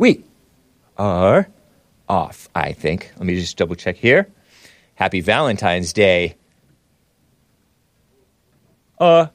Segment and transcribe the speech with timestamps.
[0.00, 0.24] We
[0.96, 1.46] are
[2.08, 3.12] off, I think.
[3.18, 4.28] Let me just double check here.
[4.94, 6.36] Happy Valentine's Day.
[8.98, 9.26] Uh,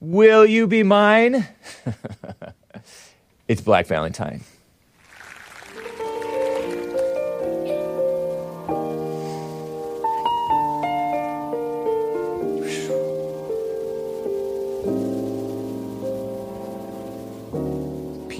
[0.00, 1.48] will you be mine?
[3.48, 4.42] it's Black Valentine.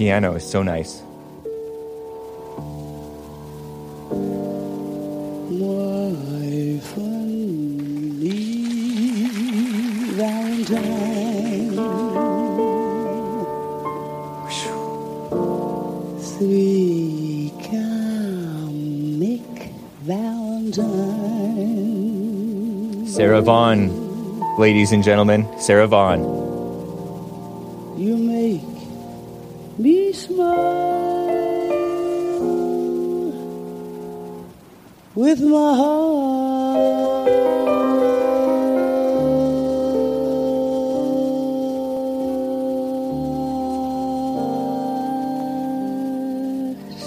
[0.01, 1.03] Piano is so nice.
[10.17, 11.69] Valentine,
[17.69, 19.45] comic
[20.01, 20.81] Valentine.
[23.05, 23.91] Sarah Vaughan,
[24.57, 26.40] ladies and gentlemen, Sarah Vaughan.
[35.21, 37.27] With my heart.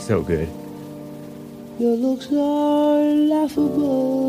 [0.07, 0.49] So good.
[1.81, 4.24] Your looks are laughable.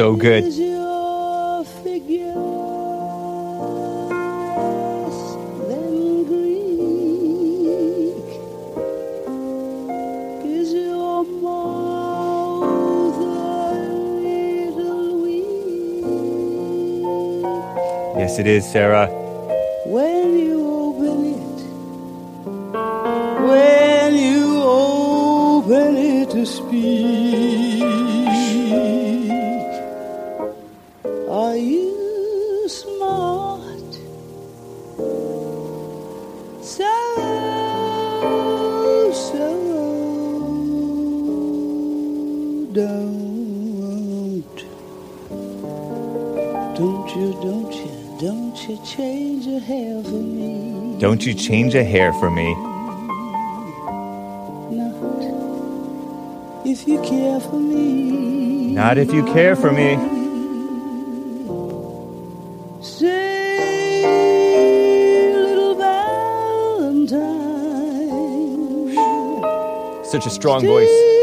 [0.00, 0.44] Little weak
[18.16, 19.08] Yes, it is, Sarah.
[19.86, 21.60] when you open it?
[23.48, 27.79] When you open it to speak,
[51.20, 51.26] me?
[51.26, 52.54] Don't you change a hair for me.
[54.74, 58.72] Not if you care for me.
[58.74, 59.96] Not if you care for me.
[62.82, 64.02] Say,
[65.34, 67.24] little Valentine.
[70.04, 71.19] Such a strong voice.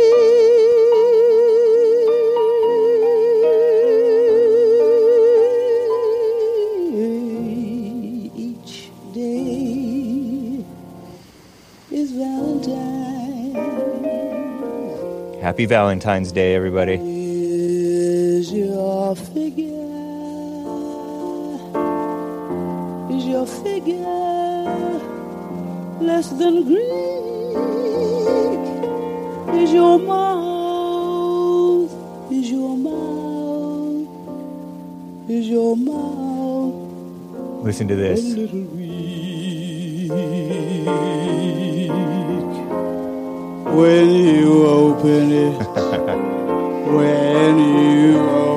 [15.57, 17.00] Happy Valentine's Day, everybody.
[17.01, 19.73] Is your figure?
[23.09, 24.03] Is your figure
[26.00, 26.91] less than Greek?
[29.59, 31.91] Is your mouth?
[32.31, 34.07] Is your mouth?
[35.28, 38.22] Is your mouth Listen to this.
[43.75, 45.57] When you open it,
[46.88, 48.56] when you open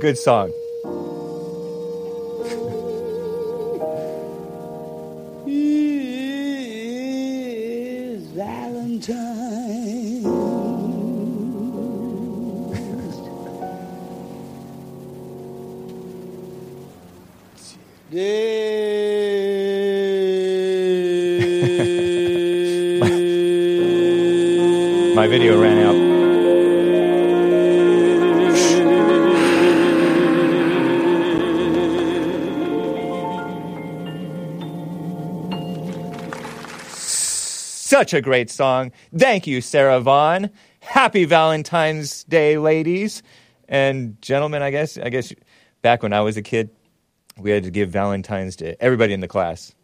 [0.00, 0.59] good song.
[38.10, 38.90] Such a great song.
[39.16, 40.50] Thank you, Sarah Vaughan.
[40.80, 43.22] Happy Valentine's Day, ladies
[43.68, 44.62] and gentlemen.
[44.62, 44.98] I guess.
[44.98, 45.32] I guess
[45.80, 46.70] back when I was a kid,
[47.38, 49.76] we had to give Valentine's to everybody in the class.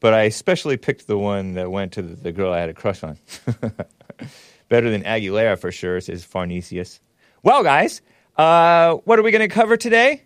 [0.00, 3.04] But I especially picked the one that went to the, girl I had a crush
[3.04, 3.16] on.
[4.68, 6.98] Better than Aguilera for sure, says Farnesius.
[7.44, 8.02] Well, guys,
[8.36, 10.24] uh, what are we going to cover today?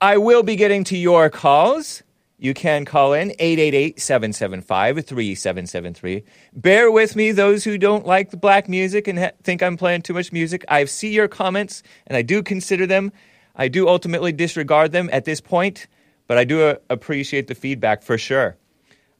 [0.00, 2.02] I will be getting to your calls.
[2.38, 6.22] You can call in 888 775 3773.
[6.52, 10.02] Bear with me, those who don't like the black music and ha- think I'm playing
[10.02, 10.64] too much music.
[10.68, 13.10] I see your comments and I do consider them.
[13.54, 15.86] I do ultimately disregard them at this point,
[16.26, 18.56] but I do uh, appreciate the feedback for sure.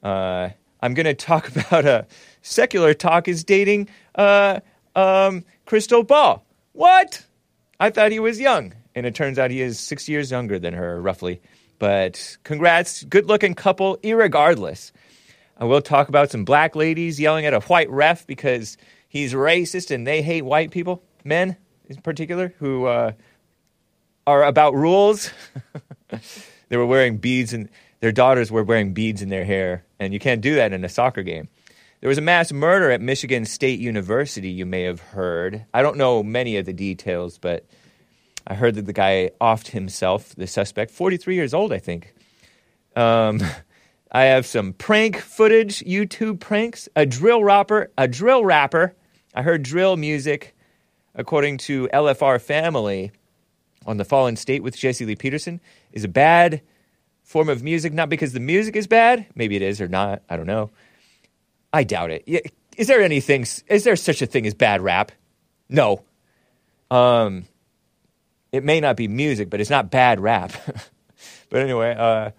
[0.03, 0.51] Uh,
[0.83, 2.07] I'm going to talk about a
[2.43, 4.61] secular talk is dating uh,
[4.95, 6.45] um, Krystal Ball.
[6.73, 7.25] What?
[7.81, 10.75] I thought he was young, and it turns out he is six years younger than
[10.75, 11.41] her, roughly.
[11.79, 14.93] But congrats, good looking couple, irregardless.
[15.59, 18.77] I will talk about some black ladies yelling at a white ref because
[19.09, 21.57] he's racist and they hate white people, men
[21.89, 23.13] in particular, who uh,
[24.27, 25.31] are about rules.
[26.69, 27.69] they were wearing beads and
[28.01, 30.89] their daughters were wearing beads in their hair, and you can't do that in a
[30.89, 31.49] soccer game.
[32.01, 35.65] There was a mass murder at Michigan State University, you may have heard.
[35.73, 37.65] I don't know many of the details, but
[38.47, 42.15] I heard that the guy offed himself, the suspect, 43 years old, I think.
[42.95, 43.41] Um,
[44.13, 48.95] I have some prank footage, YouTube pranks, a drill rapper, a drill rapper.
[49.35, 50.55] I heard drill music,
[51.15, 53.11] according to LFR Family,
[53.85, 55.61] on the Fallen State with Jesse Lee Peterson,
[55.93, 56.61] is a bad
[57.23, 57.93] form of music.
[57.93, 60.23] Not because the music is bad, maybe it is or not.
[60.29, 60.71] I don't know.
[61.73, 62.53] I doubt it.
[62.77, 63.43] Is there anything?
[63.69, 65.13] Is there such a thing as bad rap?
[65.69, 66.05] No.
[66.91, 67.47] Um,
[68.53, 70.53] it may not be music, but it's not bad rap.
[71.51, 72.31] but anyway, uh,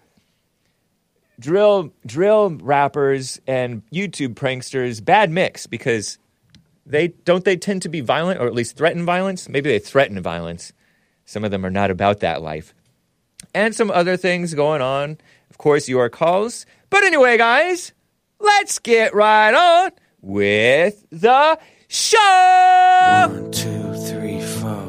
[1.39, 6.18] drill drill rappers and YouTube pranksters bad mix because
[6.86, 9.48] they don't they tend to be violent or at least threaten violence.
[9.50, 10.74] Maybe they threaten violence.
[11.25, 12.74] Some of them are not about that life,
[13.54, 15.18] and some other things going on.
[15.50, 16.65] Of course, your calls.
[16.89, 17.92] But anyway, guys,
[18.39, 23.27] let's get right on with the show.
[23.30, 24.86] One, two, three, four.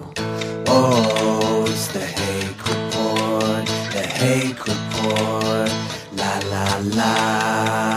[0.71, 5.73] Oh, it's the Hake Report, the Hake Report.
[6.13, 7.88] La la la.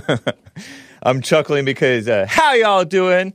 [1.02, 3.34] I'm chuckling because uh, how y'all doing?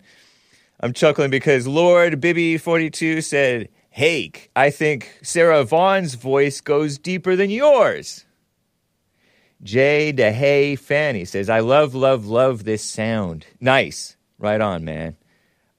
[0.80, 7.50] I'm chuckling because Lord Bibby42 said, "Hake, I think Sarah Vaughan's voice goes deeper than
[7.50, 8.26] yours."
[9.64, 13.46] Jay DeHay Fanny says, "I love, love, love this sound.
[13.60, 15.18] Nice, right on, man."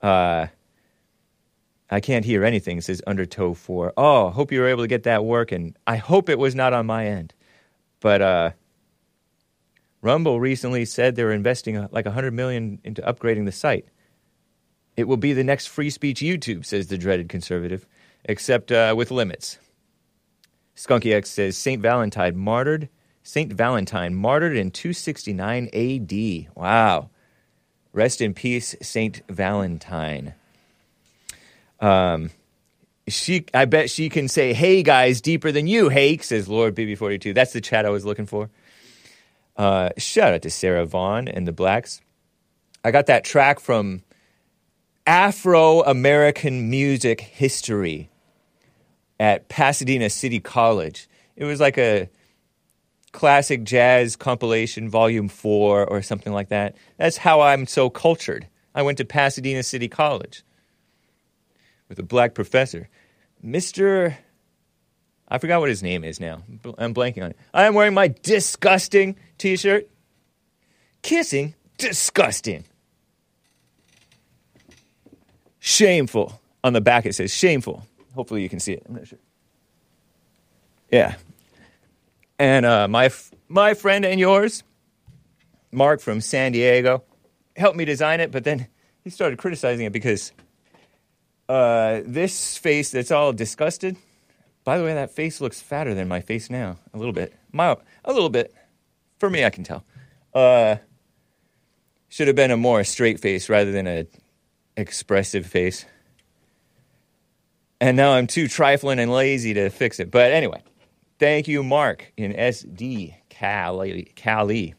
[0.03, 0.49] Uh,
[1.91, 3.95] I can't hear anything, says Undertow 4.
[3.97, 5.75] Oh, hope you were able to get that working.
[5.87, 7.33] I hope it was not on my end.
[8.01, 8.51] But uh,
[10.01, 13.87] Rumble recently said they're investing uh, like 100 million into upgrading the site.
[14.97, 17.87] It will be the next free speech YouTube, says the dreaded conservative,
[18.25, 19.59] except uh, with limits.
[20.77, 22.89] Skunky X says Saint Valentine martyred.
[23.23, 26.55] Saint Valentine martyred in 269 AD.
[26.55, 27.11] Wow.
[27.93, 30.35] Rest in peace, Saint Valentine.
[31.81, 32.31] Um,
[33.09, 37.35] she, I bet she can say, "Hey guys, deeper than you." Hake says Lord BB42.
[37.35, 38.51] That's the chat I was looking for.
[39.59, 42.01] Uh, shout out to Sarah Vaughan and the Blacks.
[42.85, 44.03] I got that track from
[45.05, 48.09] Afro American music history
[49.19, 51.09] at Pasadena City College.
[51.35, 52.09] It was like a
[53.11, 56.77] classic jazz compilation, volume four, or something like that.
[56.97, 58.47] That's how I'm so cultured.
[58.77, 60.45] I went to Pasadena City College
[61.89, 62.89] with a black professor.
[63.45, 64.17] Mr.
[65.27, 66.43] I forgot what his name is now.
[66.79, 67.39] I'm blanking on it.
[67.53, 69.89] I am wearing my disgusting t shirt.
[71.03, 72.65] Kissing, disgusting.
[75.59, 76.41] Shameful.
[76.65, 77.87] On the back it says shameful.
[78.15, 78.83] Hopefully you can see it.
[78.89, 79.19] I'm not sure.
[80.91, 81.15] Yeah.
[82.39, 84.63] And uh, my, f- my friend and yours,
[85.71, 87.05] Mark from San Diego,
[87.57, 88.67] helped me design it, but then
[89.05, 90.33] he started criticizing it because
[91.49, 93.97] uh, this face that's all disgusted.
[94.65, 97.33] By the way, that face looks fatter than my face now, a little bit.
[97.53, 98.55] My, a little bit.
[99.19, 99.85] For me, I can tell.
[100.33, 100.77] Uh,
[102.09, 104.07] should have been a more straight face rather than a
[104.77, 105.85] expressive face.
[107.81, 110.11] And now I'm too trifling and lazy to fix it.
[110.11, 110.63] But anyway,
[111.19, 114.13] thank you, Mark in SD Cali.
[114.17, 114.75] Cali.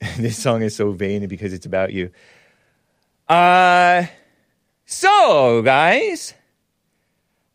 [0.18, 2.10] this song is so vain because it's about you.
[3.28, 4.06] Uh,
[4.86, 6.34] so, guys,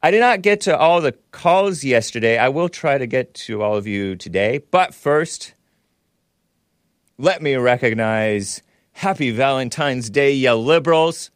[0.05, 2.37] I did not get to all the calls yesterday.
[2.37, 4.59] I will try to get to all of you today.
[4.69, 5.55] But first,
[7.17, 11.31] let me recognize Happy Valentine's Day, you liberals.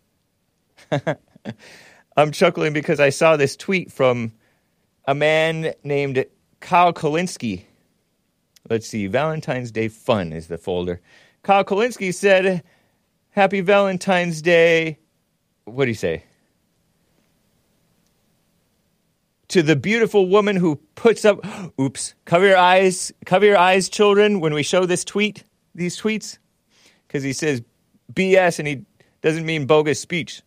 [2.15, 4.33] I'm chuckling because I saw this tweet from
[5.05, 6.23] a man named
[6.59, 7.63] Kyle Kulinski.
[8.69, 11.01] Let's see, Valentine's Day Fun is the folder.
[11.41, 12.61] Kyle Kulinski said,
[13.31, 14.99] Happy Valentine's Day.
[15.65, 16.25] What do you say?
[19.49, 21.39] To the beautiful woman who puts up,
[21.79, 26.37] oops, cover your eyes, cover your eyes, children, when we show this tweet, these tweets,
[27.07, 27.63] because he says
[28.13, 28.85] BS and he
[29.21, 30.43] doesn't mean bogus speech.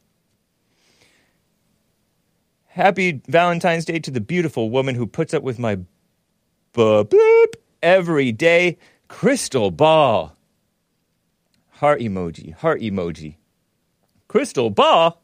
[2.66, 5.78] Happy Valentine's Day to the beautiful woman who puts up with my
[6.72, 8.78] boop every day.
[9.08, 10.34] Krystal Ball.
[11.70, 13.34] Heart emoji, heart emoji.
[14.28, 15.20] Krystal Ball?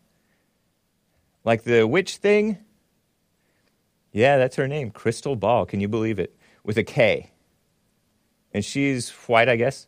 [1.44, 2.58] Like the witch thing?
[4.12, 4.90] Yeah, that's her name.
[4.90, 5.66] Krystal Ball.
[5.66, 6.36] Can you believe it?
[6.64, 7.30] With a K.
[8.52, 9.86] And she's white, I guess.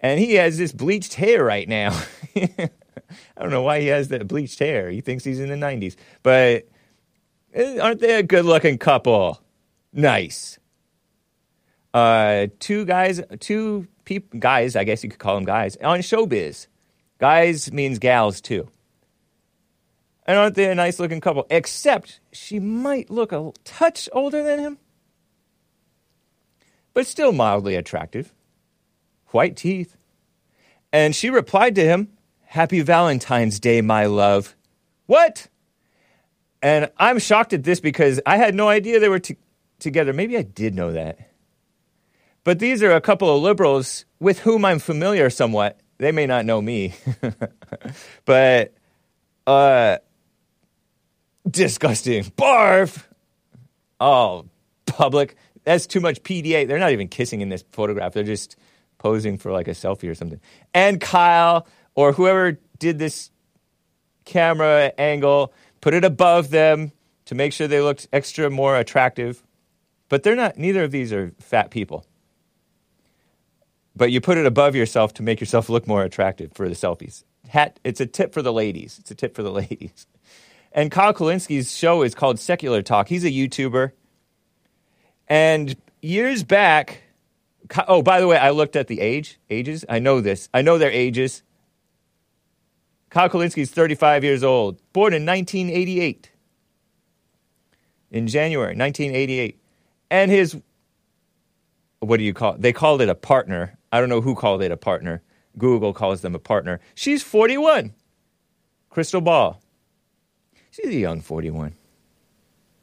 [0.00, 1.98] And he has this bleached hair right now.
[2.36, 2.70] I
[3.40, 4.90] don't know why he has that bleached hair.
[4.90, 5.96] He thinks he's in the 90s.
[6.22, 6.68] But
[7.54, 9.40] eh, aren't they a good looking couple?
[9.92, 10.58] Nice.
[11.92, 16.66] Uh, two guys, two peop- guys, I guess you could call them guys, on showbiz.
[17.18, 18.68] Guys means gals too.
[20.26, 21.46] And aren't they a nice looking couple?
[21.50, 24.78] Except she might look a touch older than him,
[26.94, 28.32] but still mildly attractive.
[29.28, 29.96] White teeth.
[30.92, 32.08] And she replied to him,
[32.42, 34.54] Happy Valentine's Day, my love.
[35.06, 35.48] What?
[36.62, 39.36] And I'm shocked at this because I had no idea they were t-
[39.80, 40.12] together.
[40.12, 41.18] Maybe I did know that.
[42.44, 45.80] But these are a couple of liberals with whom I'm familiar somewhat.
[45.98, 46.94] They may not know me.
[48.24, 48.74] but,
[49.46, 49.98] uh,
[51.48, 52.24] disgusting.
[52.24, 53.04] Barf!
[54.00, 54.46] Oh,
[54.86, 55.36] public.
[55.64, 56.68] That's too much PDA.
[56.68, 58.12] They're not even kissing in this photograph.
[58.12, 58.56] They're just
[58.98, 60.40] posing for like a selfie or something.
[60.72, 63.30] And Kyle, or whoever did this
[64.24, 66.92] camera angle, put it above them
[67.26, 69.42] to make sure they looked extra more attractive.
[70.08, 72.06] But they're not, neither of these are fat people.
[73.96, 77.24] But you put it above yourself to make yourself look more attractive for the selfies.
[77.48, 78.98] Hat, it's a tip for the ladies.
[78.98, 80.06] It's a tip for the ladies.
[80.74, 83.08] And Kyle Kulinski's show is called Secular Talk.
[83.08, 83.92] He's a YouTuber.
[85.28, 87.02] And years back,
[87.86, 89.84] oh, by the way, I looked at the age, ages.
[89.88, 90.48] I know this.
[90.52, 91.44] I know their ages.
[93.08, 96.32] Kyle Kulinski's 35 years old, born in 1988.
[98.10, 99.60] In January 1988.
[100.10, 100.60] And his,
[102.00, 102.62] what do you call it?
[102.62, 103.78] They called it a partner.
[103.92, 105.22] I don't know who called it a partner.
[105.56, 106.80] Google calls them a partner.
[106.96, 107.94] She's 41.
[108.90, 109.60] Krystal Ball.
[110.74, 111.72] She's a young 41.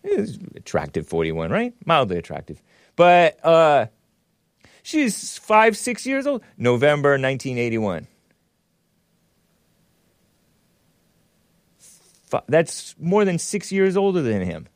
[0.05, 1.74] She's attractive 41, right?
[1.86, 2.62] Mildly attractive.
[2.95, 3.88] But uh,
[4.81, 6.41] she's five, six years old.
[6.57, 8.07] November 1981.
[12.48, 14.69] That's more than six years older than him,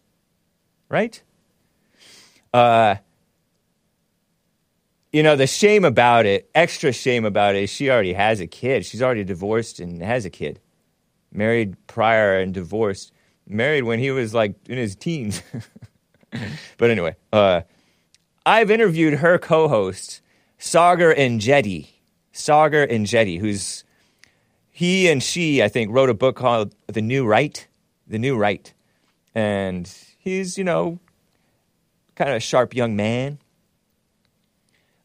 [0.89, 1.21] right?
[2.53, 2.95] Uh,
[5.13, 8.47] you know, the shame about it, extra shame about it, is she already has a
[8.47, 8.85] kid.
[8.85, 10.59] She's already divorced and has a kid.
[11.35, 13.11] Married prior and divorced.
[13.47, 15.43] Married when he was like in his teens.
[16.77, 17.61] but anyway, uh,
[18.45, 20.21] I've interviewed her co host,
[20.59, 21.89] Saagar Enjeti.
[22.33, 23.83] Saagar Enjeti, who's
[24.75, 27.65] he and she, I think, wrote a book called The New Right.
[28.07, 28.73] The New Right.
[29.33, 30.99] And he's, you know,
[32.15, 33.39] kind of a sharp young man.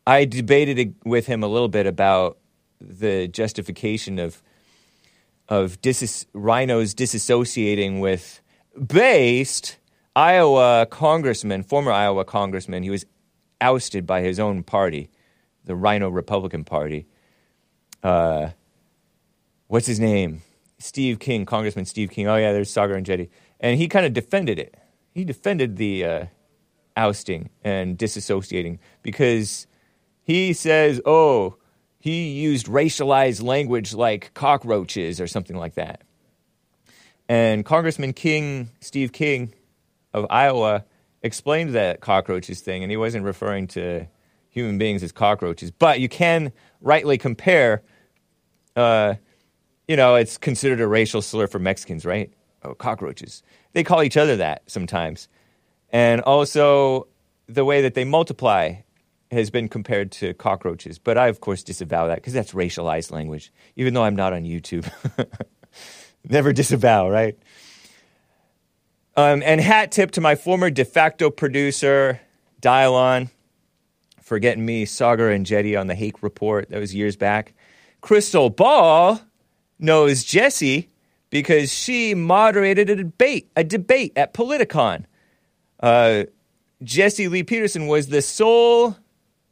[0.07, 2.39] I debated with him a little bit about
[2.81, 4.43] the justification of
[5.50, 5.78] of
[6.33, 8.40] rhinos disassociating with
[8.87, 9.76] based
[10.14, 12.85] Iowa congressman, former Iowa congressman.
[12.85, 13.04] He was
[13.61, 15.11] ousted by his own party,
[15.64, 17.07] the Rhino Republican Party.
[18.02, 18.50] Uh,
[19.66, 20.42] what's his name?
[20.78, 22.26] Steve King, Congressman Steve King.
[22.26, 23.28] Oh yeah, there's Saagar and Enjeti,
[23.59, 24.76] and he kind of defended it.
[25.12, 26.25] He defended the uh,
[26.97, 29.66] ousting and disassociating because
[30.23, 31.57] he says, "Oh,
[32.00, 36.02] he used racialized language like cockroaches or something like that."
[37.28, 39.54] And Congressman King, Steve King
[40.12, 40.85] of Iowa,
[41.23, 44.09] explained that cockroaches thing, and he wasn't referring to
[44.49, 47.83] human beings as cockroaches, but you can rightly compare.
[48.75, 49.14] Uh,
[49.87, 52.33] you know, it's considered a racial slur for Mexicans, right?
[52.62, 53.42] Oh, cockroaches.
[53.73, 55.28] They call each other that sometimes.
[55.90, 57.07] And also,
[57.47, 58.75] the way that they multiply
[59.31, 60.99] has been compared to cockroaches.
[60.99, 64.43] But I, of course, disavow that because that's racialized language, even though I'm not on
[64.43, 64.91] YouTube.
[66.29, 67.39] Never disavow, right?
[69.17, 72.21] Um, and hat tip to my former de facto producer,
[72.61, 73.31] Dialon,
[74.21, 76.69] for getting me Saagar Enjeti on the Hake Report.
[76.71, 77.55] That was years back.
[78.03, 79.21] Krystal Ball
[79.79, 80.91] knows Jesse
[81.31, 85.05] because she moderated a debate, a debate at Politicon.
[85.81, 86.25] Uh,
[86.83, 88.97] Jesse Lee Peterson was the sole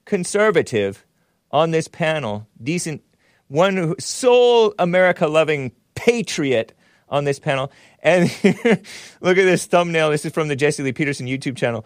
[0.09, 1.07] conservative
[1.53, 3.03] on this panel, decent,
[3.47, 6.73] one sole America loving patriot
[7.09, 7.71] on this panel.
[8.03, 8.25] And
[9.21, 10.11] look at this thumbnail.
[10.11, 11.85] This is from the Jesse Lee Peterson YouTube channel.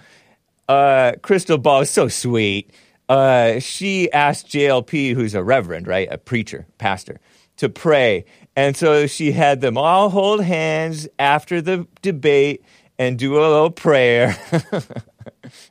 [0.68, 2.70] Uh, Krystal Ball is so sweet.
[3.08, 7.20] Uh, she asked JLP, who's a reverend, right, a preacher, pastor,
[7.56, 8.24] to pray.
[8.56, 12.62] And so she had them all hold hands after the debate
[12.98, 14.36] and do a little prayer.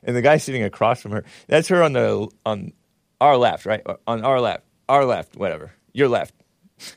[0.02, 2.72] and the guy sitting across from her, that's her on the on
[3.20, 3.82] our left, right?
[4.06, 5.72] On our left, our left, whatever.
[5.92, 6.34] Your left,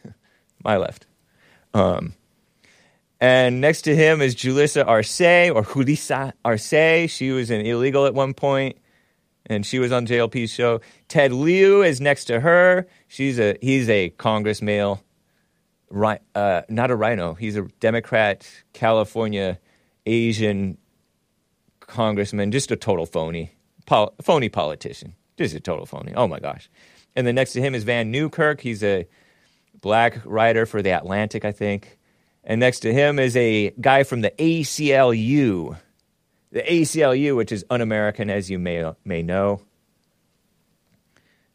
[0.63, 1.05] my left.
[1.73, 2.13] Um,
[3.19, 7.11] and next to him is Julissa Arce or Julissa Arce.
[7.11, 8.77] She was an illegal at one point,
[9.45, 10.81] and she was on JLP's show.
[11.07, 12.87] Ted Lieu is next to her.
[13.07, 15.01] She's a he's a Congress male,
[15.93, 17.33] uh, not a rhino.
[17.33, 19.59] He's a Democrat, California,
[20.05, 20.77] Asian
[21.95, 23.51] congressman, just a total phony,
[23.85, 26.13] Pol- phony politician, just a total phony.
[26.15, 26.69] Oh my gosh!
[27.15, 28.61] And then next to him is Vann Newkirk.
[28.61, 29.07] He's a
[29.81, 31.97] black writer for the Atlantic, I think.
[32.43, 35.77] And next to him is a guy from the ACLU,
[36.51, 39.61] the ACLU, which is un-American, as you may may know.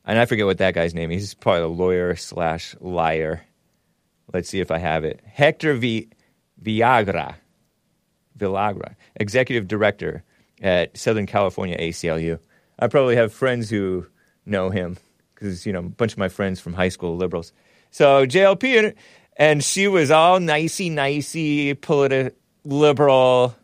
[0.05, 1.11] And I forget what that guy's name.
[1.12, 1.22] Is.
[1.22, 3.44] He's probably a lawyer slash liar.
[4.33, 5.20] Let's see if I have it.
[5.24, 6.09] Hector v-
[6.62, 7.35] Villagra.
[8.40, 10.24] Villagra, executive director
[10.60, 12.38] at Southern California ACLU.
[12.78, 14.06] I probably have friends who
[14.46, 14.96] know him
[15.34, 17.52] because you know a bunch of my friends from high school liberals.
[17.90, 18.94] So JLP
[19.36, 22.32] and she was all nicey nicey, politi-
[22.64, 23.56] liberal,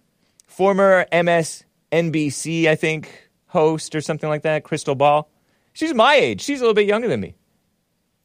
[0.46, 4.64] former MSNBC I think host or something like that.
[4.64, 5.28] Krystal Ball.
[5.72, 6.40] She's my age.
[6.40, 7.34] She's a little bit younger than me.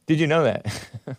[0.06, 0.66] Did you know that?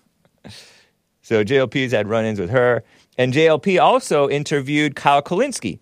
[1.21, 2.83] so JLP's had run-ins with her.
[3.17, 5.79] And JLP also interviewed Kyle Kulinski,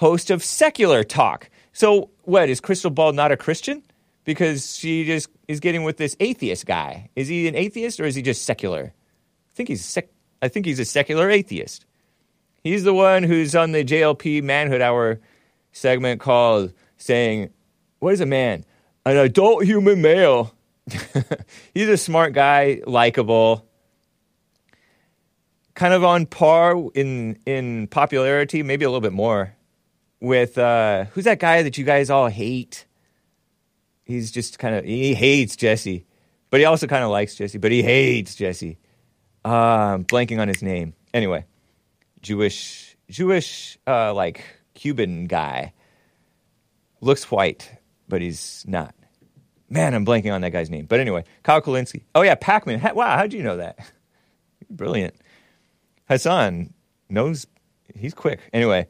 [0.00, 1.50] host of Secular Talk.
[1.74, 3.82] So, what, is Krystal Ball not a Christian?
[4.24, 7.10] Because she just is getting with this atheist guy.
[7.16, 8.94] Is he an atheist or is he just secular?
[8.94, 10.08] I think he's sec-
[10.40, 11.84] I think he's a secular atheist.
[12.64, 15.20] He's the one who's on the JLP Manhood Hour
[15.72, 17.50] segment called saying,
[17.98, 18.64] What is a man?
[19.04, 20.54] An adult human male.
[21.74, 23.66] he's a smart guy, likable
[25.74, 29.54] kind of on par in in popularity, maybe a little bit more
[30.20, 32.86] with uh, who's that guy that you guys all hate?
[34.04, 36.04] He's just kind of he hates Jesse,
[36.50, 38.78] but he also kind of likes Jesse, but he hates Jesse.
[39.44, 40.94] I'm blanking on his name.
[41.14, 41.44] Anyway,
[42.20, 45.72] Jewish Jewish uh, like Cuban guy
[47.00, 47.70] looks white,
[48.08, 48.94] but he's not.
[49.68, 50.86] Man, I'm blanking on that guy's name.
[50.86, 52.02] But anyway, Kyle Kulinski.
[52.14, 52.94] Oh yeah, Pacman.
[52.94, 53.78] Wow, how'd you know that?
[54.70, 55.14] Brilliant.
[56.08, 56.74] Hassan
[57.08, 57.46] knows
[57.96, 58.40] he's quick.
[58.52, 58.88] Anyway,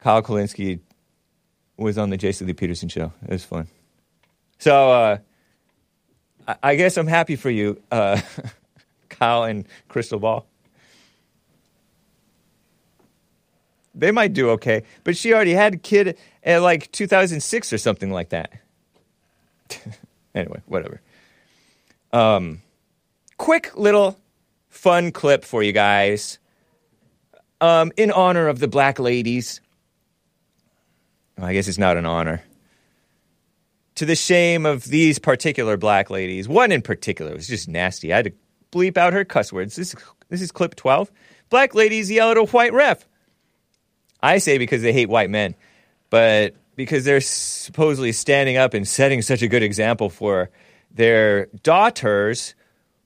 [0.00, 0.80] Kyle Kulinski
[1.76, 3.12] was on the Jesse Lee Peterson show.
[3.22, 3.68] It was fun.
[4.58, 5.18] So uh,
[6.46, 8.20] I, I, guess I'm happy for you, uh,
[9.08, 10.46] Kyle and Krystal Ball.
[13.94, 18.12] They might do okay, but she already had a kid at like 2006 or something
[18.12, 18.52] like that.
[20.34, 21.00] anyway, whatever.
[22.12, 22.62] Um,
[23.36, 24.18] quick little
[24.68, 26.38] fun clip for you guys
[27.60, 29.60] um, in honor of the black ladies.
[31.40, 32.42] I guess it's not an honor.
[33.96, 38.12] To the shame of these particular black ladies, one in particular was just nasty.
[38.12, 38.32] I had to
[38.70, 39.76] bleep out her cuss words.
[39.76, 39.94] This,
[40.28, 41.10] this is clip 12.
[41.50, 43.06] Black ladies yell at a white ref.
[44.22, 45.54] I say because they hate white men,
[46.10, 50.50] but because they're supposedly standing up and setting such a good example for
[50.90, 52.54] their daughters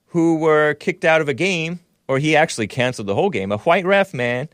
[0.06, 3.52] who were kicked out of a game, or he actually canceled the whole game.
[3.52, 4.48] A white ref, man.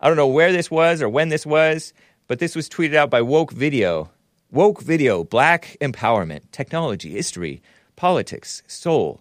[0.00, 1.92] I don't know where this was or when this was,
[2.30, 4.08] but this was tweeted out by Woke Video.
[4.52, 7.60] Woke Video, black empowerment, technology, history,
[7.96, 9.20] politics, soul.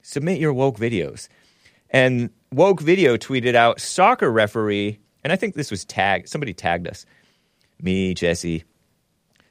[0.00, 1.26] Submit your woke videos.
[1.90, 6.86] And Woke Video tweeted out soccer referee, and I think this was tagged, somebody tagged
[6.86, 7.04] us.
[7.82, 8.62] Me, Jesse.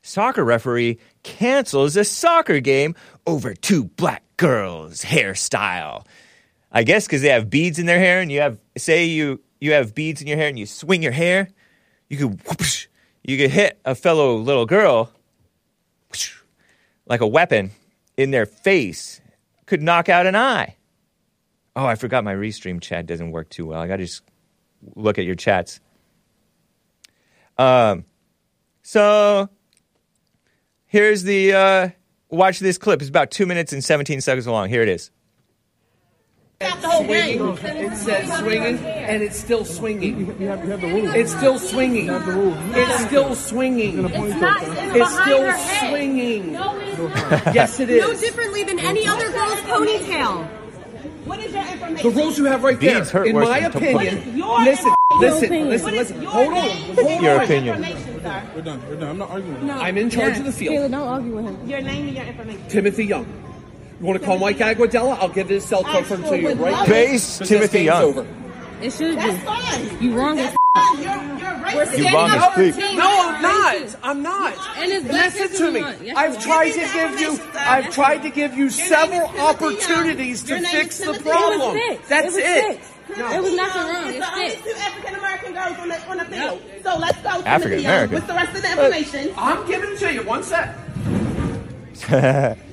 [0.01, 2.95] Soccer referee cancels a soccer game
[3.27, 6.05] over two black girls' hairstyle.
[6.71, 9.73] I guess because they have beads in their hair, and you have, say, you you
[9.73, 11.49] have beads in your hair, and you swing your hair,
[12.09, 12.87] you could whoosh,
[13.23, 15.11] you could hit a fellow little girl
[16.09, 16.37] whoosh,
[17.05, 17.71] like a weapon
[18.17, 19.21] in their face,
[19.65, 20.75] could knock out an eye.
[21.75, 23.81] Oh, I forgot my restream chat doesn't work too well.
[23.81, 24.23] I got to just
[24.95, 25.79] look at your chats.
[27.57, 28.05] Um,
[28.81, 29.49] so
[30.85, 31.89] here's the uh,
[32.29, 33.01] watch this clip.
[33.01, 34.69] It's about two minutes and 17 seconds long.
[34.69, 35.11] Here it is.
[36.73, 37.57] Swinging.
[37.63, 40.19] It says swinging, and it's still swinging.
[40.39, 41.15] You have, you have the rules.
[41.15, 42.05] It's still swinging.
[42.05, 42.57] You have the rules.
[42.75, 44.05] It's still swinging.
[44.05, 44.61] It's not.
[44.63, 45.89] It's, It's behind still her head.
[45.89, 46.53] swinging.
[46.53, 50.47] No, it's Yes, it no differently than any other girl's ponytail.
[51.25, 52.11] What is your information?
[52.11, 52.99] The rules you have right there.
[52.99, 55.69] Beads hurt In worse my than opinion, Your listen, listen, opinion.
[55.69, 56.21] listen, What is listen.
[56.21, 56.95] your Hold on, name?
[56.95, 57.43] hold Your on.
[57.43, 57.75] opinion.
[57.83, 58.43] Information, sir.
[58.55, 58.81] We're done.
[58.87, 59.09] We're done.
[59.09, 59.53] I'm not arguing.
[59.55, 59.71] with you.
[59.71, 60.75] I'm in charge of the field.
[60.75, 61.67] Kayla, don't argue with him.
[61.67, 62.67] Your name and your information.
[62.69, 63.25] Timothy Young.
[63.99, 65.17] You want to call Mike Aguadella?
[65.19, 66.85] I'll give his cell phone sure to you right love now.
[66.85, 68.03] Base Since Timothy this Young.
[68.03, 68.27] Over.
[68.81, 69.45] It should That's be.
[69.45, 70.03] fine.
[70.03, 70.95] You wrong as fine.
[70.97, 71.97] You're, you're racist.
[71.97, 72.73] You wrong as Standing bleep.
[72.73, 73.95] up for No, I'm not.
[74.03, 74.77] I'm not.
[74.77, 75.79] And it's Listen to me.
[76.07, 77.49] Yes, I've tried to Give me give the you.
[77.57, 81.49] I've tried to give you several opportunities to fix the Timothy It Young.
[81.59, 81.77] was problem.
[82.09, 82.33] That's it.
[82.35, 82.75] Was it.
[82.75, 82.91] Fixed.
[83.17, 83.31] No.
[83.31, 84.07] It was nothing Young wrong.
[84.07, 86.61] is It's the only two African American girls on the, on the field.
[86.83, 87.29] So let's go.
[87.45, 88.13] African American.
[88.15, 89.29] What's the rest of the information?
[89.37, 90.23] Uh, I'm giving it to you.
[90.23, 90.75] One sec.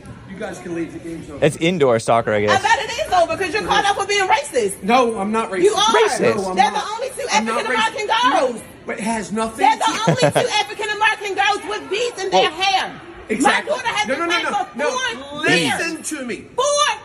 [0.43, 0.93] you guys can leave.
[0.93, 1.45] The game's over.
[1.45, 2.51] It's indoor soccer, I guess.
[2.51, 2.63] I guess.
[2.77, 4.83] bet it is over because you're caught up with being racist.
[4.83, 5.63] No, I'm not racist.
[5.63, 5.83] You are.
[6.09, 6.37] Racist.
[6.37, 6.85] No, I'm They're not.
[6.85, 8.41] the only two I'm not African American racist.
[8.41, 8.55] girls.
[8.61, 9.59] No, but it has nothing.
[9.59, 13.01] They're the only two African American girls with beads in their Oh, hair.
[13.29, 13.71] Exactly.
[13.71, 15.23] My daughter has no, been no, no, black no, for no.
[15.23, 15.79] four years.
[15.79, 16.37] Listen to me.
[16.57, 16.65] Four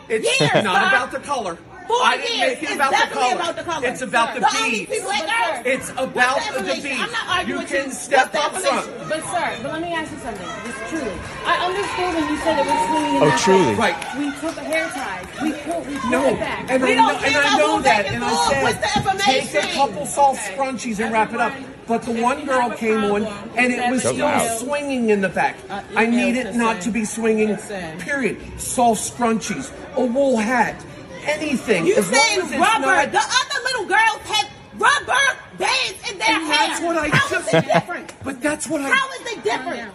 [0.09, 0.63] It's years.
[0.63, 1.57] not about the color.
[1.87, 2.49] Four I didn't years.
[2.53, 3.35] make it It's about the color.
[3.35, 3.87] about the color.
[3.87, 4.91] It's about the The beads.
[4.91, 5.65] two black girls.
[5.65, 6.83] It's about What's the information?
[6.83, 7.01] beads.
[7.01, 7.91] I'm not arguing You with can you.
[7.91, 9.09] step What's up the front.
[9.09, 10.47] But sir, but let me ask you something.
[10.67, 13.15] Just truly, I understood when you said it was swinging.
[13.15, 13.31] in the phone.
[13.31, 13.65] Oh, truly.
[13.71, 13.75] way.
[13.75, 13.99] Right.
[14.19, 15.23] We took a hair tie.
[15.41, 15.87] We pulled.
[15.87, 16.65] We pulled No, it back.
[16.69, 18.49] and We I don't know, and care I about know who that, and and I
[18.51, 21.53] said What's the take a couple soft scrunchies and wrap it up.
[21.87, 23.23] But the one girl came on,
[23.55, 24.59] and it was still loud.
[24.59, 25.55] swinging in the back.
[25.69, 27.55] Uh, I need it not to be swinging.
[27.99, 28.37] Period.
[28.59, 30.83] Soft scrunchies, a wool hat,
[31.27, 31.85] anything.
[31.87, 32.85] You as long saying rubber.
[32.85, 36.67] not- The other little girls had rubber bands in their and hair.
[36.67, 38.13] that's what I How just is it different?
[38.23, 38.89] But that's what I.
[38.89, 39.91] How is it different?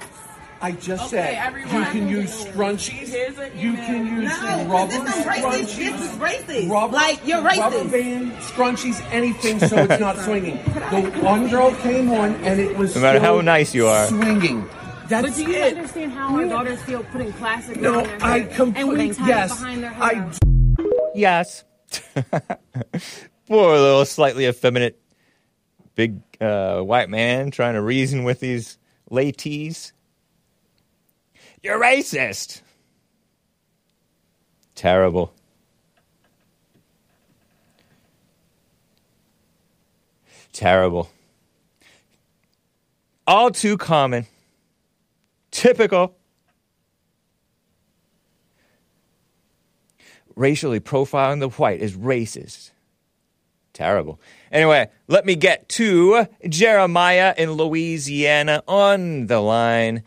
[0.64, 1.74] I just Okay, said everyone.
[1.76, 3.08] you can use scrunchies.
[3.60, 5.42] You can use No, rubber this is racist.
[5.42, 5.76] scrunchies.
[5.76, 6.70] This is racist.
[6.70, 10.58] Rubber, like you're Rubber band, scrunchies, anything so it's not swinging.
[10.90, 14.06] The one girl came on and it was No matter still how nice you are.
[14.06, 14.68] swinging.
[15.08, 15.76] That's But do you it.
[15.76, 18.46] understand how our daughters feel putting classic No, behind their I hair?
[18.46, 19.50] And completely we tie yes.
[19.50, 20.30] it behind their I hair.
[21.14, 21.64] Yes.
[23.48, 24.98] Poor little slightly effeminate
[25.94, 28.78] big uh, white man trying to reason with these
[29.10, 29.92] ladies.
[31.62, 32.62] You're racist.
[34.74, 35.32] Terrible.
[40.52, 41.10] Terrible.
[43.26, 44.26] All too common.
[45.50, 46.16] Typical.
[50.36, 52.70] Racially profiling the white is racist.
[53.72, 54.20] Terrible.
[54.50, 60.02] Anyway, let me get to Jeremiah in Louisiana on the line.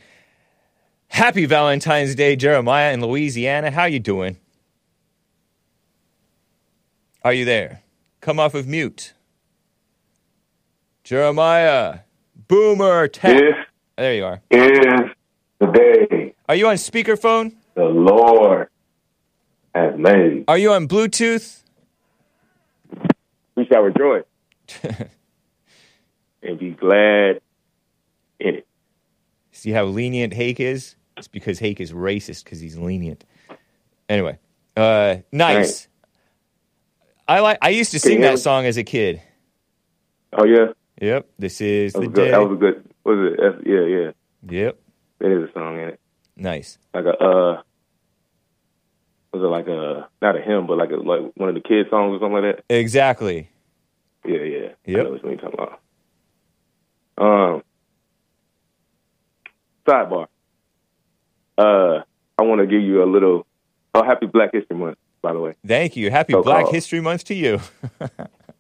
[1.08, 3.72] Happy Valentine's Day, Jeremiah in Louisiana.
[3.72, 4.38] How you doing?
[7.24, 7.82] Are you there?
[8.22, 9.14] Come off of mute.
[11.04, 12.00] Jeremiah,
[12.48, 13.36] boomer tech.
[13.38, 13.54] This
[13.98, 14.42] There you are.
[14.52, 15.10] is
[15.60, 17.56] the day Are you on speakerphone?
[17.76, 18.70] the Lord
[19.98, 20.46] made.
[20.48, 21.62] Are you on Bluetooth?
[23.56, 24.24] We shall rejoice
[26.44, 27.42] and be glad
[28.40, 28.68] in it.
[29.52, 30.96] See how lenient Hake is?
[31.18, 33.24] It's because Hake is racist because he's lenient.
[34.10, 34.38] Anyway,
[34.76, 35.88] uh, nice.
[37.28, 37.58] I like.
[37.62, 38.38] I used to sing that me?
[38.38, 39.22] song as a kid.
[40.34, 41.30] Oh yeah, Yep.
[41.40, 42.26] This is that the good.
[42.26, 42.32] day.
[42.32, 42.90] That was a good.
[43.04, 43.40] Was it?
[43.42, 44.12] That's, yeah, yeah.
[44.66, 44.80] Yep.
[45.20, 46.00] There is a song in it.
[46.36, 46.78] Nice.
[46.94, 47.62] Like a uh,
[49.36, 51.90] was it like a not a hymn, but like a like one of the kids
[51.90, 52.76] songs or something like that?
[52.76, 53.50] Exactly.
[54.26, 54.68] Yeah, yeah.
[54.86, 55.00] Yep.
[55.00, 55.80] I know what you're talking about.
[57.18, 57.64] Um,
[59.88, 60.28] sidebar.
[61.58, 62.04] Uh,
[62.38, 63.46] I want to give you a little.
[63.94, 65.54] Oh, happy Black History Month, by the way.
[65.66, 66.12] Thank you.
[66.12, 66.76] Happy So Black called.
[66.76, 67.60] History Month to you.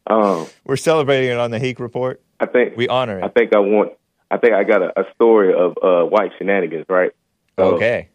[0.07, 2.21] Um, We're celebrating it on the Hake Report.
[2.39, 3.23] I think We honor it.
[3.23, 3.93] I think I want.
[4.29, 7.09] I think I got a, a story of uh, white shenanigans, right?
[7.57, 8.09] So, Okay.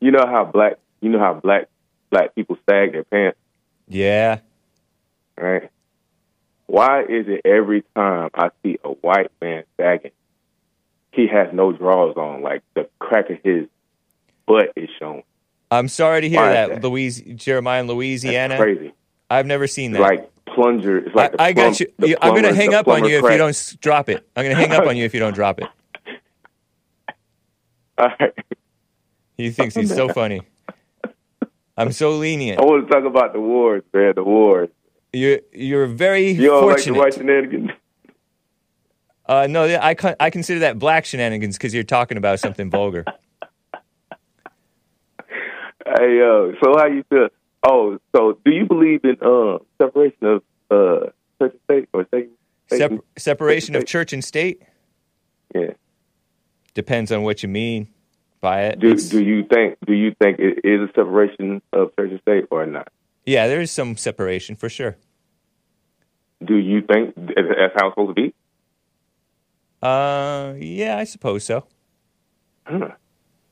[0.00, 0.74] You know how black.
[1.00, 1.68] You know how black
[2.14, 3.36] black people sag their pants,
[3.88, 4.38] Yeah.
[5.36, 5.68] right?
[6.66, 10.12] Why is it every time I see a white man sagging,
[11.12, 13.66] he has no drawers on, like the crack of his
[14.46, 15.22] butt is shown.
[15.70, 16.84] I'm sorry to hear Why that, that?
[16.84, 18.56] Louise, Jeremiah in That's Louisiana.
[18.56, 18.92] crazy.
[19.28, 20.02] I've never seen that.
[20.02, 20.98] Like plunger.
[20.98, 21.92] It's like I, I plum- got you.
[21.98, 24.24] Yeah, I'm going to hang up on plumber you if you don't drop it.
[24.36, 25.66] I'm going to hang up on you if you don't drop it.
[27.98, 28.32] All right.
[29.36, 30.42] He thinks he's so funny.
[31.76, 32.60] I'm so lenient.
[32.60, 34.12] I want to talk about the wars, man.
[34.14, 34.68] The wars.
[35.12, 36.98] You're you're very You don't like the fortunate.
[36.98, 37.70] white shenanigans?
[39.26, 43.04] uh, no, I con- I consider that black shenanigans because you're talking about something vulgar.
[45.86, 46.52] Hey, yo.
[46.62, 47.28] So how you feel?
[47.66, 51.06] Oh, so do you believe in uh, separation of uh,
[51.38, 52.30] church and state or state?
[52.68, 53.88] state Sep- and- separation of state?
[53.88, 54.62] church and state
[55.54, 55.72] Yeah.
[56.72, 57.88] depends on what you mean
[58.44, 58.78] by it.
[58.78, 62.44] Do do you think do you think it is a separation of church and state
[62.50, 62.88] or not?
[63.24, 64.96] yeah, there is some separation for sure.
[66.44, 68.34] Do you think that's how it's supposed to be?
[69.82, 71.66] Uh, yeah, I suppose so.
[72.66, 72.90] Huh.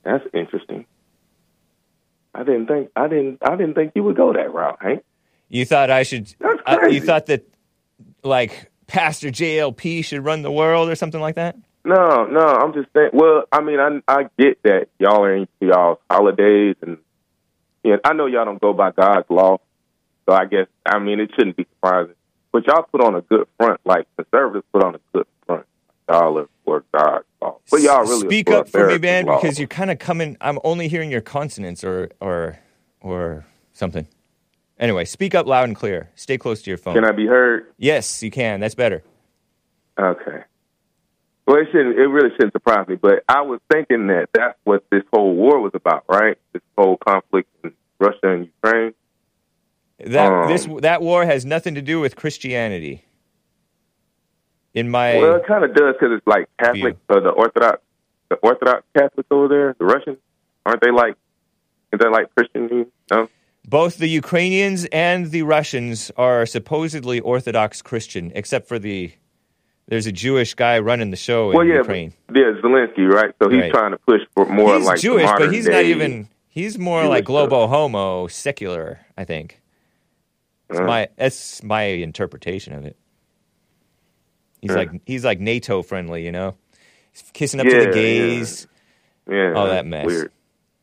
[0.03, 0.85] That's interesting.
[2.35, 5.03] I didn't think I didn't I didn't think you would go that route, Hank.
[5.49, 6.33] You thought I should?
[6.39, 7.47] That's I- you thought that
[8.23, 11.55] like Pastor JLP should run the world or something like that?
[11.85, 13.09] No, no, I'm just saying.
[13.13, 16.97] Well, I mean, I I get that y'all are into y'all's holidays, and
[17.83, 19.57] yeah, I know y'all don't go by God's law,
[20.25, 22.15] so I guess I mean it shouldn't be surprising.
[22.53, 25.65] But y'all put on a good front, like conservatives put on a good front.
[26.07, 29.41] Y'all are for God's law, but y'all really speak up for me, man, law.
[29.41, 30.37] because you're kind of coming.
[30.39, 32.59] I'm only hearing your consonants or or
[33.01, 34.07] or something.
[34.79, 36.09] Anyway, speak up loud and clear.
[36.15, 36.95] Stay close to your phone.
[36.95, 37.65] Can I be heard?
[37.77, 38.61] yes, you can.
[38.61, 39.03] That's better.
[39.99, 40.43] Okay.
[41.45, 41.97] Well, it shouldn't.
[41.97, 42.95] It really shouldn't surprise me.
[42.95, 46.37] But I was thinking that that's what this whole war was about, right?
[46.53, 48.93] This whole conflict in Russia and Ukraine.
[50.05, 53.05] That Um, this that war has nothing to do with Christianity.
[54.73, 57.81] In my Well, it kind of does because it's like Catholic, uh, the Orthodox,
[58.29, 60.17] the Orthodox Catholics over there, the Russians,
[60.65, 61.15] aren't they like?
[61.91, 62.87] Is that like Christian?
[63.11, 63.29] No.
[63.67, 69.13] both the Ukrainians and the Russians are supposedly Orthodox Christian, except for the
[69.87, 72.13] there's a Jewish guy running the show in Well, yeah, Ukraine.
[72.33, 73.33] yeah, Zelensky, right?
[73.41, 73.71] So he's Right.
[73.73, 76.27] trying to push for more he's like Jewish, but he's not even.
[76.47, 78.99] He's more Jewish like globo homo, secular.
[79.17, 79.59] I think.
[80.69, 80.83] That's Uh.
[80.85, 82.95] my that's my interpretation of it.
[84.61, 84.77] He's Yeah.
[84.77, 86.55] like he's like NATO friendly, you know.
[87.11, 88.67] He's kissing up to the gays.
[89.29, 90.05] Yeah, all that mess.
[90.05, 90.31] Weird.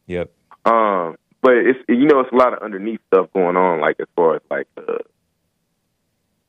[0.07, 0.31] Yep.
[0.65, 4.07] Um, but it's you know it's a lot of underneath stuff going on, like as
[4.17, 4.99] far as like uh,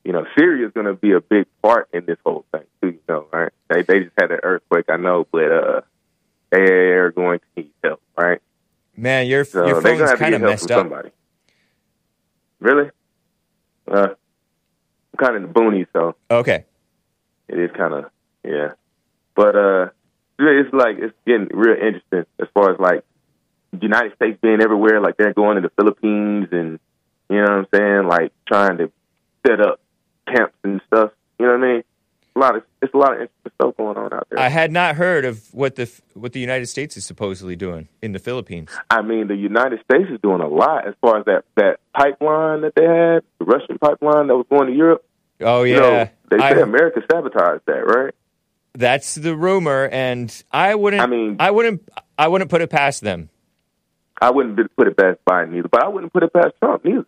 [0.03, 2.89] you know, Syria is going to be a big part in this whole thing too.
[2.89, 3.51] You know, right?
[3.69, 5.81] They they just had an earthquake, I know, but uh,
[6.51, 8.41] they are going to need help, right?
[8.97, 10.79] Man, your So your phone's kind of messed up.
[10.81, 11.09] somebody.
[12.59, 12.89] Really?
[13.87, 16.65] Uh, I'm kind of in the boonies, so Okay.
[17.47, 18.05] it is kind of
[18.43, 18.71] yeah.
[19.35, 19.89] But uh,
[20.39, 23.03] it's like it's getting real interesting as far as like
[23.71, 24.99] the United States being everywhere.
[25.01, 26.79] Like they're going to the Philippines and
[27.29, 28.91] you know what I'm saying, like trying to
[29.47, 29.79] set up
[30.27, 31.11] camps and stuff.
[31.39, 31.83] You know what I mean?
[32.35, 34.39] A lot of it's a lot of interesting stuff going on out there.
[34.39, 38.13] I had not heard of what the what the United States is supposedly doing in
[38.13, 38.69] the Philippines.
[38.89, 42.61] I mean, the United States is doing a lot as far as that that pipeline
[42.61, 45.03] that they had, the Russian pipeline that was going to Europe.
[45.41, 48.13] Oh yeah, You know, they I- say America sabotaged that, right?
[48.73, 51.01] that's the rumor, and I wouldn't.
[51.01, 51.89] I mean- I wouldn't.
[52.17, 53.29] I wouldn't put it past them.
[54.21, 57.05] I wouldn't put it past Biden either, but I wouldn't put it past Trump either.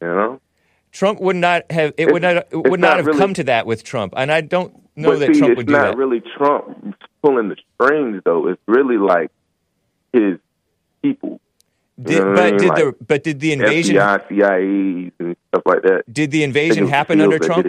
[0.00, 0.40] You know,
[0.92, 1.90] Trump would not have.
[1.96, 2.36] It It's- would not.
[2.36, 5.16] It would not, not have really- come to that with Trump, and I don't know
[5.16, 5.88] that see, Trump would do that.
[5.88, 8.48] It's not really Trump pulling the strings, though.
[8.48, 9.30] It's really like
[10.12, 10.38] his
[11.02, 11.40] people,
[12.00, 12.56] Did, what I but mean?
[12.58, 16.04] did Like, the but did the invasion FBI, CIAs, and stuff like that.
[16.10, 17.66] did the invasion happen under Trump?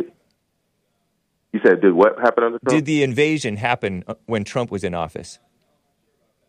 [1.53, 2.69] You said, did what happen under Trump?
[2.69, 5.39] Did the invasion happen uh, when Trump was in office?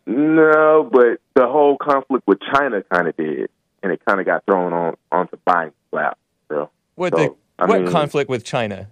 [0.05, 3.49] No, but the whole conflict with China kind of did,
[3.83, 6.17] and it kind of got thrown on onto Biden's lap.
[6.99, 8.89] What So, the I what mean- conflict with China?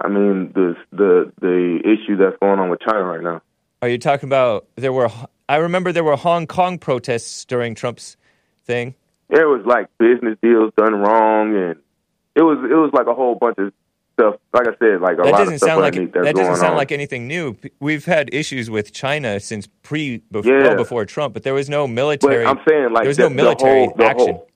[0.00, 3.42] I mean, the the the issue that's going on with China right now.
[3.82, 5.08] Are you talking about there were?
[5.48, 8.16] I remember there were Hong Kong protests during Trump's
[8.64, 8.94] thing.
[9.28, 11.76] There was like business deals done wrong, and
[12.36, 13.72] it was it was like a whole bunch of
[14.14, 14.36] stuff.
[14.52, 16.56] Like I said, like a That lot doesn't of stuff sound like underneath that doesn't
[16.56, 16.76] sound on.
[16.76, 17.56] like anything new.
[17.80, 20.68] We've had issues with China since pre before, Yeah.
[20.68, 22.44] well before Trump, but there was no military.
[22.44, 24.34] But I'm saying like there was the, no military the whole, action.
[24.34, 24.48] Whole,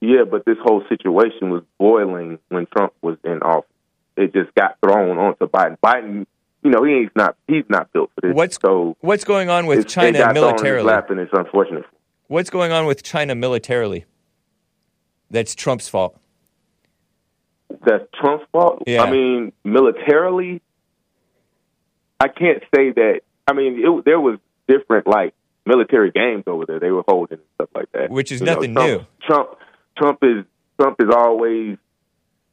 [0.00, 3.68] yeah, but this whole situation was boiling when Trump was in office.
[4.16, 5.76] It just got thrown onto Biden.
[5.84, 6.26] Biden,
[6.62, 8.34] you know, he's not he's not built for this.
[8.34, 10.86] What's so what's going on with it China his militarily?
[10.86, 11.84] lap, and it's unfortunate.
[12.26, 14.04] What's going on with China militarily?
[15.30, 16.18] That's Trump's fault.
[17.84, 18.82] That's Trump's fault.
[18.86, 19.02] Yeah.
[19.02, 20.62] I mean, militarily,
[22.20, 23.20] I can't say that.
[23.46, 25.34] I mean, it, there was different like
[25.64, 28.54] military games over there they were holding and stuff like that, Which is You know,
[28.54, 29.06] nothing Trump, new.
[29.26, 29.48] Trump,
[29.98, 30.44] Trump is
[30.80, 31.76] Trump is always.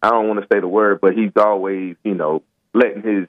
[0.01, 3.27] I don't want to say the word, but he's always, you know, letting his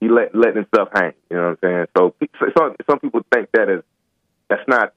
[0.00, 1.12] he let letting his stuff hang.
[1.30, 1.86] You know what I'm saying?
[1.96, 3.82] So so- some some people think that is
[4.48, 4.92] that's not,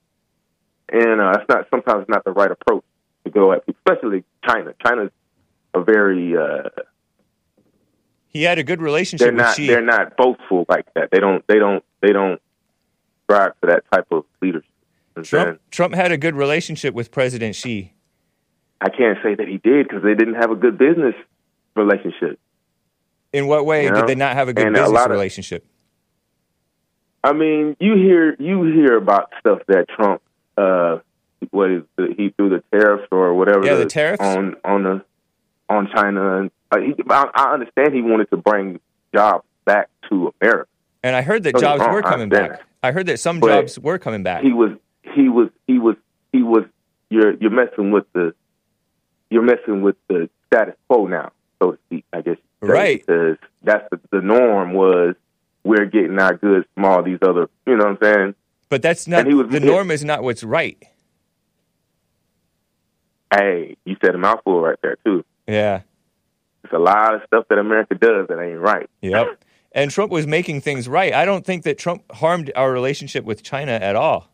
[0.91, 2.83] and uh, that's not sometimes not the right approach
[3.25, 4.73] to go at especially China.
[4.85, 5.11] China's
[5.73, 6.69] a very uh,
[8.27, 11.09] He had a good relationship they're not they're not boastful like that.
[11.11, 12.39] They don't they don't they don't
[13.23, 14.69] strive for that type of leadership.
[15.15, 15.45] You know what I'm saying?
[15.45, 17.93] Trump Trump had a good relationship with President Xi.
[18.81, 21.15] I can't say that he did because they didn't have a good business
[21.75, 22.39] relationship.
[23.33, 23.97] In what way You know?
[23.97, 25.65] did they not have a good And a business of- relationship?
[27.23, 30.21] I mean, you hear you hear about stuff that Trump
[30.57, 30.99] uh
[31.51, 34.21] what is the, he threw the tariffs or whatever Yeah, the tariffs.
[34.23, 35.01] on on the
[35.69, 38.79] on China and uh, he, I, I understand he wanted to bring
[39.13, 40.69] jobs back to America.
[41.03, 42.61] And I heard that me jobs wrong, were coming back.
[42.83, 44.43] I heard that some But jobs were coming back.
[44.43, 44.71] He was
[45.13, 45.95] he was he was
[46.31, 46.63] he was
[47.09, 48.33] you're you're messing with the
[49.29, 52.05] you're messing with the status quo now, so to speak.
[52.13, 52.99] I guess you could say, Right.
[53.05, 55.15] because that's the, the norm was
[55.63, 58.35] we're getting our goods from all these other you know what I'm saying.
[58.69, 60.81] but that's not was- the norm is not what's right.
[63.35, 65.23] Hey, you said a mouthful right there too.
[65.47, 65.81] Yeah.
[66.63, 68.89] It's a lot of stuff that America does that ain't right.
[69.01, 69.43] Yep.
[69.71, 71.13] and Trump was making things right.
[71.13, 74.29] I don't think that Trump harmed our relationship with China at all.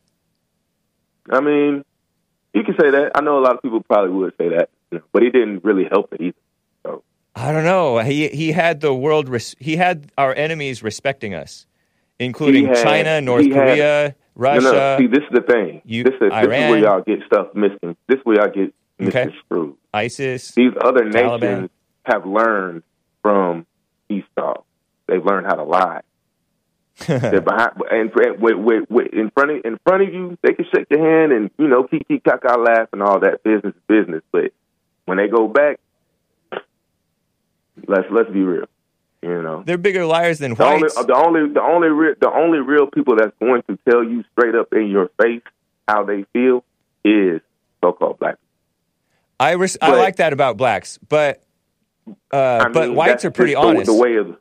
[1.29, 1.83] I mean,
[2.53, 3.11] you can say that.
[3.15, 5.63] I know a lot of people probably would say that, you know, but he didn't
[5.63, 6.37] really help it either.
[6.83, 7.03] So
[7.35, 7.99] I don't know.
[7.99, 9.29] He he had the world.
[9.29, 11.65] Res- he had our enemies respecting us,
[12.19, 14.61] including had- China, North he had- Korea, Russia.
[14.63, 14.97] No, no.
[14.99, 15.81] See, this is the thing.
[15.85, 17.95] You- this, is, this is where y'all get stuff missing.
[18.07, 19.25] This is where y'all get Okay.
[19.25, 19.75] misconstrued.
[19.93, 20.51] ISIS.
[20.51, 21.41] These other Taliban.
[21.41, 21.69] nations
[22.05, 22.83] have learned
[23.21, 23.65] from
[24.09, 24.63] Esau.
[25.07, 26.01] They've learned how to lie.
[27.07, 30.65] They're behind, and, with, with, with, in front of in front of you, they can
[30.73, 34.21] shake your hand and you know kiki kaka laugh and all that business business.
[34.31, 34.53] But
[35.05, 35.79] when they go back,
[37.87, 38.65] let's let's be real.
[39.21, 40.95] You know, They're bigger liars than the only, whites.
[40.95, 44.53] the only the only real the only real people that's going to tell you straight
[44.53, 45.41] up in your face
[45.87, 46.63] how they feel
[47.03, 47.41] is
[47.83, 48.35] so-called black.
[49.39, 51.43] I res- I like that about blacks, but
[52.31, 53.87] uh, I but whites are pretty honest.
[53.87, 54.37] The, way of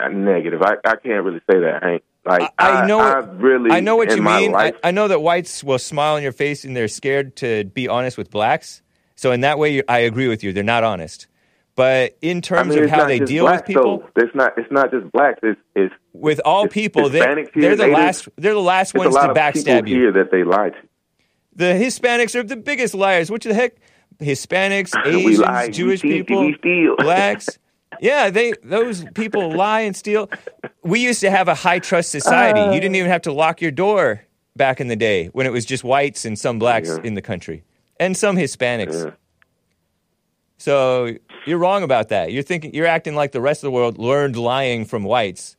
[0.00, 0.62] uh, negative.
[0.62, 2.02] I, I can't really say that, Hank.
[2.28, 3.00] Like I know.
[3.00, 3.70] I, really.
[3.70, 4.50] I know what you mean.
[4.54, 7.64] I, life- I know that whites will smile in your face and they're scared to
[7.64, 8.82] be honest with blacks.
[9.16, 10.52] So in that way, I agree with you.
[10.52, 11.26] They're not honest.
[11.74, 14.22] But in I terms mean, of how they deal with people, Though.
[14.22, 14.58] It's not.
[14.58, 15.38] It's not just blacks.
[15.42, 17.92] It's it's, with all it's people, They, they're the natives.
[17.92, 18.28] last.
[18.36, 19.96] They're the last ones to backstab you.
[19.96, 20.76] here that they lie to.
[21.54, 23.30] The Hispanics are the biggest liars.
[23.30, 23.74] What the heck?
[24.20, 26.52] Hispanics, Asians, Jewish people,
[26.98, 27.48] blacks.
[28.00, 30.30] Yeah, they those people lie and steal.
[30.82, 32.60] We used to have a high trust society.
[32.74, 34.22] you didn't even have to lock your door
[34.56, 36.98] back in the day when it was just whites and some blacks Yeah.
[37.04, 37.64] in the country
[37.98, 39.04] and some Hispanics.
[39.06, 39.10] Yeah.
[40.58, 41.14] So
[41.46, 42.32] you're wrong about that.
[42.32, 45.56] You're thinking you're acting like the rest of the world learned lying from whites.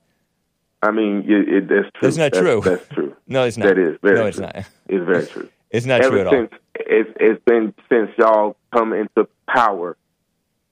[0.81, 2.01] I mean, it, it, that's true.
[2.01, 2.61] That's not true.
[2.63, 3.15] That's true.
[3.31, 3.67] No, it's not.
[3.67, 4.45] That is very no, it's true.
[4.47, 4.55] not.
[4.87, 5.49] It's very true.
[5.71, 6.33] It's not Ever true at all.
[6.33, 9.95] since it's it's been since y'all come into power.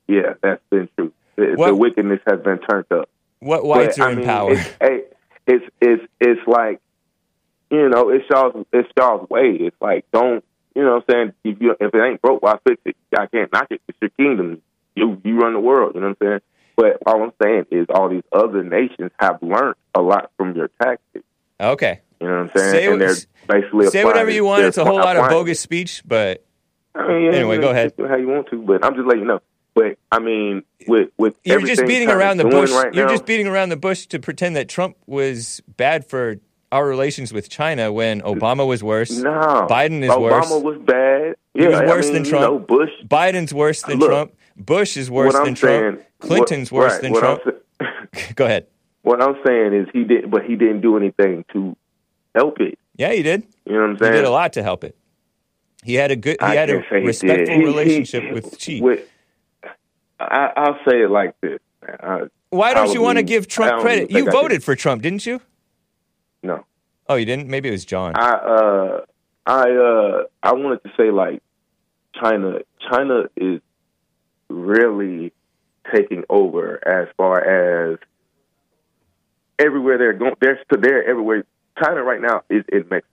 [0.08, 1.14] Yeah, that's been true.
[1.38, 3.10] The, What- the wickedness has been turned up.
[3.40, 4.52] What whites But, are I in mean, power?
[4.54, 5.02] It's, hey,
[5.46, 6.82] it's it's it's like
[7.70, 9.52] you know, it's y'all's it's y'all's way.
[9.60, 10.44] It's like don't
[10.76, 11.34] you know what I'm saying?
[11.44, 12.96] If you if it ain't broke, why fix it?
[13.18, 13.82] I can't knock it.
[13.88, 14.62] It's your kingdom.
[14.96, 15.94] You you run the world.
[15.96, 16.40] You know what I'm saying?
[16.76, 20.70] But all I'm saying is all these other nations have learned a lot from your
[20.82, 21.26] tactics.
[21.60, 22.02] Okay.
[22.20, 22.72] You know what I'm saying?
[22.72, 23.16] Say and they're
[23.48, 24.64] basically Say whatever you want.
[24.64, 26.44] It's a whole lot of bogus speech, but
[26.96, 27.94] I mean, yeah, Anyway, you go ahead.
[27.98, 29.40] How you want to, but I'm just letting you know.
[29.78, 32.72] But I mean, with with you're just beating around the bush.
[32.72, 36.38] Right you're now, just beating around the bush to pretend that Trump was bad for
[36.72, 39.12] our relations with China when Obama was worse.
[39.12, 39.30] No,
[39.70, 40.46] Biden is Obama worse.
[40.48, 41.36] Obama was bad.
[41.54, 42.44] He Yeah, was I worse mean, than you Trump.
[42.44, 42.90] know, Bush.
[43.08, 44.34] Biden's worse than Look, Trump.
[44.58, 46.02] Bush is worse than Trump.
[46.20, 47.42] Clinton's what, worse right, than Trump.
[47.80, 47.98] I'm
[48.36, 48.66] Go ahead.
[49.04, 51.78] what I'm saying is he did, but he didn't do anything to
[52.34, 52.80] help it.
[52.96, 53.44] Yeah, he did.
[53.66, 54.14] You know what I'm saying?
[54.14, 54.98] He did a lot to help it.
[55.84, 56.38] He had a good.
[56.40, 58.82] He I had a say he respectful He- he- relationship with Xi.
[58.82, 59.08] with-
[60.20, 61.60] I, I'll say it like this.
[61.82, 64.12] I, Why don't you want to give Trump credit?
[64.12, 65.42] You voted for Trump, didn't you?
[66.44, 66.66] No.
[67.10, 67.48] Oh, you didn't?
[67.48, 68.14] Maybe it was John.
[68.16, 69.02] I uh
[69.46, 71.42] I uh I wanted to say like
[72.20, 72.60] China
[72.90, 73.62] China is
[74.50, 75.32] really
[75.94, 78.00] taking over as far as
[79.60, 81.46] everywhere they're going they're they're everywhere
[81.82, 83.08] China right now is in Mexico.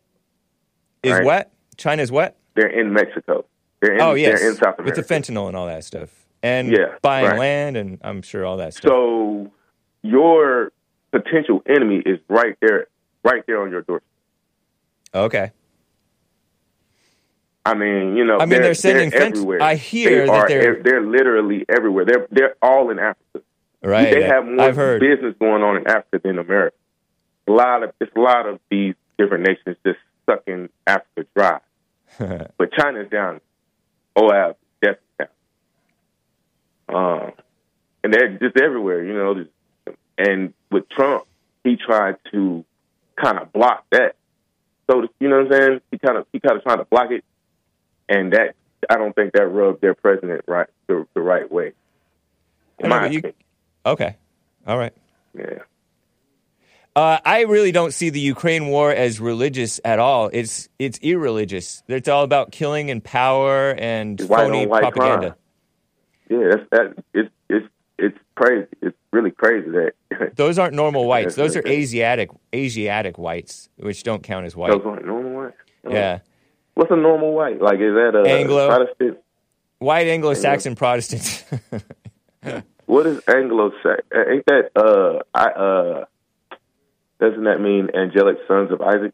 [1.03, 1.25] is right.
[1.25, 1.51] what?
[1.77, 2.37] China's what?
[2.55, 3.45] They're in Mexico.
[3.81, 4.83] They're in oh yes, they're in South America.
[4.85, 7.39] with the fentanyl and all that stuff, and Yeah, buying right.
[7.39, 8.91] land, and I'm sure all that stuff.
[8.91, 9.51] so
[10.03, 10.71] your
[11.11, 12.87] potential enemy is right there
[13.25, 14.09] right there on your doorstep.
[15.15, 15.53] okay.
[17.67, 19.63] I mean, you know, I mean, they're sending they're everywhere.
[19.63, 22.05] I hear they that are, they're- they're literally everywhere.
[22.05, 23.41] They're they're all in Africa.
[23.83, 24.11] Right.
[24.13, 25.01] They have more I've heard.
[25.01, 26.77] business going on in Africa than America.
[27.49, 31.61] A lot of it's a lot of these different nations just sucking Africa dry.
[32.59, 33.41] but China's down.
[34.17, 34.55] Down.
[36.89, 37.33] Um,
[38.03, 39.35] and they're just everywhere, you know.
[39.35, 41.25] Just, and with Trump,
[41.63, 42.65] he tried to
[43.17, 44.17] kind of block that.
[44.91, 45.81] So you know what I'm saying?
[45.91, 47.25] He kind of he kind of trying to block it,
[48.09, 48.55] and that
[48.89, 51.73] I don't think that rubbed their president right the, the right way.
[52.79, 53.33] In know, my you-
[53.87, 54.17] okay.
[54.67, 54.93] All right.
[55.37, 55.61] Yeah.
[56.97, 60.31] Uh, I really don't see the Ukraine war as religious at all.
[60.33, 61.83] It's it's irreligious.
[61.89, 65.31] It's all about killing and power and phony propaganda.
[65.31, 65.35] crime.
[66.29, 67.05] Yeah, that's that.
[67.13, 67.67] It's it's
[67.99, 68.67] it's crazy.
[68.83, 69.93] It's really crazy that
[70.37, 71.35] Those aren't normal whites.
[71.35, 71.63] Those are.
[71.67, 74.71] Asiatic Asiatic whites, which don't count as white.
[74.73, 75.53] those aren't normal white.
[75.87, 75.93] Oh.
[75.93, 76.21] Yeah,
[76.75, 77.61] What's a normal white?
[77.61, 78.69] Like is that a Anglo.
[78.69, 79.19] Protestant?
[79.79, 81.45] white Anglo-Saxon Protestants.
[82.87, 83.71] What is Anglo?
[84.15, 86.05] Ain't that uh I uh
[87.19, 89.13] doesn't that mean angelic sons of Isaac?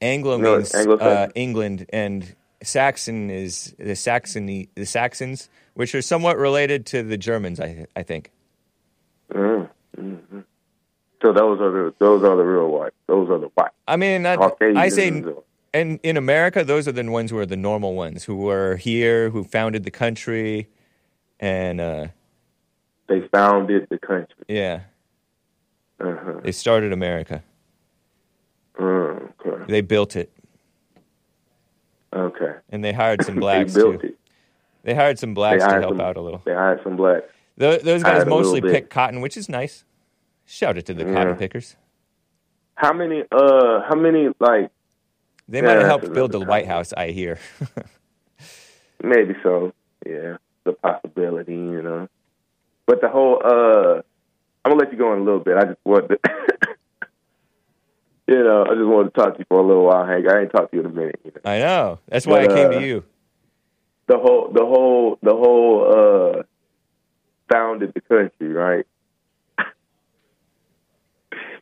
[0.00, 1.16] Anglo No, means Anglo-Saxon.
[1.16, 7.16] uh, England, and Saxon is the Saxony, the Saxons, which are somewhat related to the
[7.16, 7.60] Germans.
[7.60, 8.30] I I think.
[9.32, 10.40] Mm, hmm
[11.22, 12.92] So those are the those are the real white.
[13.06, 13.70] Those are the white.
[13.86, 14.36] I mean, I,
[14.76, 15.22] I say
[15.72, 19.30] And in America, those are the ones who are the normal ones, who were here,
[19.30, 20.68] who founded the country,
[21.38, 22.06] and uh,
[23.06, 24.44] they founded the country.
[24.48, 24.80] yeah,
[26.00, 26.40] Uh-huh.
[26.42, 27.42] they started America.
[28.78, 29.64] Mm, okay.
[29.68, 30.30] They built it,
[32.14, 32.54] Okay.
[32.70, 33.92] and they hired some blacks they too.
[33.92, 34.16] it.
[34.82, 36.42] They hired some blacks They to help some- out a little.
[36.44, 37.26] They hired some blacks.
[37.56, 39.84] Tho- those guys mostly pick cotton, which is nice.
[40.46, 41.12] Shout it to the Yeah.
[41.14, 41.76] cotton pickers.
[42.74, 43.22] How many?
[43.30, 44.28] Uh, how many?
[44.40, 44.70] Like
[45.48, 46.66] They might have helped build the White.
[46.66, 46.92] House.
[46.96, 47.38] I hear.
[49.04, 49.72] maybe so.
[50.06, 52.08] Yeah, the possibility, you know.
[52.86, 53.40] But the whole.
[53.44, 54.02] uh
[54.64, 55.56] I'm gonna let you go in a little bit.
[55.56, 56.18] I just want to.
[58.30, 60.26] you know, I just wanted to talk to you for a little while, Hank.
[60.28, 61.20] I ain't talked to you in a minute.
[61.24, 61.50] You know?
[61.50, 61.98] I know.
[62.08, 63.04] That's why But, I came uh, to you.
[64.06, 66.42] the whole the whole the whole uh
[67.52, 68.86] founded the country, right?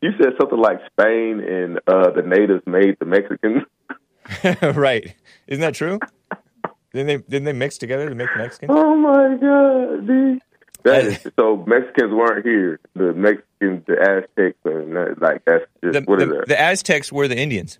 [0.03, 3.63] you said something like Spain and uh the natives made the Mexicans.
[4.77, 5.15] right?
[5.47, 5.99] Isn't that true?
[6.93, 8.71] didn't they didn't they mix together to make Mexicans?
[8.75, 10.43] Oh my god, dude.
[10.85, 12.81] That is, so Mexicans weren't here.
[12.95, 16.49] The Mexicans, the Aztecs, and that, like that's just the, what is the, that?
[16.49, 17.79] the Aztecs were the Indians,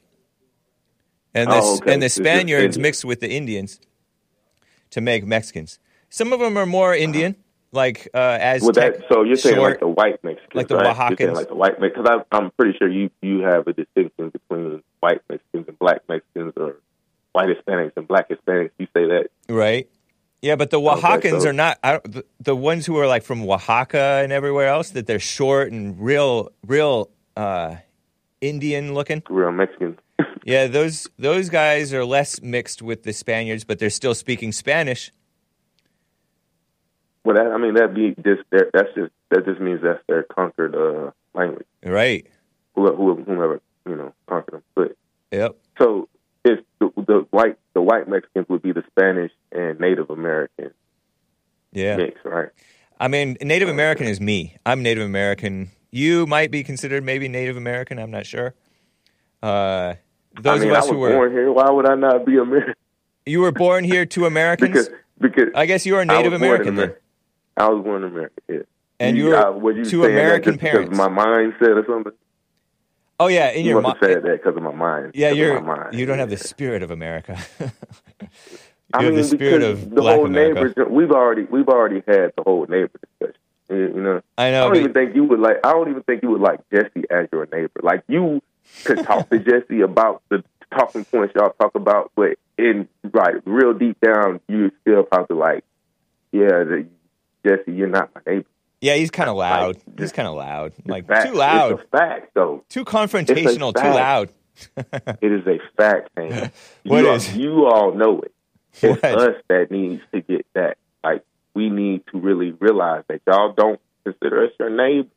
[1.35, 1.93] and the, Oh, okay.
[1.95, 3.81] and the Spaniards mixed with the Indians
[4.91, 5.79] to make Mexicans.
[6.11, 7.37] Some of them are more Indian,
[7.73, 8.63] like uh, Aztec.
[8.63, 9.71] Well, that so you're saying short.
[9.73, 10.97] like the white Mexicans, like the right?
[10.97, 11.35] Oaxacans.
[11.35, 15.69] like the white because I'm pretty sure you you have a distinction between white Mexicans
[15.69, 16.77] and black Mexicans, or
[17.33, 18.71] white Hispanics and black Hispanics.
[18.79, 19.89] You say that right?
[20.41, 23.43] Yeah, but the Oaxacans so- are not I the, the ones who are like from
[23.43, 24.91] Oaxaca and everywhere else.
[24.91, 27.77] That they're short and real, real uh,
[28.41, 29.23] Indian looking.
[29.29, 29.99] real Mexican.
[30.45, 35.13] Yeah, those those guys are less mixed with the Spaniards, but they're still speaking Spanish.
[37.23, 40.23] well, that, I mean that be just that, that's just that just means that's their
[40.23, 41.67] conquered uh, language.
[41.85, 42.27] Right.
[42.75, 44.97] Whoever, whomever you know conquered them, but.
[45.33, 45.57] Yep.
[45.79, 46.09] So
[46.81, 50.71] the, the white the white Mexicans would be the Spanish and Native American
[51.73, 51.97] Yeah.
[51.97, 52.49] mix, right?
[53.01, 54.57] I mean, Native American is me.
[54.67, 55.71] I'm Native American.
[55.91, 57.99] You might be considered maybe Native American.
[57.99, 58.55] I'm not sure.
[59.43, 59.95] Uh,
[60.41, 61.53] those I mean, of us who were born here.
[61.53, 62.75] Why would I not be American?
[63.27, 64.71] you were born here to Americans.
[64.71, 64.91] because
[65.21, 66.95] because I guess you are Native American then.
[67.57, 68.41] I was born in America.
[68.49, 68.59] Yeah.
[69.01, 70.97] And you, you were uh, you to American parents.
[70.97, 72.13] My mindset or something.
[73.21, 73.97] Oh yeah, in You your mind.
[74.01, 75.13] said that because of my mind.
[75.15, 75.95] Yeah, you're my mind.
[75.99, 77.37] you don't have the spirit of America.
[77.61, 77.71] you
[78.95, 80.65] I have mean, the spirit of the Black whole America.
[80.79, 80.89] neighbor.
[80.89, 83.41] We've already we've already had the whole neighbor discussion.
[83.71, 84.65] You know, I know.
[84.65, 85.57] I don't even think you would like.
[85.65, 87.81] I don't even think you would like Jesse as your neighbor.
[87.83, 88.41] Like you
[88.85, 90.43] could talk to Jesse about the
[90.75, 95.65] talking points y'all talk about, but in right real deep down, you still probably like,
[96.33, 96.87] yeah, the,
[97.45, 98.47] Jesse, you're not my neighbor.
[98.81, 99.77] Yeah, he's kind of loud.
[99.87, 101.27] Like, he's kind of loud, like Fact.
[101.29, 102.65] too loud, It's a fact, though.
[102.69, 104.31] too confrontational, too loud.
[105.23, 106.51] It is a fact, man.
[106.85, 107.29] What you, is?
[107.31, 108.33] All, you all know it.
[108.83, 109.05] It's What?
[109.05, 110.79] us that needs to get that.
[111.05, 111.23] Like
[111.55, 115.09] we need to really realize that y'all don't consider us your neighbor.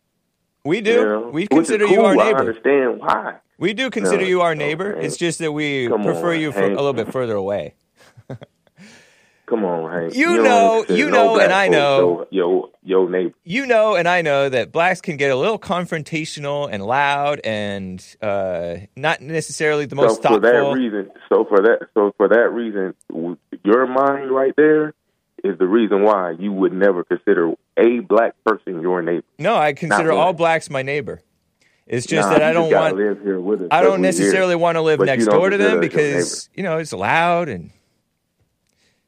[0.64, 0.92] We do.
[0.92, 1.30] You know?
[1.30, 2.06] We consider you cool.
[2.06, 2.40] our I neighbor.
[2.40, 3.36] understand why.
[3.58, 4.94] We do consider No, you our neighbor.
[4.94, 5.06] Hank.
[5.06, 7.74] It's just that we Come prefer on, you for a little bit further away.
[9.52, 10.16] Come on, Hank.
[10.16, 12.26] You don't know- you know, and I know.
[12.32, 13.34] Your, your neighbor.
[13.44, 18.02] You know, and I know that blacks can get a little confrontational and loud, and
[18.22, 22.50] uh, not necessarily the most so for that reason, so for that, so for that
[22.54, 22.96] reason,
[23.66, 24.94] your mind right there
[25.44, 29.26] is the reason why you would never consider a black person your neighbor.
[29.38, 31.20] no, I consider all blacks my neighbor.
[31.88, 32.96] It's just Nah, that I don't want.
[32.96, 35.98] Live here with us I don't necessarily want to live next door to them consider
[35.98, 37.72] us your because you know it's loud and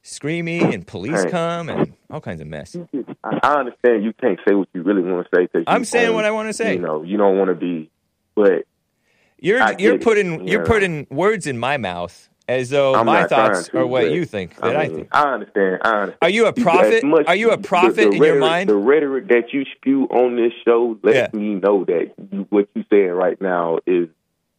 [0.03, 1.29] screamy, and police Hey.
[1.31, 2.75] come and all kinds of mess.
[3.23, 6.13] I, I understand you can't say what you really want to say because I'm saying
[6.13, 6.73] what I wanna say.
[6.73, 7.89] You know, you don't want to be,
[8.35, 8.65] but
[9.39, 13.25] You're I you're putting you you're putting words in my mouth as though I'm my
[13.25, 15.07] thoughts to, are what you think that I, mean, think.
[15.13, 15.79] I understand.
[15.83, 16.17] I understand.
[16.21, 17.03] Are you a prophet?
[17.05, 18.69] much- Are you a prophet the in your mind?
[18.69, 21.39] The rhetoric that you spew on this show lets Yeah.
[21.39, 24.09] me know that you, what you're saying right now is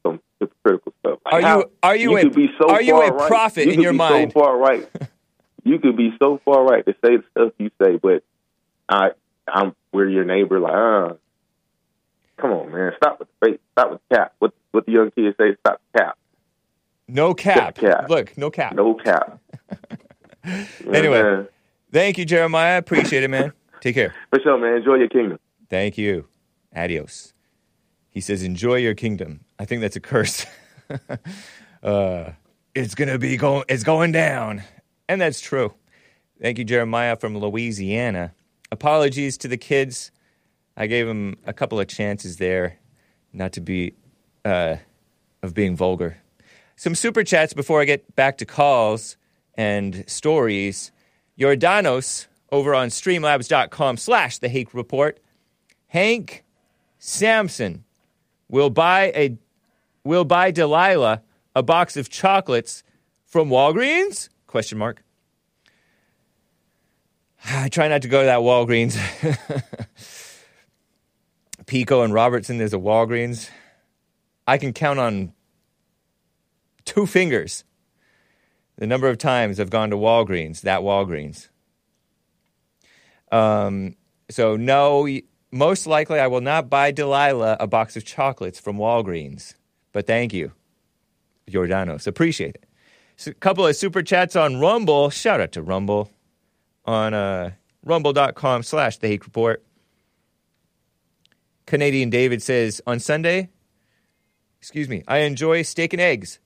[0.03, 1.19] some hypocritical stuff.
[1.31, 3.83] Like Are you- are you a- be so are you a prophet you in could
[3.85, 4.33] your mind?
[4.33, 4.89] So far right.
[5.65, 8.23] you could be so far right to say the stuff you say, but
[8.89, 9.11] I,
[9.49, 10.61] I'm we're your neighbor.
[10.61, 11.15] Like, uh,
[12.41, 14.35] come on, man, stop with the fake, stop with the cap.
[14.39, 15.57] What what the young kids say?
[15.61, 16.19] Stop the cap.
[17.09, 17.77] No cap.
[17.77, 18.09] cap.
[18.09, 18.75] Look, no cap.
[18.75, 19.41] No cap.
[20.93, 21.23] Anyway.
[21.23, 21.49] Man,
[21.91, 22.77] Thank you, Jeremiah.
[22.77, 23.53] Appreciate it, man.
[23.81, 24.13] Take care.
[24.29, 24.79] for sure, man.
[24.79, 25.39] Enjoy your kingdom.
[25.71, 26.27] Thank you.
[26.75, 27.33] Adios.
[28.11, 30.45] He says, "Enjoy your kingdom." I think that's a curse.
[31.83, 32.33] uh,
[32.75, 33.65] it's gonna be going.
[33.69, 34.65] It's going down,
[35.09, 35.75] and that's true.
[36.41, 38.35] Thank you, Jeremiah from Louisiana.
[38.73, 40.11] Apologies to the kids.
[40.77, 42.79] I gave them a couple of chances there,
[43.33, 43.95] not to be
[44.45, 44.77] uh,
[45.43, 46.19] of being vulgar.
[46.77, 49.17] Some super chats before I get back to calls
[49.57, 50.91] and stories.
[51.39, 55.21] Jordanos over on streamlabs.com slash the Hake Report.
[55.87, 56.45] Hank
[56.99, 57.85] Sampson
[58.49, 59.37] will buy a
[60.05, 61.23] will buy Delilah
[61.55, 62.83] a box of chocolates
[63.25, 64.29] from Walgreens?
[64.55, 65.03] Question mark.
[67.45, 68.97] I try not to go to that Walgreens.
[71.67, 73.51] Pico and Robertson, there's a Walgreens.
[74.47, 75.33] I can count on
[76.85, 77.65] two fingers
[78.77, 81.49] the number of times I've gone to Walgreens, that Walgreens.
[83.33, 83.97] Um,
[84.31, 85.09] so, no,
[85.51, 89.55] most likely I will not buy Delilah a box of chocolates from Walgreens.
[89.91, 90.53] But thank you,
[91.51, 92.07] Jordanos.
[92.07, 92.67] Appreciate it.
[93.27, 95.09] A couple of super chats on Rumble.
[95.09, 96.11] Shout out to Rumble
[96.85, 97.53] on uh,
[97.85, 99.65] rumble.com slash the Hake Report.
[101.67, 103.49] Canadian David says, on Sunday,
[104.61, 106.39] excuse me, I enjoy steak and eggs.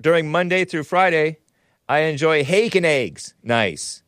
[0.00, 1.38] During Monday through Friday,
[1.88, 3.34] I enjoy hake and eggs.
[3.42, 4.02] Nice.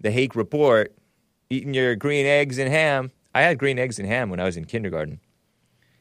[0.00, 0.92] The Hake Report,
[1.48, 3.12] eating your green eggs and ham.
[3.34, 5.20] I had green eggs and ham when I was in kindergarten.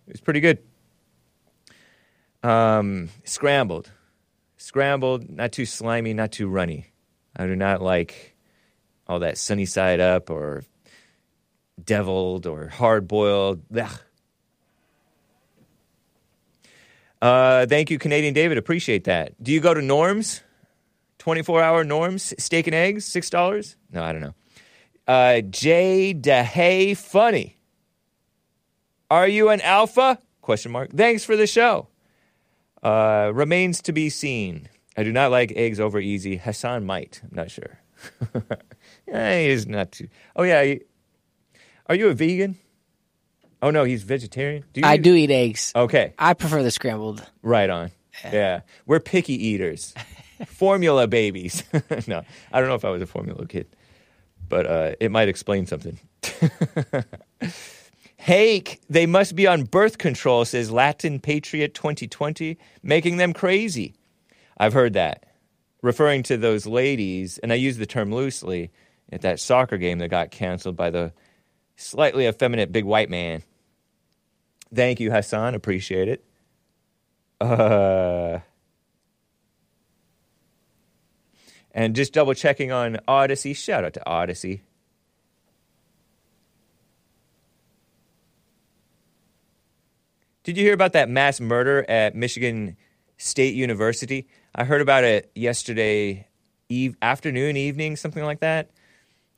[0.07, 0.59] It was pretty good.
[2.41, 3.91] Um, scrambled.
[4.61, 6.87] Scrambled, not too slimy, not too runny.
[7.33, 8.35] I do not like
[9.07, 10.65] all that sunny side up or
[11.81, 13.61] deviled or hard boiled.
[17.21, 18.57] Uh, thank you, Canadian David.
[18.57, 19.41] Appreciate that.
[19.41, 20.41] Do you go to Norms?
[21.19, 22.33] 24 hour Norms?
[22.37, 23.05] Steak and eggs?
[23.05, 23.75] $6?
[23.93, 24.35] No, I don't know.
[25.07, 26.13] Uh, J.
[26.13, 27.55] DeHay Funny.
[29.09, 30.19] Are you an alpha?
[30.41, 30.91] Question mark.
[30.91, 31.87] Thanks for the show.
[32.83, 34.69] Uh, remains to be seen.
[34.97, 36.37] I do not like eggs over easy.
[36.37, 37.21] Hassan might.
[37.23, 37.79] I'm not sure.
[39.11, 40.07] Eh, he's not too.
[40.35, 40.63] Oh, yeah.
[40.63, 40.81] he-
[41.87, 42.57] Are you a vegan?
[43.61, 44.63] Oh, no, he's vegetarian.
[44.71, 45.71] Do you I eat- do eat eggs.
[45.75, 46.13] Okay.
[46.19, 47.25] I prefer the scrambled.
[47.41, 47.89] Right on.
[48.23, 48.61] Yeah.
[48.85, 49.95] We're picky eaters.
[50.47, 51.63] formula babies.
[52.07, 52.23] no,
[52.53, 53.67] I don't know if I was a formula kid,
[54.47, 55.97] but uh, it might explain something.
[58.29, 63.95] Hake, they must be on birth control, says Latin Patriot 2020, making them crazy.
[64.55, 65.25] I've heard that.
[65.81, 68.69] Referring to those ladies, and I use the term loosely,
[69.11, 71.11] at that soccer game that got canceled by the
[71.75, 73.41] slightly effeminate big white man.
[74.71, 75.55] Thank you, Hassan.
[75.55, 76.23] Appreciate it.
[77.41, 78.41] Uh,
[81.71, 83.55] and just double checking on Odysee.
[83.55, 84.61] Shout out to Odysee.
[90.43, 92.77] Did you hear about that mass murder at Michigan
[93.17, 94.27] State University?
[94.55, 96.27] I heard about it yesterday
[96.69, 98.69] eve- afternoon, evening, something like that.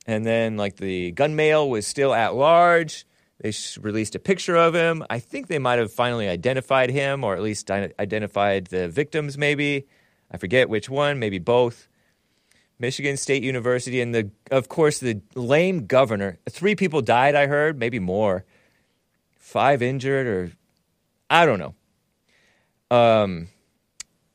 [0.05, 3.05] And then, like, the gun mail was still at large.
[3.39, 5.03] They released a picture of him.
[5.09, 9.87] I think they might have finally identified him, or at least identified the victims, maybe.
[10.29, 11.87] I forget which one, maybe both.
[12.77, 16.37] Michigan State University, and the, of course, the lame governor.
[16.47, 18.45] Three people died, I heard, maybe more.
[19.39, 20.51] Five injured, or
[21.31, 21.75] I don't know.
[22.95, 23.47] Um,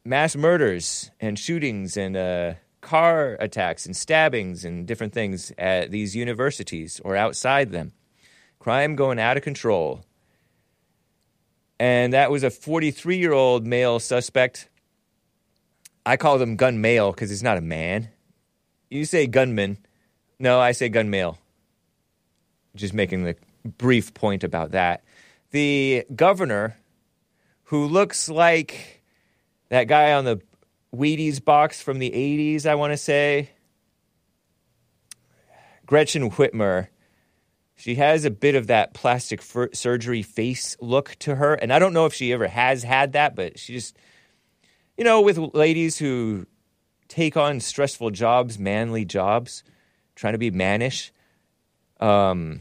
[0.02, 6.16] mass murders and shootings and uh, car attacks and stabbings and different things at these
[6.16, 7.92] universities or outside them.
[8.58, 10.06] Crime going out of control.
[11.78, 14.70] And that was a 43 year old male suspect.
[16.06, 18.08] I call them gun male because he's not a man.
[18.88, 19.76] You say gunman.
[20.38, 21.36] No, I say gun male.
[22.74, 23.36] Just making the
[23.76, 25.04] brief point about that.
[25.50, 26.78] The governor,
[27.66, 29.02] who looks like
[29.68, 30.40] that guy on the
[30.94, 33.50] Wheaties box from the 80s, I want to say.
[35.84, 36.88] Gretchen Whitmer.
[37.74, 41.54] She has a bit of that plastic fur- surgery face look to her.
[41.54, 43.96] And I don't know if she ever has had that, but she just,
[44.96, 46.46] you know, with ladies who
[47.08, 49.62] take on stressful jobs, manly jobs,
[50.14, 51.12] trying to be mannish,
[52.00, 52.60] um,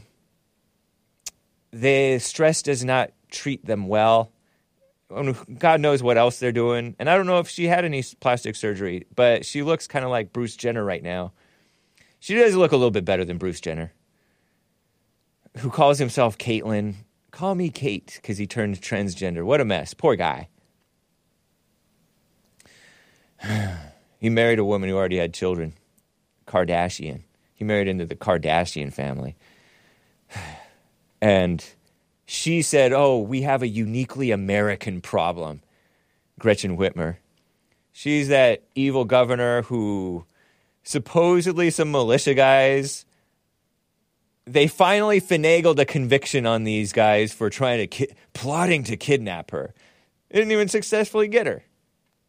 [1.71, 4.31] the stress does not treat them well.
[5.09, 6.95] God knows what else they're doing.
[6.97, 10.11] And I don't know if she had any plastic surgery, but she looks kind of
[10.11, 11.33] like Bruce Jenner right now.
[12.19, 13.93] She does look a little bit better than Bruce Jenner,
[15.57, 16.95] who calls himself Caitlyn.
[17.29, 19.43] Call me Kate because he turned transgender.
[19.43, 19.93] What a mess.
[19.93, 20.47] Poor guy.
[24.19, 25.73] he married a woman who already had children,
[26.47, 27.21] Kardashian.
[27.53, 29.35] He married into the Kardashian family.
[31.21, 31.65] And
[32.25, 35.61] she said, Oh, we have a uniquely American problem,
[36.39, 37.17] Gretchen Whitmer.
[37.91, 40.25] She's that evil governor who
[40.83, 43.05] supposedly some militia guys
[44.45, 49.51] they finally finagled a conviction on these guys for trying to ki- plotting to kidnap
[49.51, 49.73] her.
[50.29, 51.63] They didn't even successfully get her.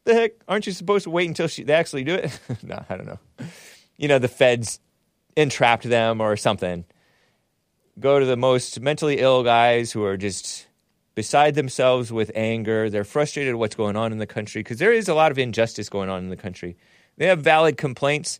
[0.04, 0.32] The heck?
[0.48, 2.38] Aren't you supposed to wait until she, they actually do it?
[2.62, 3.18] no, I don't know.
[3.96, 4.80] You know, the feds
[5.36, 6.84] entrapped them or something.
[7.98, 10.66] Go to the most mentally ill guys who are just
[11.14, 12.90] beside themselves with anger.
[12.90, 15.38] They're frustrated at what's going on in the country because there is a lot of
[15.38, 16.76] injustice going on in the country.
[17.16, 18.38] They have valid complaints.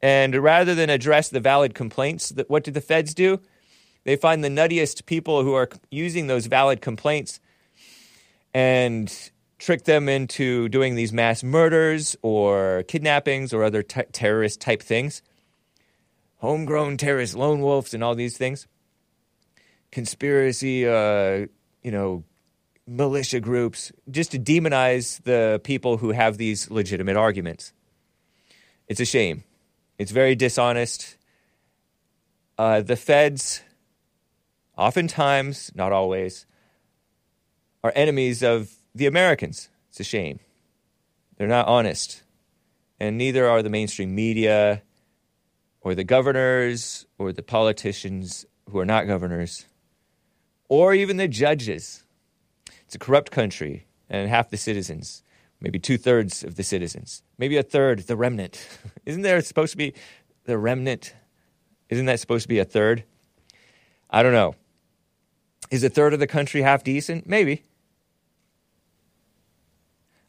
[0.00, 3.40] And rather than address the valid complaints, what do the feds do?
[4.04, 7.38] They find the nuttiest people who are using those valid complaints
[8.54, 9.12] and
[9.58, 15.22] trick them into doing these mass murders or kidnappings or other t- terrorist type things.
[16.36, 18.66] Homegrown terrorist lone wolves and all these things.
[19.96, 21.46] Conspiracy, uh,
[21.82, 22.22] you know,
[22.86, 27.72] militia groups, just to demonize the people who have these legitimate arguments.
[28.88, 29.44] It's a shame.
[29.96, 31.16] It's very dishonest.
[32.58, 33.62] Uh, the feds,
[34.76, 36.44] oftentimes, not always,
[37.82, 39.70] are enemies of the Americans.
[39.88, 40.40] It's a shame.
[41.38, 42.22] They're not honest.
[43.00, 44.82] And neither are the mainstream media
[45.80, 49.64] or the governors or the politicians who are not governors
[50.68, 52.04] or even the judges.
[52.84, 55.22] It's a corrupt country, and half the citizens,
[55.60, 58.66] maybe two thirds of the citizens, maybe a third, the remnant.
[59.06, 59.94] Isn't there supposed to be
[60.44, 61.14] the remnant?
[61.88, 63.04] Isn't that supposed to be a third?
[64.10, 64.54] I don't know.
[65.70, 67.26] Is a third of the country half decent?
[67.26, 67.64] Maybe.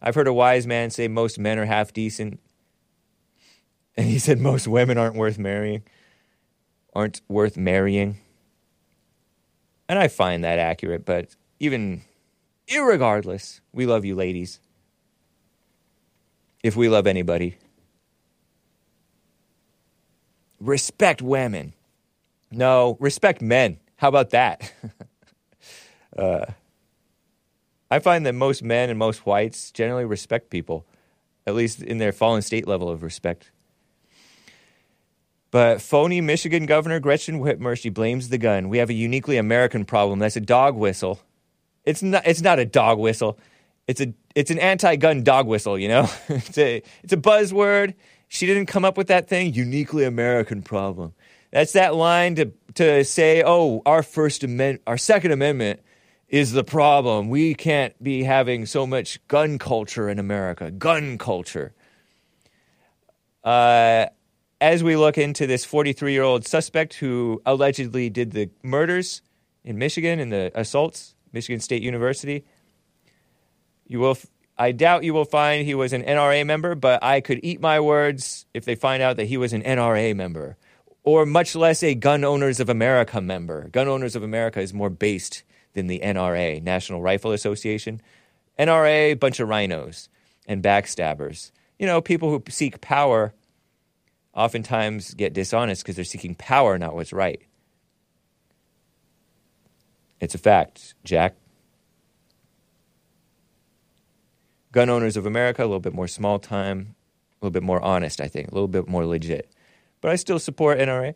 [0.01, 2.39] I've heard a wise man say most men are half decent.
[3.95, 5.83] And he said most women aren't worth marrying,
[6.93, 8.17] aren't worth marrying.
[9.89, 12.01] And I find that accurate, but even
[12.67, 14.59] irregardless, we love you ladies.
[16.63, 17.57] If we love anybody.
[20.59, 21.73] Respect women.
[22.51, 23.77] No, respect men.
[23.97, 24.73] How about that?
[26.17, 26.45] uh,
[27.89, 30.85] I find that most men and most whites generally respect people,
[31.45, 33.51] at least in their fallen state level of respect.
[35.52, 38.70] But phony Michigan Governor Gretchen Whitmer, she blames the gun.
[38.70, 40.20] We have a uniquely American problem.
[40.20, 41.20] That's a dog whistle.
[41.86, 42.28] It's not.
[42.28, 43.39] It's not a dog whistle.
[43.88, 44.14] It's a.
[44.36, 45.80] It's an anti-gun dog whistle.
[45.80, 46.10] You know.
[46.28, 46.84] it's a.
[47.04, 47.93] It's a buzzword.
[48.28, 49.54] She didn't come up with that thing.
[49.54, 51.14] Uniquely American problem.
[51.52, 55.80] That's that line to to say, oh, our First Amendment, our Second Amendment
[56.28, 57.30] is the problem.
[57.30, 60.72] We can't be having so much gun culture in America.
[60.72, 61.74] Gun culture.
[63.43, 64.08] Uh,
[64.60, 69.22] as we look into this 43 year old suspect who allegedly did the murders
[69.64, 72.43] in Michigan and the assaults, Michigan State University,
[73.88, 74.12] you will.
[74.12, 74.26] f-
[74.60, 77.80] I doubt you will find he was an NRA member, but I could eat my
[77.80, 80.58] words if they find out that he was an NRA member,
[81.03, 83.70] or much less a Gun Owners of America member.
[83.70, 85.43] Gun Owners of America is more based
[85.74, 88.01] than the NRA, National Rifle Association.
[88.58, 90.10] NRA, bunch of RINOs
[90.47, 91.51] and backstabbers.
[91.78, 93.36] You know, people who seek power
[94.38, 97.41] oftentimes get dishonest because they're seeking power, not what's right.
[100.21, 101.35] It's a fact, Jack.
[104.71, 106.95] Gun Owners of America, a little bit more small time,
[107.41, 109.51] a little bit more honest, I think, a little bit more legit.
[110.01, 111.15] But I still support NRA,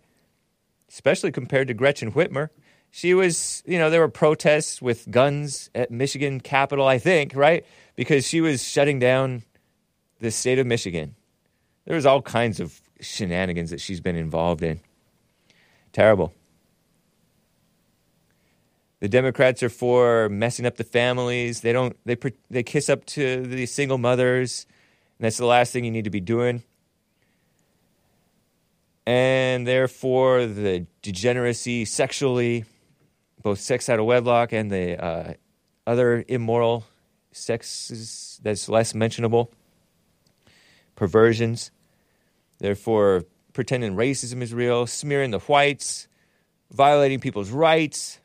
[0.89, 2.49] especially compared to Gretchen Whitmer.
[2.89, 7.65] She was, you know, there were protests with guns at Michigan Capitol, I think, right?
[7.95, 9.43] Because she was shutting down
[10.19, 11.15] the state of Michigan.
[11.85, 14.79] There was all kinds of shenanigans that she's been involved in.
[15.91, 16.33] Terrible.
[19.01, 21.61] The Democrats are for messing up the families.
[21.61, 21.97] They don't.
[22.05, 22.15] They
[22.51, 24.67] they kiss up to the single mothers,
[25.17, 26.61] and that's the last thing you need to be doing.
[29.07, 32.65] And they're for the degeneracy sexually,
[33.41, 35.33] both sex out of wedlock and the uh,
[35.87, 36.85] other immoral
[37.31, 39.51] sexes that's less mentionable,
[40.95, 41.71] perversions.
[42.61, 46.07] They're pretending racism is real, smearing the whites,
[46.71, 48.19] violating people's rights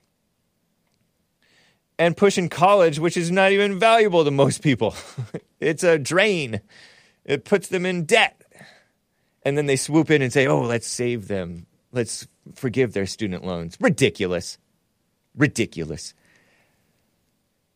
[1.98, 4.94] and pushing college, which is not even valuable to most people.
[5.60, 6.60] it's a drain.
[7.24, 8.42] It puts them in debt.
[9.42, 11.66] And then they swoop in and say, oh, let's save them.
[11.90, 13.78] Let's forgive their student loans.
[13.80, 14.58] Ridiculous.
[15.34, 16.12] Ridiculous.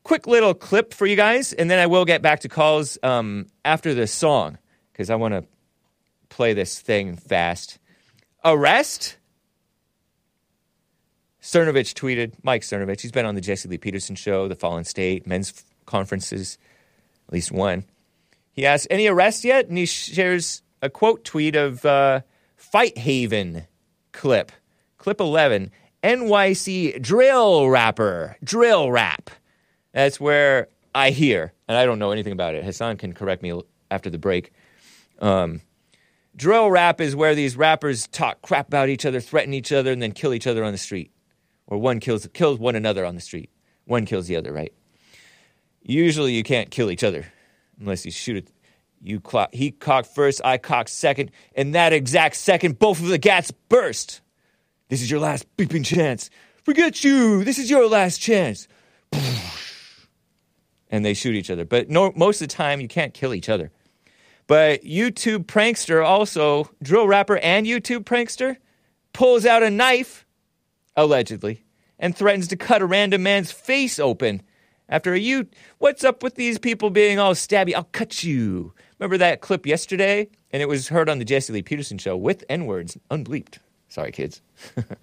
[0.03, 3.47] Quick little clip for you guys, and then I will get back to calls um,
[3.65, 4.59] after this song
[4.93, 5.45] because I want to
[6.31, 7.79] play this thing fast.
[8.43, 9.19] Arrest?
[11.43, 15.27] Cernovich tweeted, Mike Cernovich, he's been on the Jesse Lee Peterson show, the Fallen State,
[15.27, 16.59] men's conferences,
[17.29, 17.85] at least one.
[18.53, 19.69] He asks, any arrests yet?
[19.69, 22.21] And he shares a quote tweet of uh,
[22.57, 23.67] Fight Haven
[24.13, 24.53] clip,
[24.99, 25.71] clip 11,
[26.03, 29.31] NYC drill rapper, drill rap.
[29.93, 32.65] That's where I hear, and I don't know anything about it.
[32.65, 33.61] Hassan can correct me
[33.91, 34.53] after the break.
[35.21, 35.61] Um,
[36.37, 40.03] drill rap is where these rappers talk crap about each other, threaten each other, and
[40.03, 41.13] then kill each other on the street
[41.71, 43.49] or one kills kills one another on the street.
[43.87, 44.73] One kills the other, right?
[45.83, 47.33] Usually, you can't kill each other
[47.81, 48.49] unless you shoot it.
[49.03, 53.17] You clock, he cocked first, I cocked second, and that exact second, both of the
[53.17, 54.21] gats burst.
[54.89, 56.29] This is your last beeping chance.
[56.65, 57.43] Forget you.
[57.43, 58.69] This is your last chance.
[60.93, 61.65] And they shoot each other.
[61.65, 63.71] But no, most of the time, you can't kill each other.
[64.51, 68.57] But YouTube prankster, also drill rapper and YouTube prankster,
[69.13, 70.27] pulls out a knife
[70.97, 71.65] allegedly,
[72.01, 74.43] and threatens to cut a random man's face open
[74.89, 75.47] after a you.
[75.79, 77.77] What's up with these people being all stabby?
[77.77, 78.75] I'll cut you.
[78.99, 80.29] Remember that clip yesterday?
[80.51, 83.59] And it was heard on the Jesse Lee Peterson show with N words, unbleeped.
[83.89, 84.43] Sorry, kids.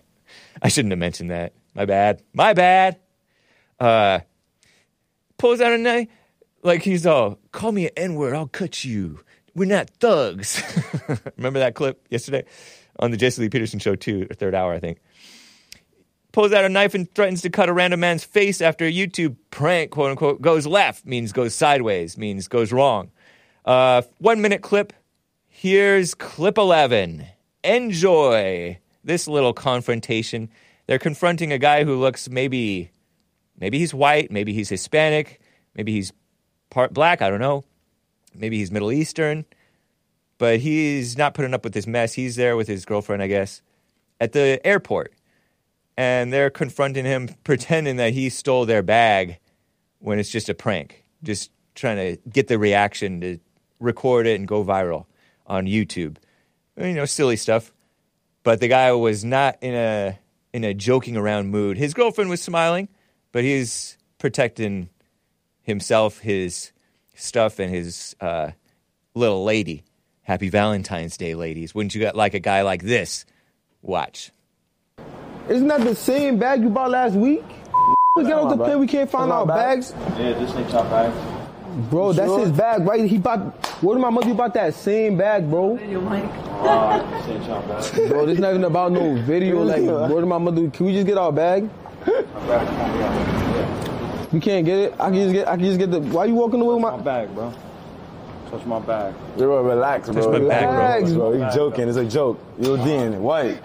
[0.61, 1.53] I shouldn't have mentioned that.
[1.73, 2.21] My bad.
[2.33, 2.99] My bad.
[3.79, 4.19] Uh,
[5.37, 6.09] pulls out a knife,
[6.63, 9.21] like he's all, call me an N word, I'll cut you.
[9.57, 10.61] We're not thugs.
[11.37, 12.45] Remember that clip yesterday
[12.99, 14.99] on the Jesse Lee Peterson show, too, third hour, I think
[16.37, 19.35] pulls out a knife and threatens to cut a random man's face after a YouTube
[19.49, 23.09] prank, quote unquote, goes left, means goes sideways, means goes wrong.
[23.65, 24.93] Uh, one minute clip.
[25.47, 27.25] Here's clip 11.
[27.63, 30.51] Enjoy this little confrontation.
[30.85, 32.91] They're confronting a guy who looks maybe,
[33.59, 35.41] maybe he's white, maybe he's Hispanic,
[35.75, 36.13] maybe he's
[36.69, 37.63] part black, I don't know.
[38.37, 39.45] Maybe he's Middle Eastern,
[40.37, 42.13] but he's not putting up with this mess.
[42.13, 43.61] He's there with his girlfriend, I guess,
[44.19, 45.13] at the airport
[45.97, 49.39] and they're confronting him, pretending that he stole their bag
[49.99, 53.39] when it's just a prank, just trying to get the reaction to
[53.79, 55.05] record it and go viral
[55.47, 56.17] on YouTube.
[56.77, 57.73] You know, silly stuff.
[58.43, 60.19] But the guy was not in a
[60.53, 61.77] in a joking around mood.
[61.77, 62.87] His girlfriend was smiling,
[63.31, 64.89] but he's protecting
[65.63, 66.71] himself, his
[67.17, 68.51] stuff, and his uh,
[69.13, 69.83] little lady.
[70.23, 71.73] Happy Valentine's Day, ladies.
[71.73, 73.25] Wouldn't you like a guy like this?
[73.81, 74.31] Watch.
[75.49, 77.43] Isn't that the same bag you bought last week?
[78.17, 79.79] We get off the plane, we can't find our bag.
[79.79, 79.93] bags.
[80.19, 81.13] Yeah, this ain't your bag.
[81.89, 82.39] Bro, that's sure?
[82.39, 83.07] his bag, right?
[83.07, 83.39] He bought,
[83.83, 85.75] where did my mother bought that same bag, bro?
[85.75, 88.09] Uh, this ain't your bag.
[88.09, 89.63] Bro, this not even about no video.
[89.63, 91.69] Like, where did my mother, can we just get our bag?
[94.31, 94.93] You can't get it.
[94.99, 95.47] I can just get.
[95.47, 95.99] I can just get the.
[96.01, 97.01] Why you walking away with My my?
[97.01, 97.53] bag, bro.
[98.51, 99.13] Touch my bag.
[99.37, 100.31] Bro, relax, bro.
[100.39, 100.71] my back, bro.
[100.71, 101.33] Relax, bro.
[101.33, 101.87] You joking?
[101.89, 102.39] It's a joke.
[102.59, 103.21] You're Dean.
[103.21, 103.59] What?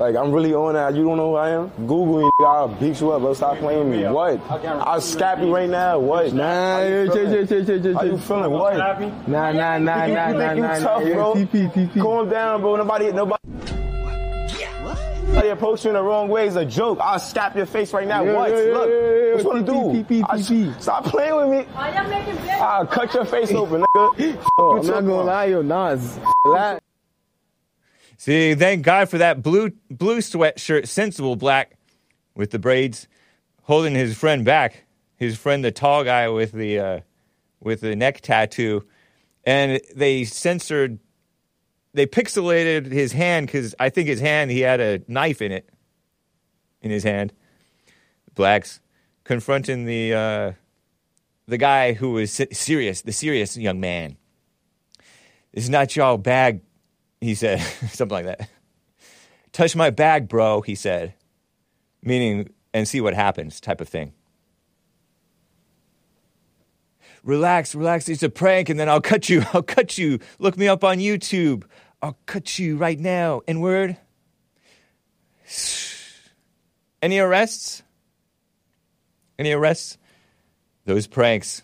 [0.00, 0.94] Like I'm really on that.
[0.94, 1.68] You don't know who I am?
[1.86, 2.30] Google me.
[2.40, 3.34] I'll beat you up, bro.
[3.34, 4.06] Stop playing me.
[4.08, 4.40] What?
[4.50, 5.98] I'll scrap you right now.
[5.98, 6.32] What?
[6.32, 7.46] Nah, How you yeah, chill, feeling?
[7.46, 8.50] chill, chill, chill, How you feeling?
[8.50, 8.78] What?
[9.28, 11.12] Nah, nah, nah, You nah, nah, you nah, tough, nah.
[11.12, 11.34] bro?
[11.36, 12.00] Yeah, TP, TP.
[12.00, 12.76] Calm down, bro.
[12.76, 13.42] Nobody, nobody.
[15.30, 16.98] Nobody approach you in the wrong way is a joke.
[17.00, 18.24] I'll slap your face right now.
[18.24, 18.50] Yeah, what?
[18.50, 19.34] yeah, yeah, Look, yeah, yeah.
[19.34, 20.14] what you want to do?
[20.20, 20.82] TP, I'll TP.
[20.82, 21.72] Stop playing with me.
[21.72, 22.50] Why y'all making big?
[22.50, 24.44] I'll cut your face open, nigga.
[24.58, 26.18] Oh, You I'm not gonna lie, yo, Nas.
[26.44, 26.80] Relax.
[28.16, 31.76] See, thank God for that blue blue sweatshirt, sensible black,
[32.34, 33.06] with the braids,
[33.62, 34.84] holding his friend back.
[35.16, 37.00] His friend, the tall guy with the uh,
[37.60, 38.84] with the neck tattoo,
[39.44, 40.98] and they censored,
[41.92, 45.68] they pixelated his hand because I think his hand he had a knife in it,
[46.82, 47.32] in his hand.
[48.34, 48.80] Blacks
[49.24, 50.52] confronting the uh,
[51.46, 54.16] the guy who was serious, the serious young man.
[55.52, 56.62] It's not y'all bag
[57.20, 57.60] he said
[57.90, 58.48] something like that.
[59.52, 61.14] Touch my bag, bro, he said.
[62.02, 64.12] Meaning, and see what happens type of thing.
[67.22, 69.44] Relax, relax, it's a prank, and then I'll cut you.
[69.52, 70.20] I'll cut you.
[70.38, 71.64] Look me up on YouTube.
[72.02, 73.42] I'll cut you right now.
[73.46, 73.96] N word.
[77.02, 77.82] Any arrests?
[79.38, 79.96] Any arrests?
[80.84, 81.62] Those pranks.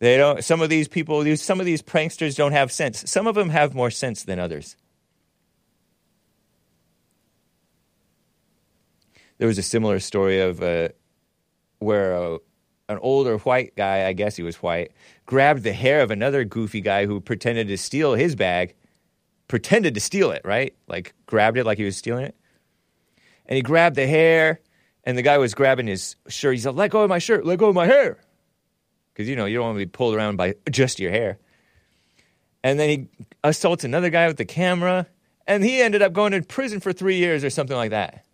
[0.00, 0.42] They don't.
[0.42, 3.08] Some of these people, these some of these pranksters don't have sense.
[3.10, 4.76] Some of them have more sense than others.
[9.38, 10.88] There was a similar story of uh,
[11.78, 12.38] where uh,
[12.90, 14.90] an older white guy, I guess he was white,
[15.24, 18.74] grabbed the hair of another goofy guy who pretended to steal his bag,
[19.48, 20.74] pretended to steal it, right?
[20.88, 22.34] Like grabbed it like he was stealing it,
[23.46, 24.60] and he grabbed the hair,
[25.04, 26.54] and the guy was grabbing his shirt.
[26.54, 27.46] He said, "Let go of my shirt!
[27.46, 28.18] Let go of my hair!"
[29.12, 31.38] because you know you don't want to be pulled around by just your hair.
[32.64, 33.08] And then he
[33.44, 35.06] assaults another guy with the camera,
[35.46, 38.24] and he ended up going to prison for three years or something like that.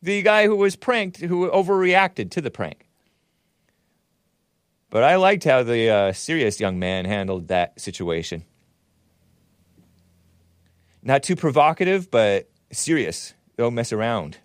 [0.00, 2.86] The guy who was pranked, who overreacted to the prank.
[4.92, 8.44] But I liked how the uh, serious young man handled that situation.
[11.02, 13.32] Not too provocative, but serious.
[13.56, 14.36] Don't mess around.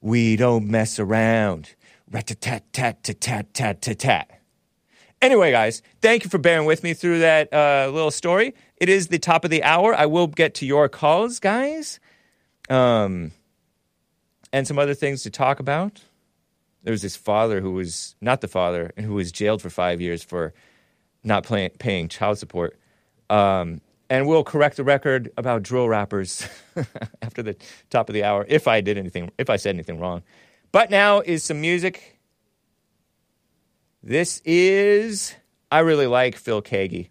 [0.00, 1.74] We don't mess around.
[2.10, 4.40] Rat tat tat tat tat tat tat tat.
[5.20, 8.54] Anyway, guys, thank you for bearing with me through that uh, little story.
[8.78, 9.94] It is the top of the hour.
[9.94, 12.00] I will get to your calls, guys,
[12.70, 13.32] um,
[14.50, 16.00] and some other things to talk about.
[16.86, 20.00] There was this father who was not the father and who was jailed for five
[20.00, 20.54] years for
[21.24, 22.78] not pay- paying child support.
[23.28, 26.46] Um, and we'll correct the record about drill rappers
[27.22, 27.56] after the
[27.90, 30.22] top of the hour if I did anything, if I said anything wrong.
[30.70, 32.20] But now is some music.
[34.00, 35.34] This is,
[35.72, 37.08] I really like Phil Keaggy.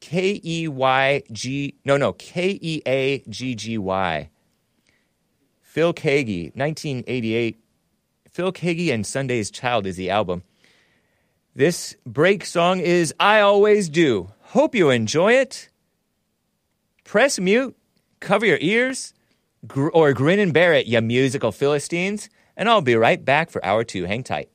[0.00, 4.30] K E Y G, no, no, K E A G G Y.
[5.60, 7.61] Phil Keaggy, 1988.
[8.32, 10.42] Phil Keaggy and Sunday's Child is the album.
[11.54, 14.32] This break song is I Always Do.
[14.40, 15.68] Hope you enjoy it.
[17.04, 17.76] Press mute,
[18.20, 19.12] cover your ears,
[19.66, 23.62] gr- or grin and bear it, you musical Philistines, and I'll be right back for
[23.62, 24.04] hour two.
[24.04, 24.48] Hang tight.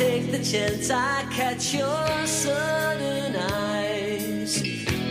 [0.00, 4.62] Take the chance, I catch your sudden eyes.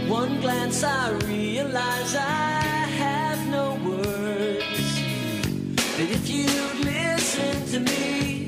[0.07, 2.61] One glance, I realize I
[3.03, 4.89] have no words.
[5.95, 8.38] But if you'd listen to me,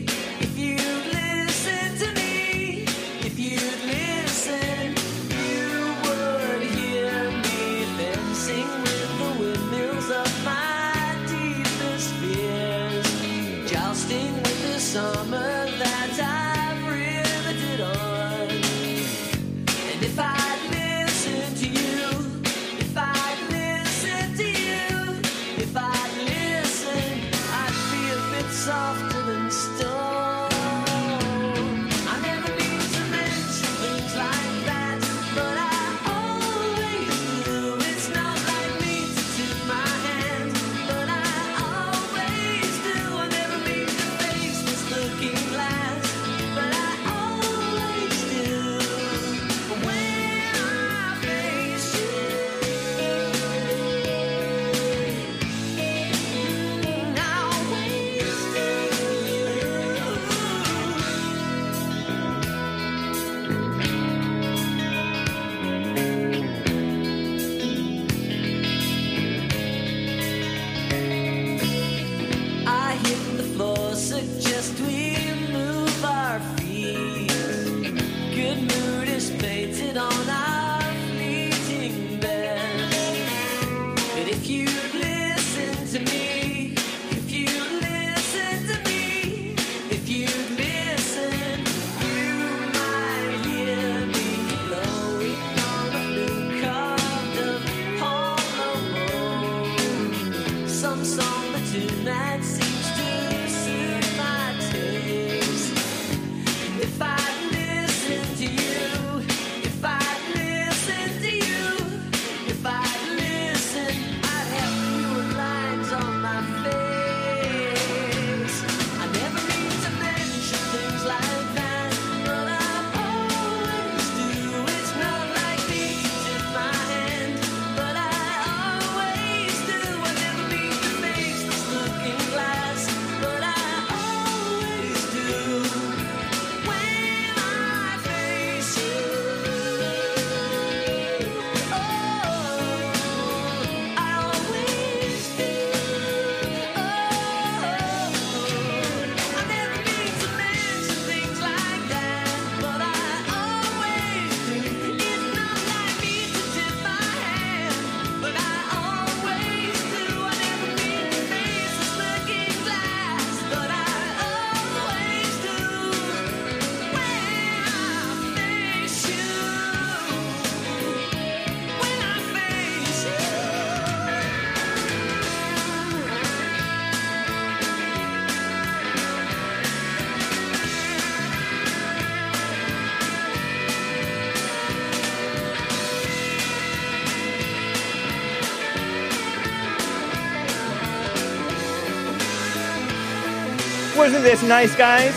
[194.21, 195.15] Wasn't this nice, guys?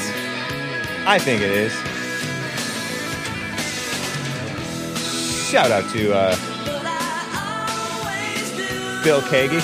[1.06, 1.72] I think it is.
[5.46, 6.34] Shout out to uh,
[9.02, 9.60] Phil Keaggy.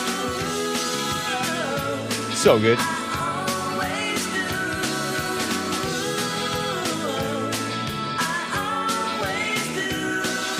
[2.34, 2.78] So good.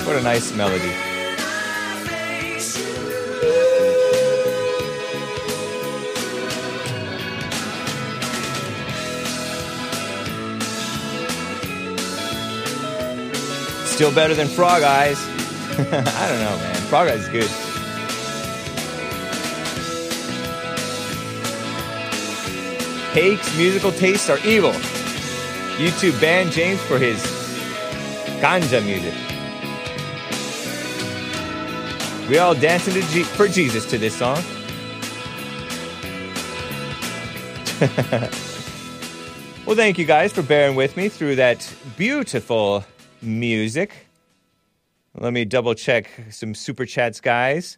[0.07, 1.10] What a nice melody.
[14.01, 15.19] Still better than Frog Eyes.
[15.77, 16.75] I don't know, man.
[16.89, 17.47] Frog Eyes is good.
[23.13, 24.71] Hake's musical tastes are evil.
[25.77, 27.21] YouTube banned James for his
[28.41, 29.13] ganja music.
[32.27, 34.37] We all dancing G- for Jesus to this song.
[39.67, 42.83] well, thank you guys for bearing with me through that beautiful
[43.21, 44.07] music.
[45.15, 47.77] Let me double check some super chats, guys.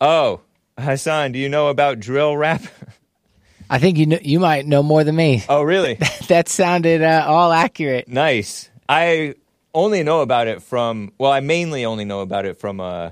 [0.00, 0.40] Oh,
[0.78, 2.62] Hassan, do you know about drill rap?
[3.70, 5.42] I think you know, you might know more than me.
[5.48, 5.94] Oh, really?
[6.28, 8.08] that sounded uh, all accurate.
[8.08, 8.68] Nice.
[8.88, 9.34] I
[9.72, 13.10] only know about it from, well, I mainly only know about it from uh,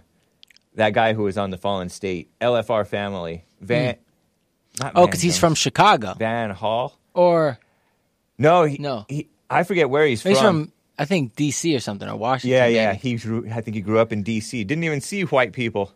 [0.75, 3.45] that guy who was on the Fallen State, LFR family.
[3.61, 3.97] Van.
[4.81, 6.15] not Oh, because he's from Chicago.
[6.15, 6.99] Van Hall.
[7.15, 7.59] Or
[8.39, 9.07] No, he, No.
[9.09, 11.75] He, I forget where he's, he's from, I think, D.C.
[11.75, 12.57] or something, or Washington.
[12.57, 12.93] Yeah, yeah.
[12.93, 12.99] maybe.
[13.01, 14.65] He grew, I think he grew up in D.C.
[14.65, 15.93] Didn't even see white people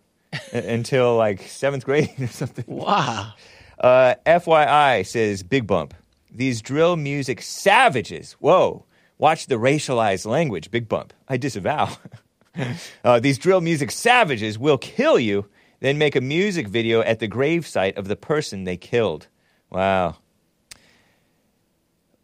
[0.52, 2.64] until like seventh grade or something.
[2.66, 3.32] Wow.
[3.78, 5.94] Uh, FYI says Big Bump.
[6.30, 8.32] These drill music savages.
[8.32, 8.84] Whoa.
[9.18, 11.14] Watch the racialized language, Big Bump.
[11.28, 11.96] I disavow.
[13.04, 15.46] uh, these drill music savages will kill you,
[15.80, 19.28] then make a music video at the gravesite of the person they killed.
[19.70, 20.16] Wow.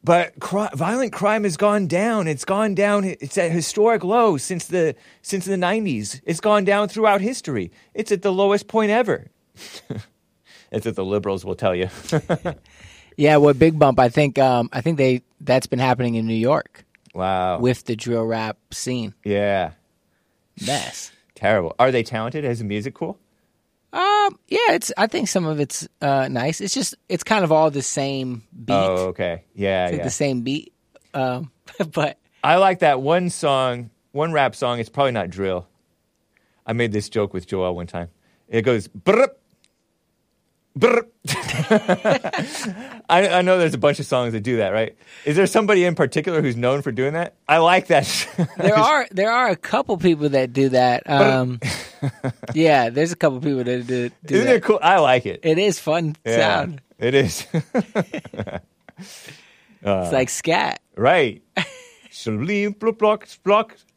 [0.05, 2.27] But cri- violent crime has gone down.
[2.27, 3.05] It's gone down.
[3.05, 6.21] It's at historic low since the since the 90s.
[6.25, 7.71] It's gone down throughout history.
[7.95, 9.31] It's at the lowest point ever.
[10.71, 11.89] That's what the liberals will tell you.
[13.17, 13.99] Yeah, what Big Bump?
[13.99, 16.85] I think um, I think they that's been happening in New York
[17.15, 17.59] wow.
[17.59, 19.15] with the drill rap scene.
[19.25, 19.73] yeah.
[20.67, 21.13] Mess.
[21.35, 21.75] Terrible.
[21.79, 22.45] Are they talented?
[22.45, 23.19] Is the music cool?
[23.93, 24.91] Um, yeah, it's.
[24.97, 26.61] I think some of it's uh, nice.
[26.61, 28.73] It's just it's kind of all the same beat.
[28.73, 29.45] Oh, okay.
[29.55, 30.05] Yeah, it's like yeah.
[30.05, 30.73] the same beat.
[31.13, 31.51] Um,
[31.93, 34.79] but I like that one song, one rap song.
[34.79, 35.69] It's probably not drill.
[36.67, 38.09] I made this joke with Joel one time.
[38.49, 39.29] It goes brr.
[43.09, 44.97] I, I know there's a bunch of songs that do that, right?
[45.25, 47.35] Is there somebody in particular who's known for doing that?
[47.49, 48.07] I like that.
[48.57, 51.09] there are there are a couple people that do that.
[51.09, 51.61] Um,
[52.55, 54.57] yeah, there's a couple people that do, do Isn't that.
[54.57, 54.79] it cool?
[54.83, 55.41] I like it.
[55.43, 56.81] It is fun Yeah, sound.
[56.99, 57.47] It is.
[57.55, 58.59] Uh,
[59.85, 60.81] It's like scat.
[60.97, 61.43] right.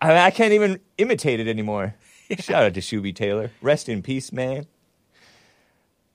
[0.01, 1.93] I, I can't even imitate it anymore.
[2.39, 3.51] Shout out to Shuby Taylor.
[3.61, 4.65] Rest in peace, man.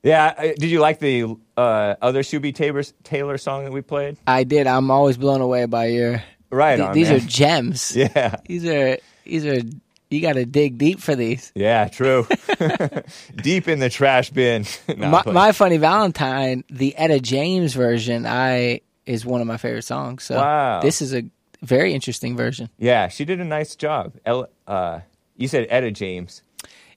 [0.02, 4.16] Yeah, did you like the uh, other Shuby Taylor, Taylor song that we played?
[4.26, 4.66] I did.
[4.66, 6.22] I'm always blown away by your.
[6.50, 7.16] Right Th- on, These man.
[7.16, 7.96] are gems.
[7.96, 8.36] Yeah.
[8.46, 9.60] These are these are.
[10.10, 11.52] You got to dig deep for these.
[11.54, 12.26] Yeah, true.
[13.36, 14.64] Deep in the trash bin.
[14.96, 19.82] No, my, my funny Valentine, the Etta James version, I is one of my favorite
[19.84, 20.24] songs.
[20.24, 20.80] So Wow.
[20.80, 21.22] this is a
[21.62, 22.70] very interesting version.
[22.78, 24.14] yeah, she did a nice job.
[24.26, 25.00] El, uh,
[25.36, 26.42] you said Etta James.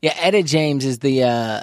[0.02, 1.62] Yeah, Etta James is the uh,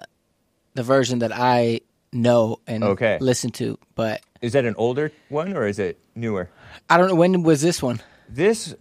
[0.74, 1.80] the version that I
[2.12, 3.18] know and Okay.
[3.20, 6.48] listen to, but Is that an older one or is it newer?
[6.88, 8.00] I don't know when was this one.
[8.28, 8.74] This,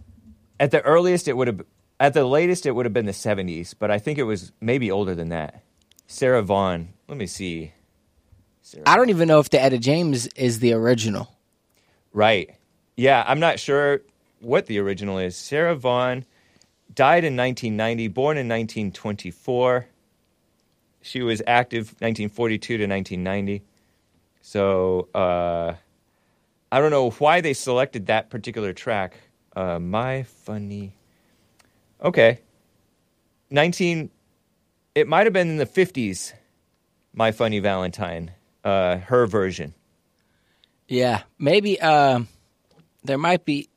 [0.58, 1.62] at the earliest, it would have,
[1.98, 4.90] at the latest, it would have been the 70s, but I think it was maybe
[4.90, 5.62] older than that.
[6.06, 6.90] Sarah Vaughan.
[7.08, 7.72] Let me see.
[8.86, 11.32] I don't even know if the Etta James is the original.
[12.12, 12.50] Right.
[12.96, 14.02] Yeah, I'm not sure
[14.40, 15.36] what the original is.
[15.36, 16.24] Sarah Vaughan
[16.94, 19.86] died in 1990, born in 1924.
[21.02, 23.62] She was active 1942 to 1990.
[24.42, 25.74] So uh,
[26.72, 29.14] I don't know why they selected that particular track.
[29.54, 30.94] Uh, My Funny.
[32.02, 32.40] Okay.
[33.50, 34.10] 19.
[34.94, 36.32] It might have been in the 50s.
[37.12, 38.32] My Funny Valentine.
[38.62, 39.74] Uh, her version.
[40.86, 42.28] Yeah, maybe um,
[43.04, 43.68] there might be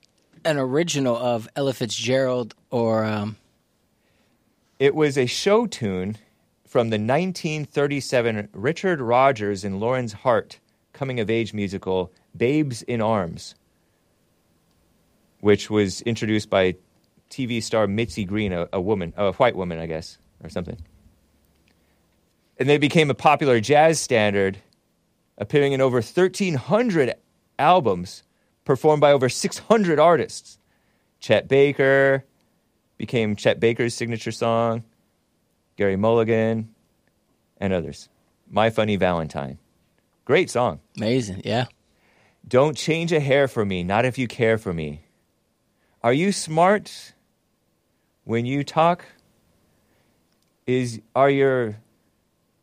[0.44, 3.38] an original of Ella Fitzgerald or um,
[4.80, 6.18] It was a show tune
[6.74, 10.60] from the 1937 Richard Rodgers and Lawrence Hart
[10.92, 13.54] coming of age musical Babes in Arms,
[15.40, 16.74] which was introduced by
[17.30, 20.80] TV star Mitzi Green, a, a woman, a white woman, I guess, or something.
[22.58, 24.58] And they became a popular jazz standard,
[25.38, 27.14] appearing in over 1,300
[27.60, 28.24] albums
[28.66, 30.58] performed by over 600 artists.
[31.20, 32.26] Chet Baker
[32.98, 34.84] became Chet Baker's signature song,
[35.84, 36.70] Gerry Mulligan,
[37.58, 38.08] and others.
[38.50, 39.58] My Funny Valentine.
[40.24, 40.80] Great song.
[40.96, 41.42] amazing.
[41.44, 41.66] Yeah,
[42.48, 45.02] Don't change a hair for me, not if you care for me.
[46.02, 47.14] Are you smart
[48.24, 49.04] when you talk?
[50.66, 51.76] Is are your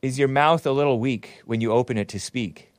[0.01, 2.73] is your mouth a little weak when you open it to speak?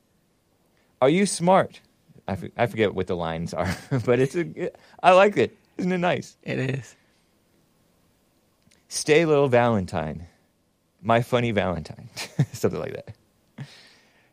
[1.00, 1.80] Are you smart?
[2.26, 4.70] I, f- I forget what the lines are, but it's a
[5.00, 5.56] I like it.
[5.76, 6.36] Isn't it nice?
[6.42, 6.96] it is.
[8.88, 10.26] Stay little Valentine.
[11.02, 12.08] My funny Valentine.
[12.52, 13.66] Something like that.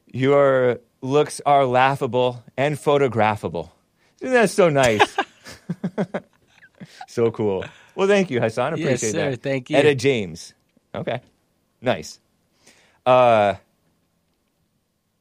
[0.06, 3.72] Your looks are laughable and photographable.
[4.22, 5.18] Isn't that so nice?
[7.08, 7.66] so cool.
[7.96, 8.78] Well, thank you, Hassan.
[8.78, 9.32] Yes, Appreciate sir.
[9.32, 9.42] that.
[9.42, 9.78] Thank you.
[9.78, 10.54] Etta James.
[10.94, 11.22] Okay.
[11.82, 12.20] Nice.
[13.06, 13.56] Uh,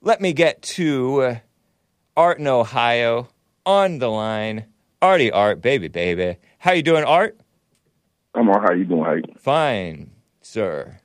[0.00, 1.36] let me get to uh,
[2.16, 3.28] Art in Ohio
[3.64, 4.66] on the line.
[5.00, 6.36] Artie Art, baby, baby.
[6.58, 7.38] How you doing, Art?
[8.34, 8.70] I'm all right.
[8.70, 9.40] How you doing, Hank?
[9.40, 10.10] Fine,
[10.42, 10.98] sir.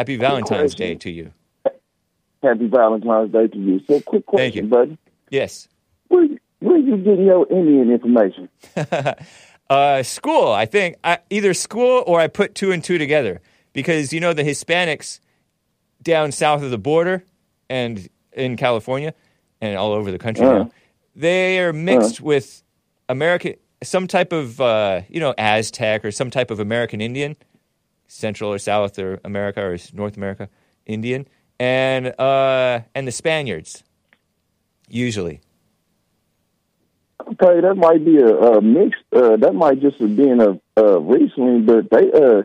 [0.00, 1.30] Happy Valentine's Day to you.
[2.42, 3.80] Happy Valentine's Day to you.
[3.86, 4.62] So, quick question, Thank you.
[4.62, 4.98] buddy.
[5.28, 5.68] Yes.
[6.08, 6.26] Where
[6.60, 8.48] where you getting your Indian information?
[9.70, 10.96] uh, school, I think.
[11.04, 13.42] I, either school or I put two and two together.
[13.74, 15.20] Because, you know, the Hispanics
[16.02, 17.22] down south of the border
[17.68, 19.12] and in California
[19.60, 20.52] and all over the country Uh.
[20.64, 20.70] now,
[21.14, 22.62] they are mixed with
[23.10, 27.36] American, some type of, uh, you know, Aztec or some type of American Indian,
[28.10, 30.48] Central or South or America or North America
[30.84, 31.26] Indian,
[31.58, 33.84] and, uh, and the Spaniards,
[34.88, 35.40] usually.
[37.20, 38.98] Okay, that might be a, a mix.
[39.12, 42.42] Uh, that might just have been a, a recently, but they uh,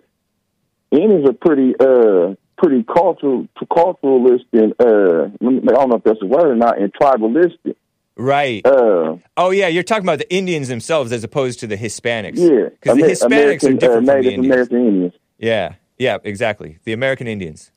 [0.91, 6.25] Indians are pretty uh pretty cultural culturalist and uh I don't know if that's a
[6.25, 7.75] word or not and tribalistic.
[8.17, 8.65] Right.
[8.65, 12.37] Uh, oh yeah, you're talking about the Indians themselves as opposed to the Hispanics.
[12.37, 14.53] yeah, because the Hispanics American, are different uh, from the Native Indians.
[14.53, 15.13] American Indians.
[15.37, 16.79] Yeah, yeah, exactly.
[16.83, 17.71] The American Indians.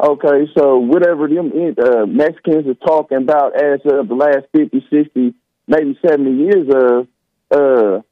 [0.00, 5.34] Okay, so whatever them uh, Mexicans are talking about as of the last 50, 60,
[5.66, 7.08] maybe 70 years of,
[7.50, 8.02] uh,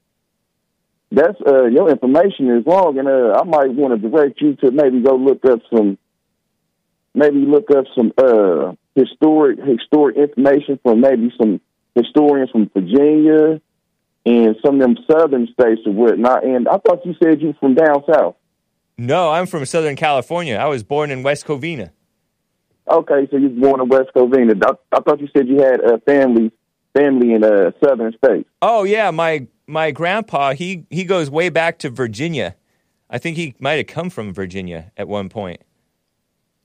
[1.13, 4.73] that's, uh, your information is wrong, and uh, I might want to direct you to
[4.73, 5.97] maybe go look up some,
[7.15, 11.61] maybe look up some uh, historic historic information from maybe some
[11.95, 13.61] historians from Virginia
[14.25, 16.45] and some of them southern states or whatnot.
[16.45, 18.35] And I thought you said you from down south.
[18.99, 20.57] No, I'm from Southern California.
[20.57, 21.91] I was born in West Covina.
[22.91, 24.55] Okay, so you're born in West Covina.
[24.65, 26.51] I, I thought you said you had a family
[26.97, 28.47] family in uh, southern state.
[28.63, 32.57] Oh yeah, my my grandpa he he goes way back to Virginia.
[33.11, 35.61] I think he might have come from Virginia at one point.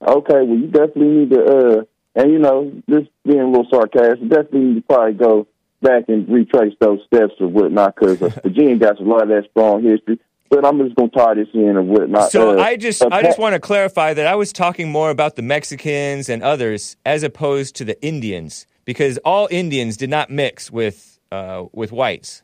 [0.00, 1.82] Okay, well you definitely need to uh
[2.14, 5.46] and you know, this being a little sarcastic, definitely need to probably go
[5.80, 9.48] back and retrace those steps or whatnot because uh, Virginia got a lot of that
[9.50, 10.18] strong history.
[10.52, 12.30] But I'm just gonna tie this in and whatnot.
[12.30, 15.34] So Uh, I just I just want to clarify that I was talking more about
[15.36, 20.70] the Mexicans and others as opposed to the Indians because all Indians did not mix
[20.70, 22.42] with uh, with whites.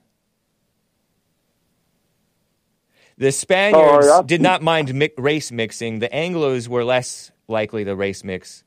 [3.18, 5.98] The Spaniards I- did not mind mi- race mixing.
[5.98, 8.64] The Anglos were less likely to race mix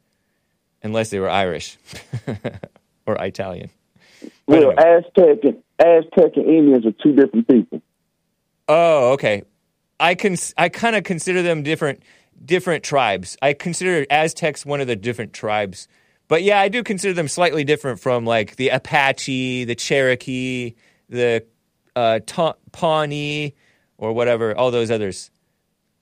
[0.84, 1.80] unless they were Irish
[3.08, 3.72] or Italian.
[4.46, 7.82] Well, Aztec and Aztec and Indians are two different people.
[8.68, 9.44] Oh, okay.
[10.00, 12.04] I can I kind of consider them different
[12.44, 13.38] different tribes.
[13.42, 15.88] I consider Aztecs one of the different tribes.
[16.28, 20.76] But yeah, I do consider them slightly different from like the Apache, the Cherokee,
[21.10, 21.46] the
[21.96, 23.54] uh, Ta- Pawnee,
[23.98, 25.30] or whatever, all those others.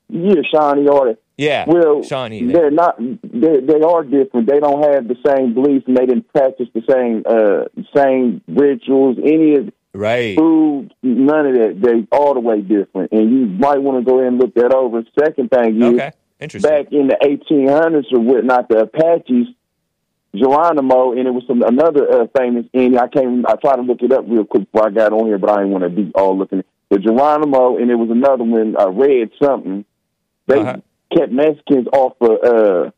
[0.07, 1.15] Yeah, Shawnee are.
[1.37, 2.45] Yeah, Well, Shawnee.
[2.45, 2.97] they- they're not.
[2.99, 4.49] They they are different.
[4.49, 7.65] They don't have the same beliefs, and they didn't practice the same uh
[7.95, 9.17] same rituals.
[9.23, 11.79] Any of right food, none of that.
[11.81, 14.73] They all the way different, and you might want to go ahead and look that
[14.73, 15.03] over.
[15.19, 16.69] Second thing is, Okay, interesting.
[16.69, 19.47] back in the 1800s or whatnot, the Apaches,
[20.35, 22.99] Geronimo, and it was some another uh, famous Indian.
[22.99, 23.45] I can't.
[23.47, 25.57] I tried to look it up real quick before I got on here, but I
[25.57, 26.63] didn't want to be all looking.
[26.89, 28.75] but Geronimo, and it was another one.
[28.77, 29.85] I read something.
[30.47, 30.77] They Uh-huh.
[31.15, 32.43] kept Mexicans off of.
[32.43, 32.91] Uh,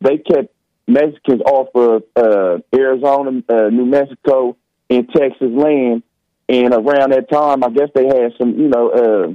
[0.00, 0.52] they kept
[0.88, 4.56] Mexicans off of uh, Arizona, uh, New Mexico,
[4.90, 6.02] and Texas land.
[6.48, 9.34] And around that time, I guess they had some, you know, uh,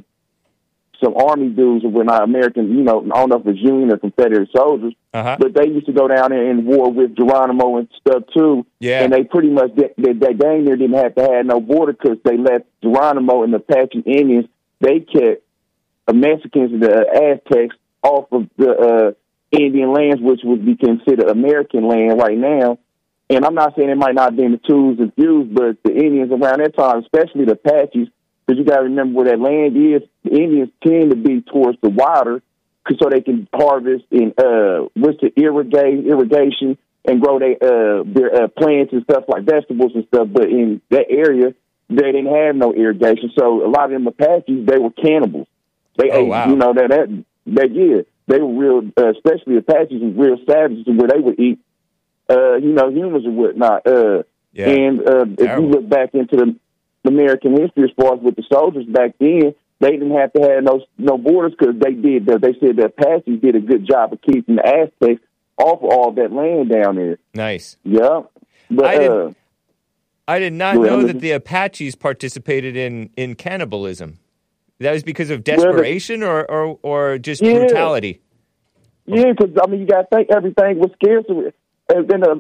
[1.04, 3.98] some army dudes were not American, you know, I don't know if it's Union or
[3.98, 5.36] Confederate soldiers, Uh-huh.
[5.40, 8.66] but they used to go down there and war with Geronimo and stuff too.
[8.80, 9.04] Yeah.
[9.04, 11.94] And they pretty much, they, they, they dang near didn't have to have no border
[11.94, 14.46] because they let Geronimo and the Apache Indians,
[14.80, 15.42] they kept
[16.08, 19.12] the Mexicans and the Aztecs off of the uh,
[19.58, 22.78] Indian lands, which would be considered American land right now.
[23.36, 25.94] And I'm not saying it might not have been the tools and views, but the
[25.96, 28.10] Indians around that time, especially the Apaches,
[28.46, 30.02] because you got to remember where that land is.
[30.24, 32.42] The Indians tend to be towards the water,
[33.00, 38.44] so they can harvest and uh, what's the irrigate irrigation and grow they uh, their
[38.44, 40.28] uh, plants and stuff like vegetables and stuff.
[40.32, 41.54] But in that area,
[41.90, 45.48] they didn't have no irrigation, so a lot of them Apaches they were cannibals.
[45.98, 46.50] They Oh, ate, wow.
[46.50, 50.86] you know that that that yeah, they were real, uh, especially Apaches were real savages
[50.88, 51.60] where they would eat,
[52.32, 53.86] uh, you know, humans and whatnot.
[53.86, 54.70] Uh, Yeah.
[54.70, 56.58] And uh, if you look back into the
[57.10, 60.64] American history as far as with the soldiers back then, they didn't have to have
[60.64, 62.26] no no borders because they did.
[62.26, 65.22] They said that Apaches did a good job of keeping the Aztecs
[65.58, 67.18] off of all that land down there.
[67.34, 67.78] Nice.
[67.84, 68.22] Yeah,
[68.70, 69.32] but I did- uh,
[70.28, 74.20] I did not know that the Apaches participated in, in cannibalism.
[74.80, 77.54] That was because of desperation or, or, or just Yeah.
[77.60, 78.22] brutality.
[79.08, 81.26] Yeah, because I mean, you got to think everything was scarce.
[81.94, 82.36] And then uh,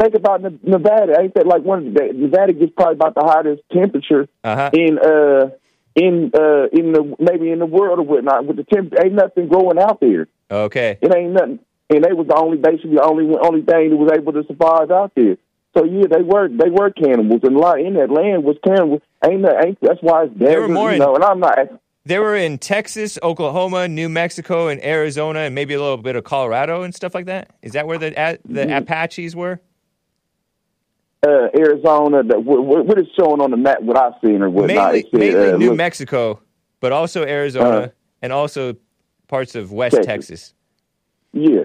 [0.00, 1.20] think about Ne- Nevada.
[1.20, 4.70] Ain't that like one of the Nevada gets probably about the hottest temperature Uh-huh.
[4.72, 5.50] in uh
[5.96, 8.46] in uh in the maybe in the world or whatnot.
[8.46, 10.28] With the temp, ain't nothing growing out there.
[10.50, 10.98] Okay.
[11.00, 11.58] It ain't nothing.
[11.92, 14.90] And they was the only basically the only only thing that was able to survive
[14.90, 15.36] out there.
[15.76, 19.02] So yeah, they were they were cannibals, and a lot in that land was cannibals.
[19.24, 21.14] Ain't that ain't that's why it's desert, were more you know.
[21.14, 21.58] And I'm not.
[22.06, 26.24] They were in Texas, Oklahoma, New Mexico, and Arizona, and maybe a little bit of
[26.24, 27.50] Colorado and stuff like that.
[27.62, 28.10] Is that where the
[28.46, 28.78] the Mhm.
[28.78, 29.60] Apaches were?
[31.22, 33.82] Uh, Arizona, that what, what is showing on the map?
[33.82, 36.40] What I've seen or what mainly said, mainly uh, New look- Mexico,
[36.80, 37.88] but also Arizona Uh-huh.
[38.22, 38.76] and also
[39.28, 40.06] parts of West Texas.
[40.06, 40.54] Texas.
[41.34, 41.64] Yeah,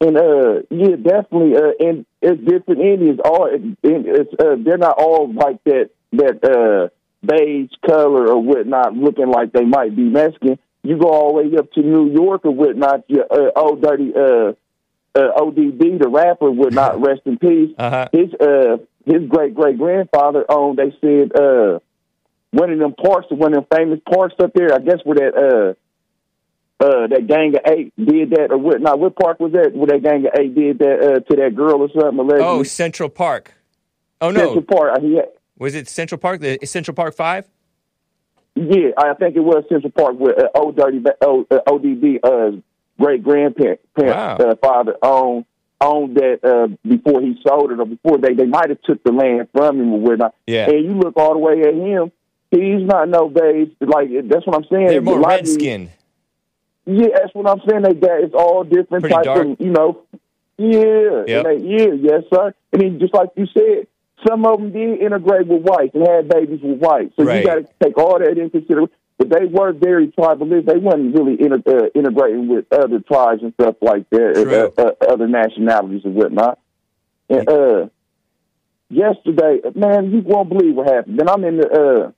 [0.00, 1.56] and uh, yeah, definitely.
[1.56, 3.20] Uh, and it's different Indians.
[3.24, 5.90] All and it's uh, they're not all like that.
[6.14, 6.88] That uh,
[7.24, 10.58] beige color or whatnot, looking like they might be Mexican.
[10.82, 13.04] You go all the way up to New York or whatnot.
[13.08, 14.52] You, uh, old dirty uh,
[15.18, 17.74] uh, ODB, the rapper, would not rest in peace.
[17.78, 18.08] Uh-huh.
[18.12, 20.78] His uh, his great great grandfather owned.
[20.78, 21.80] They said uh,
[22.52, 24.72] one of them parks, one of them famous parks up there.
[24.74, 25.36] I guess where that.
[25.36, 25.74] Uh,
[26.78, 28.98] uh, that gang of eight did that or whatnot.
[28.98, 29.72] What park was that?
[29.72, 32.18] Where that gang of eight did that uh, to that girl or something?
[32.18, 32.44] Allegedly?
[32.46, 33.54] Oh, Central Park.
[34.20, 34.98] Oh no, Central Park.
[34.98, 35.22] I- Yeah,
[35.58, 36.40] was it Central Park?
[36.40, 37.46] The Central Park Five?
[38.54, 42.60] yeah, I think it was Central Park where uh, old dirty oh, uh, ODB uh,
[42.98, 44.36] great grandparent Wow.
[44.36, 45.44] uh, father owned
[45.80, 49.12] owned that uh, before he sold it or before they they might have took the
[49.12, 50.34] land from him or whatnot.
[50.46, 50.70] Yeah.
[50.70, 52.12] And you look all the way at him.
[52.50, 53.68] He's not no beige.
[53.80, 54.86] Like that's what I'm saying.
[54.86, 55.90] They're more A lot of red these- skinned.
[56.88, 57.82] Yeah, that's what I'm saying.
[57.82, 59.46] They got it's all different Pretty types dark.
[59.46, 60.02] of you know.
[60.56, 61.44] Yeah, Yep.
[61.44, 62.54] they, yeah, yes, sir.
[62.72, 63.88] I mean, just like you said,
[64.26, 67.14] some of them did integrate with whites and had babies with whites.
[67.16, 67.40] So Right.
[67.40, 68.90] you got to take all that into consideration.
[69.18, 70.66] But they were very tribalist.
[70.66, 75.12] They wasn't really inter- uh, integrating with other tribes and stuff like that, uh, uh,
[75.12, 76.58] other nationalities and whatnot.
[77.30, 77.88] And uh,
[78.90, 81.18] yesterday, man, you won't believe what happened.
[81.18, 82.12] Then I'm in the, uh,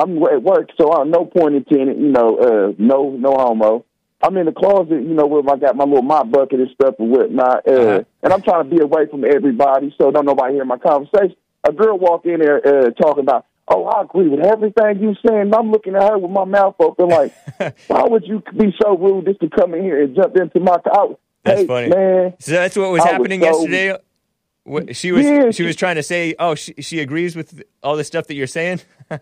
[0.00, 3.84] I'm at work, so I'm no point intended, you know, uh, no, no homo.
[4.22, 6.94] I'm in the closet, you know, where I got my little mop bucket and stuff
[6.98, 10.64] and whatnot, uh, and I'm trying to be away from everybody, so don't nobody hear
[10.64, 11.36] my conversation.
[11.68, 15.40] A girl walk in there uh, talking about, oh, I agree with everything you're saying.
[15.42, 17.34] And I'm looking at her with my mouth open, like,
[17.88, 20.78] why would you be so rude just to come in here and jump into my
[20.78, 21.08] car?
[21.44, 21.88] That's hey, funny.
[21.88, 22.34] man.
[22.38, 23.98] So that's what was I was happening so- yesterday.
[24.64, 27.62] What- She was Yeah, she she- was trying to say, oh, she, she agrees with
[27.82, 28.80] all the stuff that you're saying.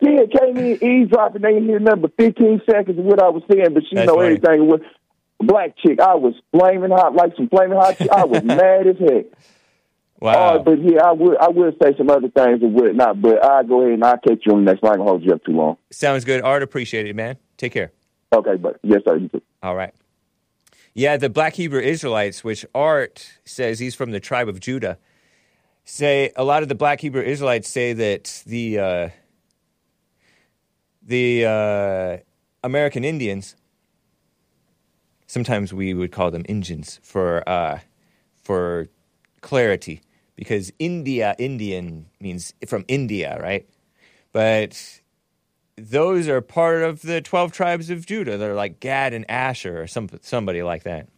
[0.00, 1.42] Yeah, came in eavesdropping.
[1.42, 4.06] They didn't hear nothing but 15 seconds of what I was saying, but she That's
[4.06, 4.36] know funny.
[4.36, 4.68] everything.
[4.68, 4.82] With
[5.38, 7.96] black chick, I was flaming hot, like some flaming hot.
[7.98, 8.10] Chick.
[8.10, 9.26] I was mad as heck.
[10.20, 10.56] Wow.
[10.56, 13.64] Uh, but yeah, I would I would say some other things and whatnot, but I'll
[13.64, 14.92] go ahead and I'll catch you on the next one.
[14.92, 15.76] I gonna hold you up too long.
[15.90, 16.42] Sounds good.
[16.42, 17.36] Art, appreciate it, man.
[17.56, 17.92] Take care.
[18.34, 19.16] Okay, but yes, sir.
[19.16, 19.42] You too.
[19.62, 19.94] All right.
[20.94, 24.98] Yeah, the Black Hebrew Israelites, which Art says he's from the tribe of Judah,
[25.84, 29.08] say a lot of the Black Hebrew Israelites say that the uh,
[31.06, 32.16] the uh,
[32.64, 33.56] American Indians,
[35.26, 37.78] sometimes we would call them Indians for uh,
[38.42, 38.88] for
[39.40, 40.02] clarity,
[40.34, 43.68] because India Indian means from India, right?
[44.32, 45.00] But
[45.76, 48.36] those are part of the 12 tribes of Judah.
[48.36, 51.08] They're like Gad and Asher or some, somebody like that.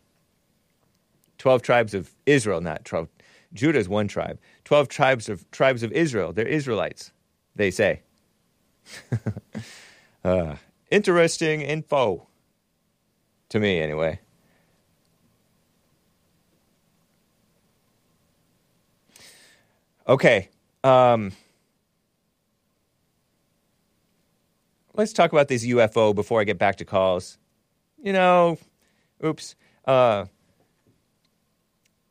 [1.38, 3.08] 12 tribes of Israel, not 12.
[3.54, 4.38] Judah is one tribe.
[4.64, 6.32] 12 tribes of tribes of Israel.
[6.32, 7.12] They're Israelites,
[7.54, 8.02] they say.
[10.24, 10.56] uh,
[10.90, 12.26] interesting info.
[13.50, 14.20] To me, anyway.
[20.06, 20.48] Okay.
[20.84, 21.32] Um,
[24.94, 27.38] let's talk about this UFO before I get back to calls.
[28.02, 28.58] You know,
[29.24, 29.54] oops.
[29.84, 30.26] Uh,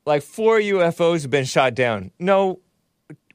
[0.06, 2.12] like four UFOs have been shot down.
[2.18, 2.62] No,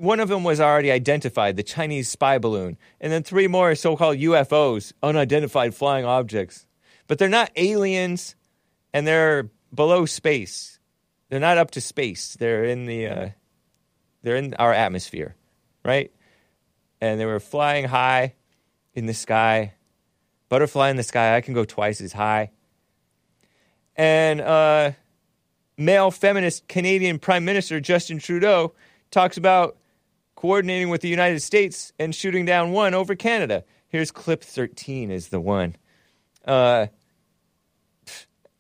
[0.03, 2.77] one of them was already identified, the Chinese spy balloon.
[3.01, 6.67] And then three more so called UFOs, unidentified flying objects.
[7.07, 8.35] But they're not aliens
[8.93, 10.81] and they're below space.
[11.29, 12.35] They're not up to space.
[12.35, 13.29] They're in the uh,
[14.23, 15.37] they're in our atmosphere,
[15.85, 16.11] right?
[17.01, 18.35] And they were flying high
[18.95, 19.75] in the sky.
[20.49, 22.51] Butterfly in the sky, I can go twice as high.
[23.95, 24.93] And uh,
[25.79, 28.75] male feminist Canadian Prime Minister Justin Trudeau
[29.13, 29.77] talks about
[30.35, 33.65] coordinating with the United States and shooting down one over Canada.
[33.89, 35.77] Here's clip 13 is the one.
[36.45, 36.87] Uh,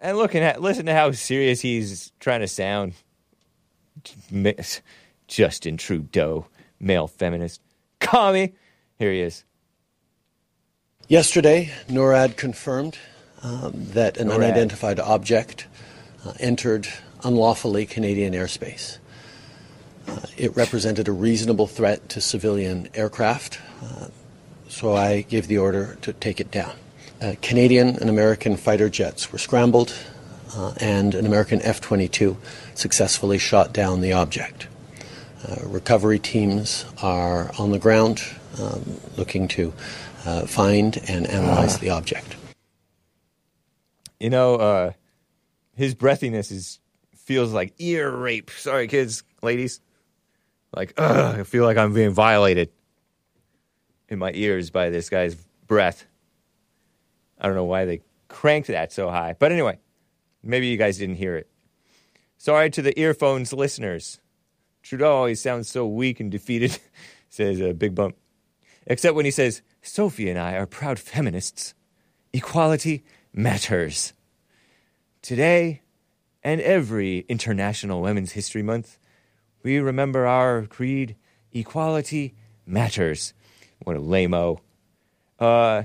[0.00, 2.94] and looking at listen to how serious he's trying to sound.
[5.28, 6.46] Justin Trudeau,
[6.80, 7.60] male feminist.
[8.00, 8.54] Call me.
[8.98, 9.44] Here he is.
[11.08, 12.98] Yesterday, NORAD confirmed
[13.42, 14.34] um, that an NORAD.
[14.34, 15.66] unidentified object
[16.24, 16.88] uh, entered
[17.24, 18.98] unlawfully Canadian airspace.
[20.08, 24.08] Uh, it represented a reasonable threat to civilian aircraft, uh,
[24.68, 26.72] so I gave the order to take it down.
[27.20, 29.94] Uh, Canadian and American fighter jets were scrambled,
[30.56, 32.36] uh, and an American F 22
[32.74, 34.66] successfully shot down the object.
[35.46, 38.22] Uh, recovery teams are on the ground
[38.60, 39.72] um, looking to
[40.24, 42.36] uh, find and analyze the object.
[44.20, 44.92] You know, uh,
[45.74, 46.78] his breathiness is
[47.16, 48.50] feels like ear rape.
[48.50, 49.80] Sorry, kids, ladies.
[50.74, 52.70] Like, ugh, I feel like I'm being violated
[54.08, 55.34] in my ears by this guy's
[55.66, 56.06] breath.
[57.38, 59.34] I don't know why they cranked that so high.
[59.38, 59.78] But anyway,
[60.42, 61.48] maybe you guys didn't hear it.
[62.38, 64.20] Sorry to the earphones listeners.
[64.82, 66.78] Trudeau always sounds so weak and defeated,
[67.28, 68.16] says a big bump.
[68.86, 71.74] Except when he says, Sophie and I are proud feminists.
[72.32, 74.12] Equality matters.
[75.20, 75.82] Today
[76.42, 78.98] and every International Women's History Month,
[79.62, 81.16] we remember our creed
[81.52, 82.34] equality
[82.66, 83.34] matters.
[83.80, 84.60] What a lame-o.
[85.38, 85.84] Uh,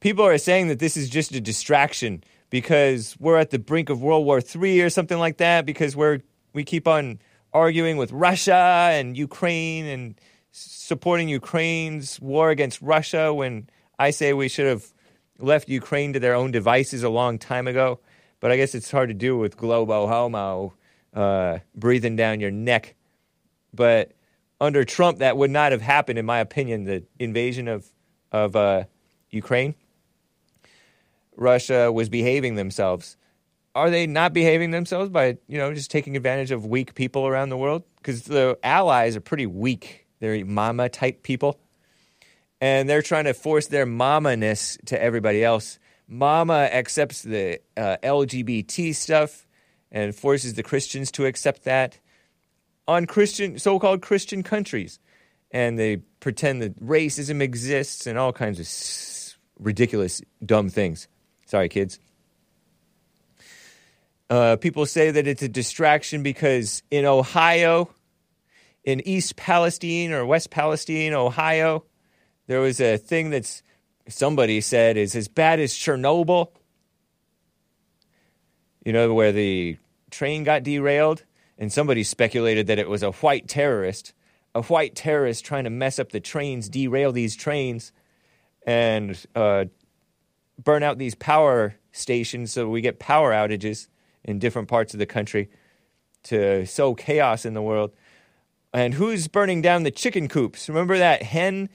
[0.00, 4.02] people are saying that this is just a distraction because we're at the brink of
[4.02, 6.20] World War III or something like that because we're
[6.52, 7.18] we keep on
[7.52, 10.20] arguing with Russia and Ukraine and
[10.50, 13.68] supporting Ukraine's war against Russia when
[13.98, 14.92] I say we should have
[15.38, 18.00] left Ukraine to their own devices a long time ago.
[18.42, 20.74] But I guess it's hard to do with globo homo
[21.14, 22.96] uh, breathing down your neck.
[23.72, 24.12] But
[24.60, 26.84] under Trump, that would not have happened, in my opinion.
[26.84, 27.86] The invasion of
[28.32, 28.84] of uh,
[29.30, 29.76] Ukraine,
[31.36, 33.16] Russia was behaving themselves.
[33.76, 37.50] Are they not behaving themselves by you know just taking advantage of weak people around
[37.50, 37.84] the world?
[37.98, 40.08] Because the allies are pretty weak.
[40.18, 41.60] They're mama type people,
[42.60, 45.78] and they're trying to force their mama ness to everybody else.
[46.08, 49.46] Mama accepts the uh, LGBT stuff
[49.90, 51.98] and forces the Christians to accept that
[52.88, 54.98] on Christian, so-called Christian countries,
[55.50, 61.08] and they pretend that racism exists and all kinds of s- ridiculous, dumb things.
[61.46, 61.98] Sorry, kids.
[64.30, 67.90] Uh, people say that it's a distraction because in Ohio,
[68.82, 71.84] in East Palestine or West Palestine, Ohio,
[72.46, 73.62] there was a thing that's
[74.08, 76.50] somebody said is as bad as Chernobyl.
[78.84, 79.76] You know, where the
[80.10, 81.24] train got derailed,
[81.56, 84.12] and somebody speculated that it was a white terrorist,
[84.54, 87.92] a white terrorist trying to mess up the trains, derail these trains,
[88.66, 89.66] and uh,
[90.62, 93.88] burn out these power stations so we get power outages
[94.24, 95.50] in different parts of the country
[96.24, 97.92] to sow chaos in the world.
[98.72, 100.68] And who's burning down the chicken coops?
[100.68, 101.68] Remember that hen?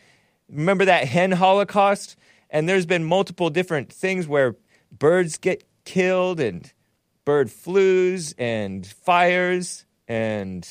[0.49, 2.15] Remember that hen holocaust?
[2.49, 4.55] And there's been multiple different things where
[4.91, 6.71] birds get killed and
[7.25, 10.67] bird flus and fires and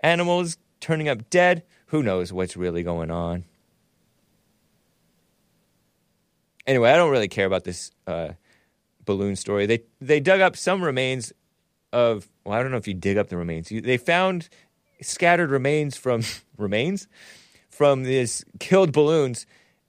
[0.00, 1.64] animals turning up dead.
[1.86, 3.44] Who knows what's really going on?
[6.66, 8.30] Anyway, I don't really care about this uh,
[9.04, 9.66] balloon story.
[9.66, 11.32] They they dug up some remains
[11.92, 12.28] of.
[12.44, 13.70] Well, I don't know if you dig up the remains.
[13.70, 14.48] You, they found
[15.02, 16.22] scattered remains from
[16.56, 17.06] remains
[17.74, 19.46] from these killed balloons,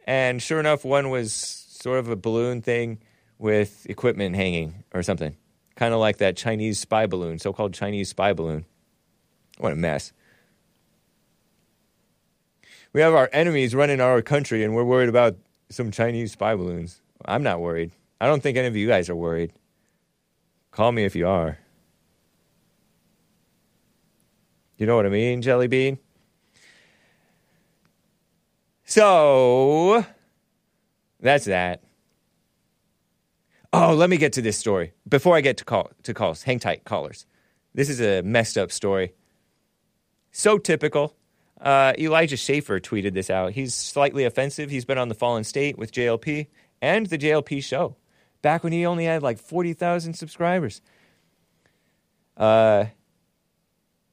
[0.08, 2.98] and sure enough, one was sort of a balloon thing
[3.38, 5.38] with equipment hanging or something,
[5.76, 8.66] kind of like that Chinese spy balloon, so-called Chinese spy balloon.
[9.60, 10.14] What a mess.
[12.92, 15.38] We have our enemies running our country, and we're worried about
[15.70, 17.02] some Chinese spy balloons.
[17.24, 17.92] I'm not worried.
[18.20, 19.54] I don't think any of you guys are worried.
[20.72, 21.60] Call me if you are.
[24.78, 26.00] You know what I mean, Jelly Bean?
[28.86, 30.06] So,
[31.20, 31.82] that's that.
[33.74, 36.44] Oh, let me get to this story before I get to call to calls.
[36.44, 37.26] Hang tight, callers.
[37.74, 39.14] This is a messed up story.
[40.32, 41.16] So typical.
[41.60, 43.54] Uh, Elijah Schaffer tweeted this out.
[43.54, 44.70] He's slightly offensive.
[44.70, 46.48] He's been on the Fallen State with JLP
[46.82, 47.96] and the JLP show
[48.42, 50.82] back when he only had like 40,000 subscribers.
[52.38, 52.86] Uh,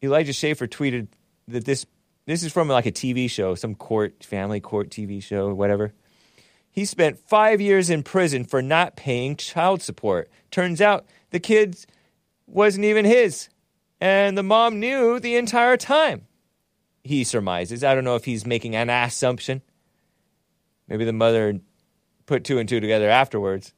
[0.03, 1.09] Elijah Schaffer tweeted
[1.47, 1.86] that this
[2.27, 5.93] this is from like a TV show, some court, family court TV show, whatever.
[6.70, 10.31] He spent five years in prison for not paying child support.
[10.51, 11.77] Turns out the kid
[12.47, 13.49] wasn't even his,
[14.01, 16.27] and the mom knew the entire time.
[17.05, 17.82] He surmises.
[17.82, 19.62] I don't know if he's making an assumption.
[20.89, 21.59] Maybe the mother
[22.27, 23.74] put two and two together afterwards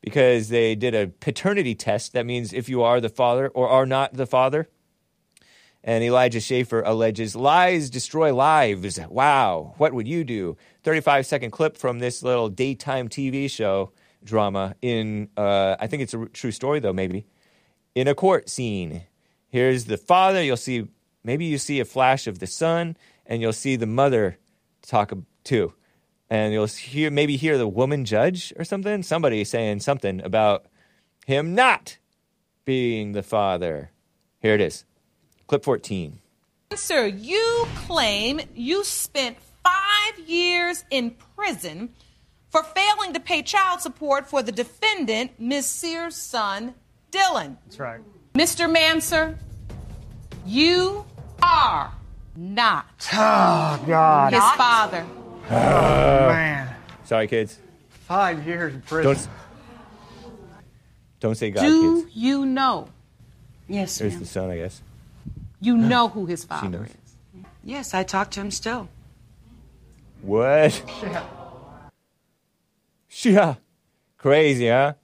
[0.00, 2.12] because they did a paternity test.
[2.12, 4.68] That means if you are the father or are not the father.
[5.84, 9.00] And Elijah Schaffer alleges lies destroy lives.
[9.08, 10.56] Wow, what would you do?
[10.84, 13.92] 35 second clip from this little daytime TV show
[14.24, 17.26] drama in, uh, I think it's a true story though, maybe,
[17.94, 19.02] in a court scene.
[19.48, 20.42] Here's the father.
[20.42, 20.86] You'll see,
[21.24, 22.96] maybe you see a flash of the son,
[23.26, 24.38] and you'll see the mother
[24.82, 25.12] talk
[25.44, 25.74] too.
[26.30, 30.66] And you'll hear, maybe hear the woman judge or something, somebody saying something about
[31.26, 31.98] him not
[32.64, 33.90] being the father.
[34.40, 34.84] Here it is.
[35.52, 36.18] Clip 14.
[36.76, 41.90] Sir, you claim you spent five years in prison
[42.48, 45.66] for failing to pay child support for the defendant, Ms.
[45.66, 46.72] Sears' son,
[47.10, 47.58] Dylan.
[47.66, 48.00] That's right.
[48.32, 48.74] Mr.
[48.74, 49.36] Manser,
[50.46, 51.04] you
[51.42, 51.92] are
[52.34, 54.32] not Oh, God.
[54.32, 55.04] his father.
[55.50, 56.74] Oh, man.
[57.04, 57.58] Sorry, kids.
[57.90, 59.12] Five years in prison.
[59.12, 59.28] Don't,
[61.20, 62.16] don't say God, Do kids.
[62.16, 62.88] you know?
[63.68, 64.80] Yes, There's the son, I guess.
[65.62, 67.44] You know who his father is.
[67.62, 68.88] Yes, I talk to him still.
[70.20, 70.82] What?
[73.22, 73.54] Yeah.
[74.18, 74.94] Crazy, huh?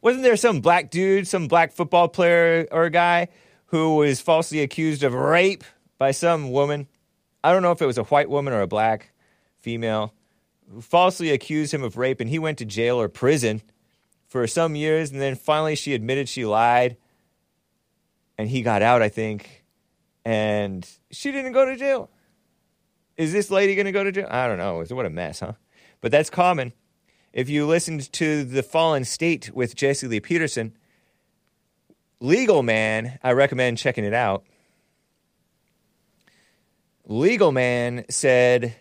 [0.00, 3.28] Wasn't there some black dude, some black football player or guy
[3.66, 5.64] who was falsely accused of rape
[5.98, 6.86] by some woman?
[7.42, 9.12] I don't know if it was a white woman or a black
[9.58, 10.14] female
[10.70, 13.62] who falsely accused him of rape and he went to jail or prison
[14.28, 16.96] for some years and then finally she admitted she lied
[18.38, 19.64] and he got out, I think,
[20.24, 22.10] and she didn't go to jail.
[23.16, 24.26] Is this lady going to go to jail?
[24.30, 24.82] I don't know.
[24.94, 25.52] What a mess, huh?
[26.00, 26.72] But that's common.
[27.32, 30.76] If you listened to The Fallen State with Jesse Lee Peterson,
[32.20, 34.44] Legal Man, I recommend checking it out.
[37.06, 38.76] Legal Man said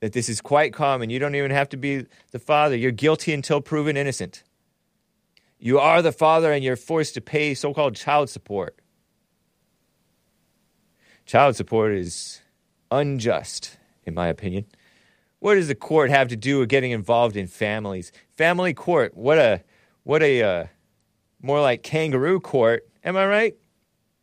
[0.00, 1.10] that this is quite common.
[1.10, 2.76] You don't even have to be the father.
[2.76, 4.42] You're guilty until proven innocent.
[5.64, 8.76] You are the father and you're forced to pay so called child support.
[11.24, 12.40] Child support is
[12.90, 14.64] unjust, in my opinion.
[15.38, 18.10] What does the court have to do with getting involved in families?
[18.36, 19.62] Family court, what a
[20.02, 20.66] what a uh,
[21.40, 22.88] more like kangaroo court.
[23.04, 23.56] Am I right?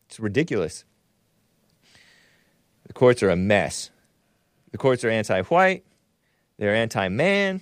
[0.07, 0.83] It's ridiculous.
[2.87, 3.91] The courts are a mess.
[4.71, 5.85] The courts are anti white,
[6.57, 7.61] they're anti man,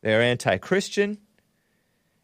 [0.00, 1.18] they're anti Christian.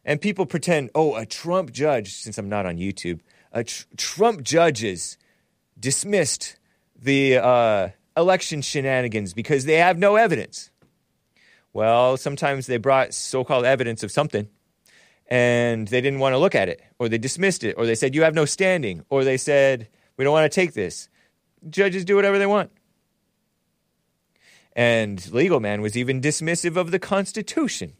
[0.05, 3.21] And people pretend, oh, a Trump judge, since I'm not on YouTube,
[3.51, 5.17] a tr- Trump judges
[5.79, 6.57] dismissed
[6.95, 10.69] the uh, election shenanigans because they have no evidence.
[11.73, 14.47] Well, sometimes they brought so called evidence of something
[15.27, 18.13] and they didn't want to look at it, or they dismissed it, or they said,
[18.13, 19.87] you have no standing, or they said,
[20.17, 21.09] we don't want to take this.
[21.67, 22.71] Judges do whatever they want.
[24.73, 27.93] And Legal Man was even dismissive of the Constitution.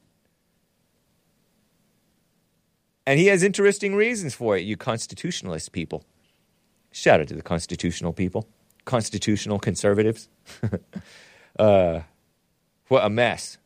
[3.05, 6.03] And he has interesting reasons for it, you constitutionalist people.
[6.91, 8.47] Shout out to the constitutional people,
[8.85, 10.29] constitutional conservatives.
[11.59, 12.01] uh,
[12.87, 13.57] what a mess.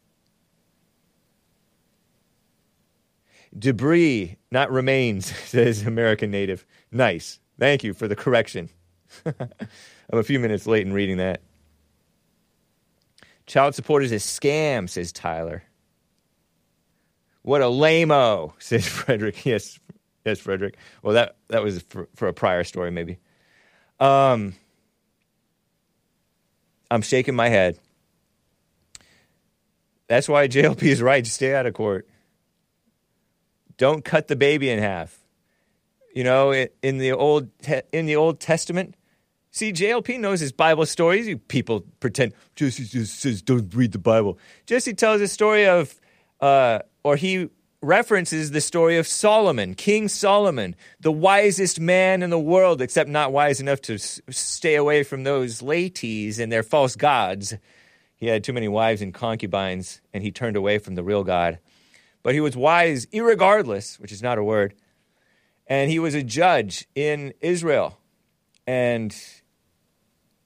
[3.57, 6.65] Debris, not remains, says American Native.
[6.91, 7.39] Nice.
[7.57, 8.69] Thank you for the correction.
[9.25, 11.41] I'm a few minutes late in reading that.
[13.47, 15.63] Child support is a scam, says Tyler.
[17.49, 19.43] What a lame-o, says Frederick.
[19.43, 19.79] Yes,
[20.23, 20.77] yes, Frederick.
[21.01, 23.17] Well, that, that was for, for a prior story, maybe.
[23.99, 24.53] Um,
[26.91, 27.79] I'm shaking my head.
[30.07, 32.07] That's why JLP is right to stay out of court.
[33.77, 35.17] Don't cut the baby in half.
[36.13, 37.49] You know, in the old
[37.91, 38.93] in the Old Testament,
[39.49, 41.27] see, JLP knows his Bible stories.
[41.27, 44.37] You people pretend Jesse just says don't read the Bible.
[44.67, 45.99] Jesse tells a story of,
[46.41, 46.79] uh,
[47.09, 47.49] or he
[47.81, 53.31] references the story of Solomon, King Solomon, the wisest man in the world, except not
[53.31, 57.55] wise enough to stay away from those ladies and their false gods.
[58.15, 61.57] He had too many wives and concubines, and he turned away from the real God.
[62.21, 64.75] But he was wise irregardless, which is not a word.
[65.65, 67.97] And he was a judge in Israel.
[68.67, 69.15] And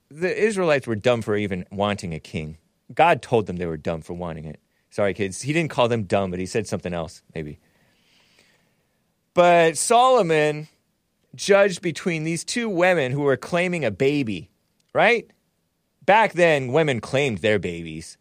[0.09, 2.57] the Israelites were dumb for even wanting a king.
[2.93, 4.61] God told them they were dumb for wanting it.
[4.93, 5.41] Sorry, kids.
[5.41, 7.57] He didn't call them dumb, but he said something else, maybe.
[9.33, 10.67] But Solomon
[11.33, 14.51] judged between these two women who were claiming a baby,
[14.93, 15.27] right?
[16.05, 18.19] Back then, women claimed their babies.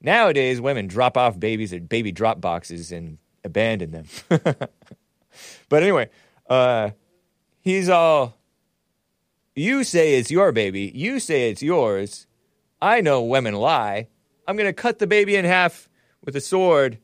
[0.00, 4.06] Nowadays, women drop off babies at baby drop boxes and abandon them.
[5.68, 6.08] but anyway,
[6.48, 6.92] uh,
[7.60, 8.38] he's all,
[9.54, 12.26] you say it's your baby, you say it's yours.
[12.80, 14.08] I know women lie.
[14.48, 15.90] I'm going to cut the baby in half
[16.24, 16.98] with a sword,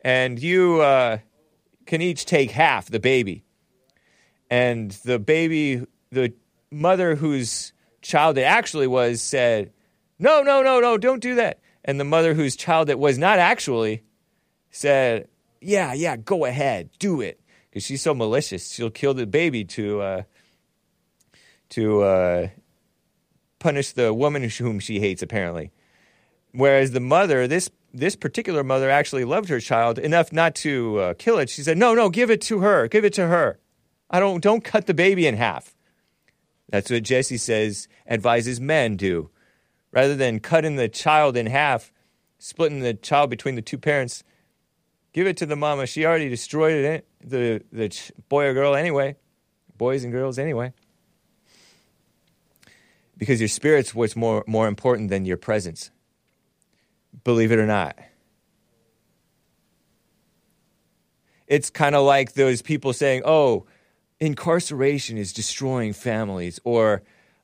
[0.00, 1.18] and you uh,
[1.86, 3.44] can each take half the baby.
[4.50, 6.34] And the baby, the
[6.70, 9.72] mother whose child it actually was, said,
[10.18, 11.60] No, no, no, no, don't do that.
[11.84, 14.02] And the mother whose child it was not actually
[14.70, 15.28] said,
[15.60, 17.40] Yeah, yeah, go ahead, do it.
[17.70, 20.22] Because she's so malicious, she'll kill the baby to, uh,
[21.70, 22.48] to uh,
[23.58, 25.70] punish the woman whom she hates, apparently.
[26.52, 31.14] Whereas the mother, this this particular mother actually loved her child enough not to uh,
[31.14, 31.50] kill it.
[31.50, 32.88] She said, "No, no, give it to her.
[32.88, 33.58] Give it to her.
[34.10, 35.74] I don't don't cut the baby in half."
[36.68, 39.30] That's what Jesse says advises men do.
[39.92, 41.92] Rather than cutting the child in half,
[42.38, 44.24] splitting the child between the two parents,
[45.12, 45.86] give it to the mama.
[45.86, 49.16] She already destroyed it, the the ch- boy or girl anyway,
[49.76, 50.72] boys and girls anyway.
[53.18, 55.90] Because your spirit's what's more more important than your presence
[57.24, 57.98] believe it or not.
[61.46, 63.66] It's kind of like those people saying, oh,
[64.20, 67.02] incarceration is destroying families, or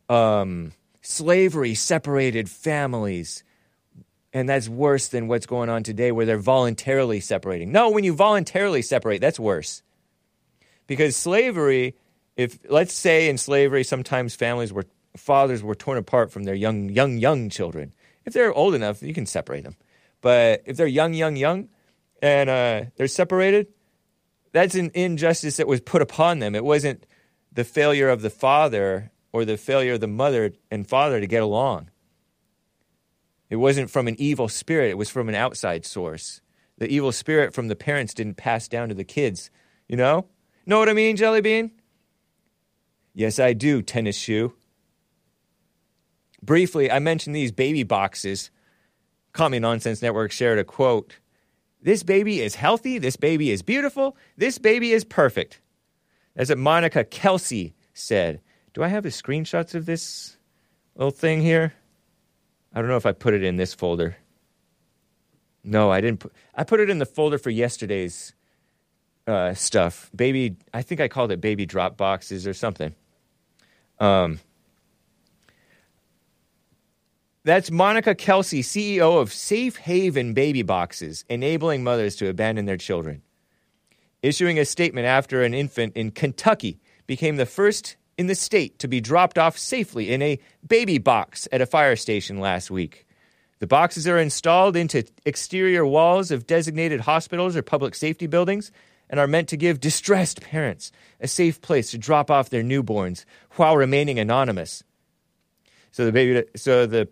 [0.09, 0.73] um,
[1.03, 3.45] slavery separated families.
[4.33, 7.73] And that's worse than what's going on today where they're voluntarily separating.
[7.73, 9.83] No, when you voluntarily separate, that's worse.
[10.87, 11.97] Because slavery,
[12.37, 14.85] if let's say in slavery, sometimes families were,
[15.17, 17.93] fathers were torn apart from their young, young, young children
[18.29, 19.75] if they're old enough, you can separate them.
[20.21, 21.71] But if they're young, young, young,
[22.21, 23.69] and uh, they're separated,
[24.53, 26.55] that's an injustice that was put upon them.
[26.55, 27.07] It wasn't
[27.51, 31.43] the failure of the father or the failure of the mother and father to get
[31.43, 31.91] along.
[33.49, 36.43] It wasn't from an evil spirit, it was from an outside source.
[36.77, 39.51] The evil spirit from the parents didn't pass down to the kids.
[39.89, 40.27] You know?
[40.67, 41.71] Know what I mean, Jelly Bean?
[43.15, 44.58] Yes, I do, tennis shoe
[46.43, 48.51] briefly, I mentioned these baby boxes.
[49.39, 51.17] Me Nonsense Network shared a quote.
[51.81, 52.99] This baby is healthy.
[52.99, 54.17] This baby is beautiful.
[54.37, 55.61] This baby is perfect.
[56.35, 58.41] As what Monica Kelsey said.
[58.75, 60.37] Do I have the screenshots of this
[60.97, 61.73] little thing here?
[62.75, 64.17] I don't know if I put it in this folder.
[65.65, 68.35] No, I didn't put I put it in the folder for yesterday's
[69.27, 70.11] uh, stuff.
[70.15, 72.95] Baby, I think I called it baby drop boxes or something.
[73.99, 74.41] Um,
[77.49, 83.23] that's Monica Kelsey, CEO of Safe Haven Baby Boxes, enabling mothers to abandon their children.
[84.23, 88.89] Issuing a statement after an infant in Kentucky became the first in the state to
[88.89, 93.07] be dropped off safely in a baby box at a fire station last week.
[93.61, 98.71] The boxes are installed into exterior walls of designated hospitals or public safety buildings
[99.09, 103.25] and are meant to give distressed parents a safe place to drop off their newborns
[103.53, 104.85] while remaining anonymous.
[105.93, 107.09] So the baby, so the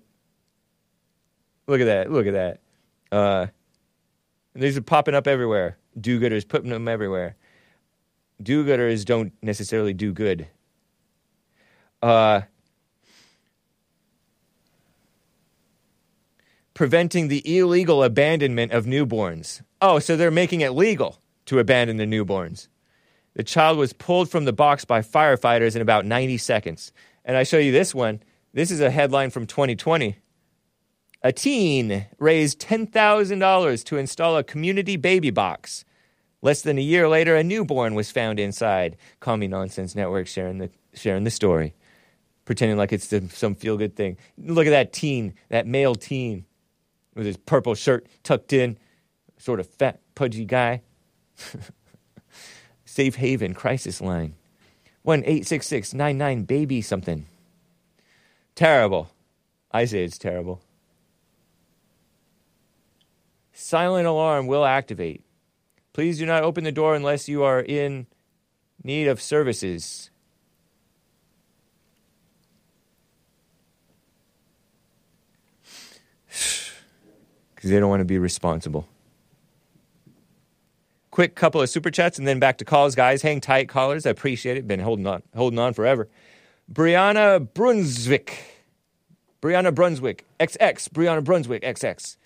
[1.66, 2.60] look at that, look at that.
[3.10, 3.46] Uh,
[4.54, 5.78] these are popping up everywhere.
[5.98, 7.36] Do-gooders putting them everywhere.
[8.42, 10.48] Do-gooders don't necessarily do good.
[12.02, 12.42] Uh,
[16.74, 19.62] preventing the illegal abandonment of newborns.
[19.80, 22.68] Oh, so they're making it legal to abandon the newborns.
[23.34, 26.92] The child was pulled from the box by firefighters in about 90 seconds.
[27.24, 28.22] And I show you this one.
[28.52, 30.16] This is a headline from 2020.
[31.22, 35.84] A teen raised $10,000 to install a community baby box.
[36.42, 38.96] Less than a year later, a newborn was found inside.
[39.20, 41.74] Call Me Nonsense Network sharing the, sharing the story,
[42.44, 44.16] pretending like it's some feel good thing.
[44.38, 46.44] Look at that teen, that male teen
[47.14, 48.78] with his purple shirt tucked in,
[49.38, 50.82] sort of fat, pudgy guy.
[52.84, 54.34] Safe Haven crisis line.
[55.02, 57.26] 1 866 99 baby something.
[58.54, 59.10] Terrible.
[59.70, 60.60] I say it's terrible.
[63.58, 65.24] Silent alarm will activate.
[65.94, 68.06] Please do not open the door unless you are in
[68.84, 70.10] need of services.
[77.54, 78.86] Because they don't want to be responsible.
[81.10, 83.22] Quick couple of super chats and then back to calls, guys.
[83.22, 84.04] Hang tight, callers.
[84.04, 84.68] I appreciate it.
[84.68, 86.10] Been holding on, holding on forever.
[86.70, 88.66] Brianna Brunswick.
[89.40, 90.26] Brianna Brunswick.
[90.38, 90.90] XX.
[90.90, 91.62] Brianna Brunswick.
[91.62, 92.18] XX.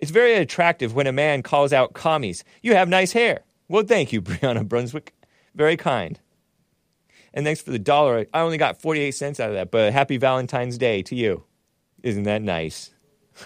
[0.00, 2.42] It's very attractive when a man calls out commies.
[2.62, 3.40] You have nice hair.
[3.68, 5.14] Well, thank you, Brianna Brunswick.
[5.54, 6.18] Very kind.
[7.34, 8.26] And thanks for the dollar.
[8.32, 11.44] I only got 48 cents out of that, but happy Valentine's Day to you.
[12.02, 12.90] Isn't that nice?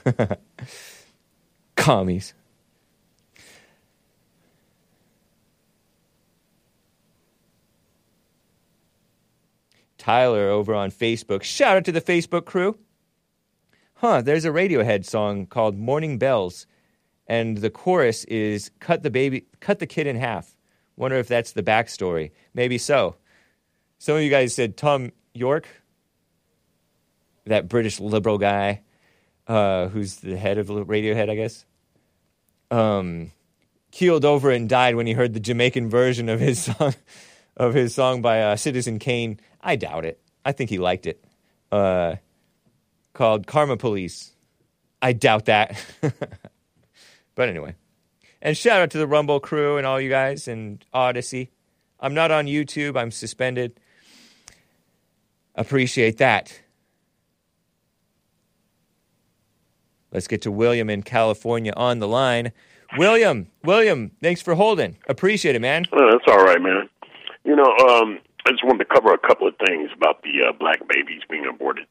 [1.76, 2.34] commies.
[9.98, 11.42] Tyler over on Facebook.
[11.42, 12.78] Shout out to the Facebook crew.
[14.04, 16.66] Huh, there's a Radiohead song called Morning Bells,
[17.26, 20.54] and the chorus is cut the baby cut the kid in half.
[20.94, 22.32] Wonder if that's the backstory.
[22.52, 23.16] Maybe so.
[23.96, 25.68] Some of you guys said Thom Yorke,
[27.46, 28.82] that British liberal guy,
[29.48, 31.64] uh, who's the head of Radiohead, I guess.
[32.70, 33.30] Um,
[33.90, 36.94] keeled over and died when he heard the Jamaican version of his song
[37.56, 39.40] of his song by uh, Citizen Kane.
[39.62, 40.20] I doubt it.
[40.44, 41.24] I think he liked it.
[41.72, 42.16] Uh,
[43.14, 44.32] called Karma Police.
[45.00, 45.82] I doubt that.
[47.34, 47.74] but anyway.
[48.42, 51.48] And shout out to the Rumble crew and all you guys and Odysee.
[51.98, 53.80] I'm not on YouTube, I'm suspended.
[55.54, 56.60] Appreciate that.
[60.12, 62.52] Let's get to William in California on the line.
[62.98, 64.98] William, William, thanks for holding.
[65.08, 65.86] Appreciate it, man.
[65.92, 66.88] Oh, that's all right, man.
[67.44, 70.52] You know, um, I just wanted to cover a couple of things about the uh,
[70.52, 71.86] black babies being aborted.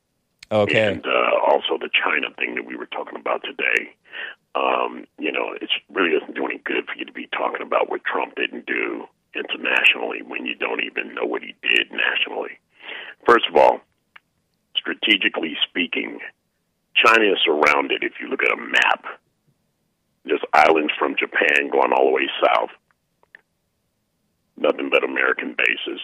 [0.54, 0.94] Okay.
[0.94, 3.96] And uh, also the China thing that we were talking about today.
[4.54, 7.90] Um, you know, it really doesn't do any good for you to be talking about
[7.90, 12.62] what Trump didn't do internationally when you don't even know what he did nationally.
[13.26, 13.82] First of all,
[14.78, 16.20] strategically speaking,
[16.94, 19.06] China is surrounded, if you look at a map,
[20.24, 22.70] there's islands from Japan going all the way south.
[24.56, 26.00] Nothing but American bases.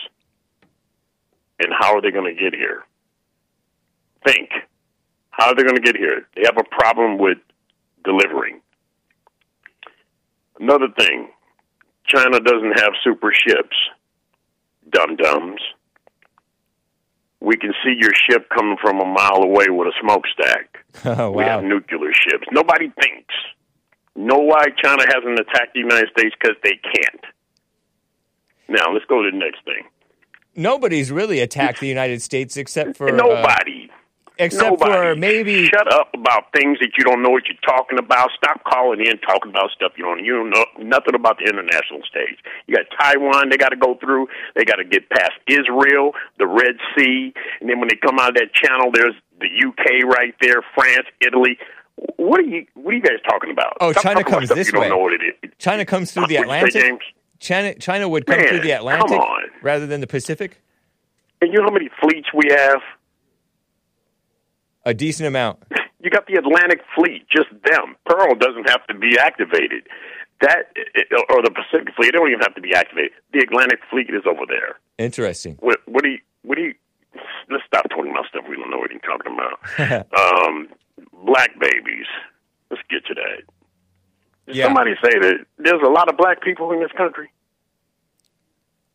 [1.59, 2.83] And how are they going to get here?
[4.25, 4.49] Think.
[5.31, 6.27] How are they going to get here?
[6.35, 7.37] They have a problem with
[8.03, 8.61] delivering.
[10.59, 11.29] Another thing,
[12.07, 13.75] China doesn't have super ships.
[14.91, 15.61] Dum dums.
[17.41, 20.75] We can see your ship coming from a mile away with a smokestack.
[21.05, 22.47] Oh, We have nuclear ships.
[22.51, 23.33] Nobody thinks.
[24.15, 26.35] Know why China hasn't attacked the United States?
[26.41, 27.23] Because they can't.
[28.67, 29.83] Now, let's go to the next thing.
[30.55, 33.78] Nobody's really attacked the United States except for uh, Nobody.
[34.39, 34.91] Except Nobody.
[34.91, 38.29] for maybe Shut up about things that you don't know what you're talking about.
[38.37, 42.01] Stop calling in talking about stuff you don't you don't know nothing about the international
[42.09, 42.39] stage.
[42.67, 44.27] You got Taiwan they got to go through.
[44.55, 48.29] They got to get past Israel, the Red Sea, and then when they come out
[48.29, 51.57] of that channel, there's the UK right there, France, Italy.
[52.15, 53.77] What are you What are you guys talking about?
[53.81, 54.89] Oh, Stop China comes this you don't way.
[54.89, 55.51] know what it is.
[55.57, 57.01] China comes through the What'd you say, Atlantic.
[57.39, 59.19] China, China would come Man, through the Atlantic
[59.61, 60.61] rather than the Pacific?
[61.41, 62.81] And you know how many fleets we have?
[64.85, 65.59] A decent amount.
[66.01, 67.97] You got the Atlantic Fleet, just them.
[68.05, 69.83] Pearl doesn't have to be activated.
[70.39, 70.71] That
[71.27, 73.11] or the Pacific Fleet, they don't even have to be activated.
[73.33, 74.79] The Atlantic Fleet is over there.
[74.97, 75.57] Interesting.
[75.59, 76.19] What, what do you?
[76.43, 76.73] What do you?
[77.51, 80.07] Let's stop talking about stuff we don't know what you're talking about.
[80.47, 80.69] um,
[81.25, 82.07] black babies.
[82.71, 83.43] Let's get to that.
[84.47, 84.63] Did Yeah.
[84.67, 87.29] somebody say that there's a lot of black people in this country?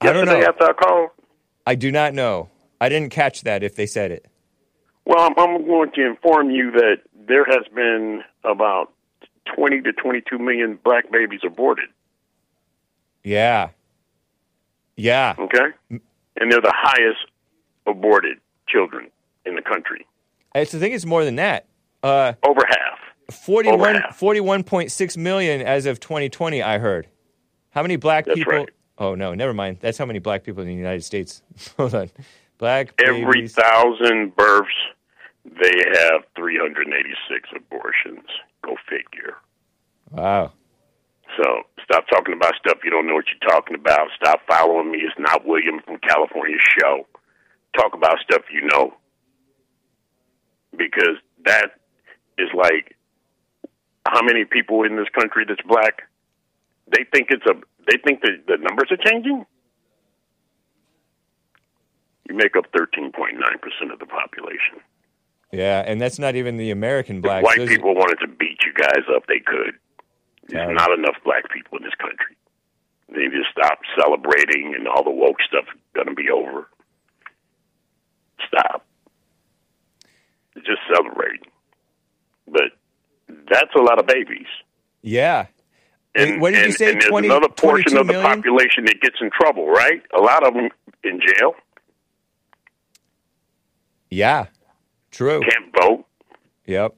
[0.01, 0.49] I don't Yesterday know.
[0.49, 1.11] after I called.
[1.67, 2.49] I do not know.
[2.81, 4.27] I didn't catch that if they said it.
[5.07, 6.99] Well, I'm, I'm going to inform you that
[7.29, 8.93] there has been about
[9.55, 11.89] 20 to 22 million black babies aborted.
[13.23, 13.71] Yeah.
[14.97, 15.35] Yeah.
[15.39, 17.27] Okay, and they're the highest
[17.87, 19.11] aborted children
[19.45, 20.07] in the country.
[20.55, 21.67] It's the thing is more than that.
[22.03, 23.35] Uh, Over half.
[23.35, 24.21] 41, Over half.
[24.21, 27.09] 41.6 million as of 2020, I heard.
[27.71, 28.53] How many black That's people?
[28.53, 28.71] right.
[28.99, 29.79] Oh, no, never mind.
[29.81, 31.43] That's how many black people in the United States.
[31.77, 32.11] Hold on.
[32.59, 33.55] Black Every babies.
[33.55, 34.71] thousand births,
[35.45, 38.27] they have 386 abortions.
[38.63, 39.37] Go figure.
[40.11, 40.53] Wow.
[41.37, 44.09] So stop talking about stuff you don't know what you're talking about.
[44.17, 44.99] Stop following me.
[44.99, 47.07] It's not William from California show.
[47.77, 48.95] Talk about stuff you know.
[50.77, 51.73] Because that
[52.39, 52.97] is like
[54.07, 56.03] how many people in this country that's black?
[56.89, 57.55] They think it's a
[57.91, 59.45] they think that the numbers are changing?
[62.29, 64.81] You make up thirteen point nine percent of the population.
[65.53, 67.45] Yeah, and that's not even the American If blacks.
[67.45, 69.75] white Those- people wanted to beat you guys up, they could.
[70.49, 72.37] There's not enough black people in this country.
[73.09, 76.69] They need to stop celebrating, and all the woke stuff is going to be over.
[78.47, 78.85] Stop.
[80.57, 81.47] Just celebrating.
[82.49, 82.73] But
[83.51, 84.47] that's a lot of babies.
[85.03, 85.47] Yeah.
[86.15, 88.37] And, what did you and- say, And there's 20 another portion of the million?
[88.37, 90.03] population that gets in trouble, right?
[90.17, 90.69] A lot of them
[91.03, 91.55] in jail,
[94.15, 94.47] Yeah.
[95.11, 95.41] True.
[95.41, 96.05] can't vote.
[96.67, 96.95] Yep.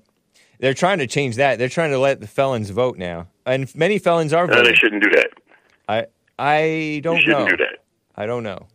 [0.58, 1.58] They're trying to change that.
[1.58, 3.28] They're trying to let the felons vote now.
[3.44, 4.70] And many felons are No, voting.
[4.72, 5.28] they shouldn't do that.
[5.88, 6.06] I
[6.38, 7.48] I don't They shouldn't know.
[7.48, 7.78] do that.
[8.16, 8.66] I don't know.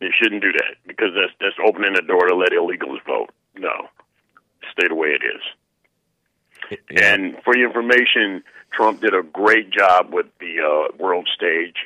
[0.00, 3.30] They shouldn't do that because that's that's opening the door to let illegals vote.
[3.58, 3.88] No,
[4.72, 5.42] stay the way it is.
[7.02, 8.42] And for your information,
[8.72, 11.76] Trump did a great job with the uh, world stage.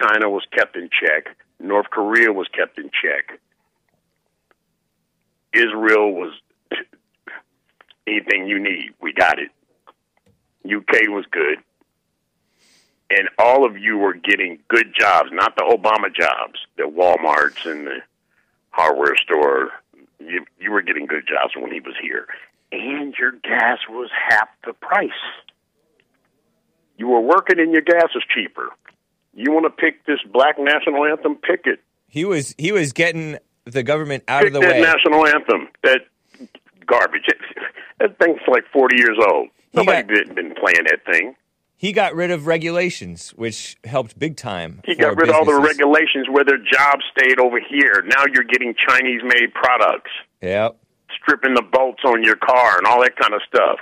[0.00, 1.34] China was kept in check.
[1.60, 3.38] North Korea was kept in check.
[5.52, 6.32] Israel was
[8.06, 8.90] anything you need.
[9.00, 9.50] We got it.
[10.64, 11.58] UK was good.
[13.10, 17.86] And all of you were getting good jobs, not the Obama jobs, the Walmarts and
[17.86, 17.98] the
[18.70, 19.70] hardware store.
[20.18, 22.26] You, you were getting good jobs when he was here.
[22.70, 25.10] And your gas was half the price.
[26.96, 28.70] You were working and your gas was cheaper.
[29.34, 31.36] You want to pick this black national anthem?
[31.36, 31.80] Pick it.
[32.08, 34.80] He was he was getting the government out Pick of the that way.
[34.80, 35.68] national anthem.
[35.82, 36.00] That
[36.86, 37.26] garbage.
[38.00, 39.48] That thing's like 40 years old.
[39.74, 41.36] Nobody been, been playing that thing.
[41.76, 44.80] He got rid of regulations, which helped big time.
[44.84, 48.02] He got rid of all the regulations where their jobs stayed over here.
[48.04, 50.10] Now you're getting Chinese made products,
[50.40, 50.78] Yep.
[51.14, 53.78] stripping the bolts on your car and all that kind of stuff.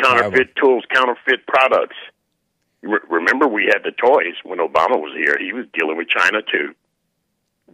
[0.00, 1.96] Counterfeit tools, counterfeit products.
[2.82, 5.36] Re- remember, we had the toys when Obama was here.
[5.40, 6.72] He was dealing with China too.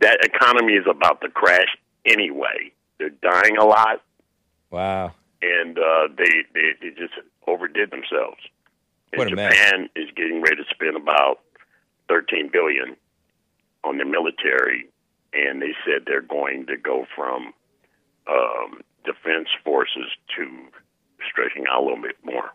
[0.01, 1.69] That economy is about to crash
[2.05, 2.73] anyway.
[2.99, 4.03] They're dying a lot,
[4.71, 5.13] Wow.
[5.43, 7.15] and uh, they, they they just
[7.47, 8.39] overdid themselves.
[9.13, 9.53] And What a mess.
[9.55, 11.41] Japan is getting ready to spend about
[12.09, 12.97] thirteen billion
[13.85, 14.89] on the military,
[15.33, 17.53] and they said they're going to go from
[18.29, 20.07] um, defense forces
[20.37, 20.49] to
[21.31, 22.51] stretching out a little bit more.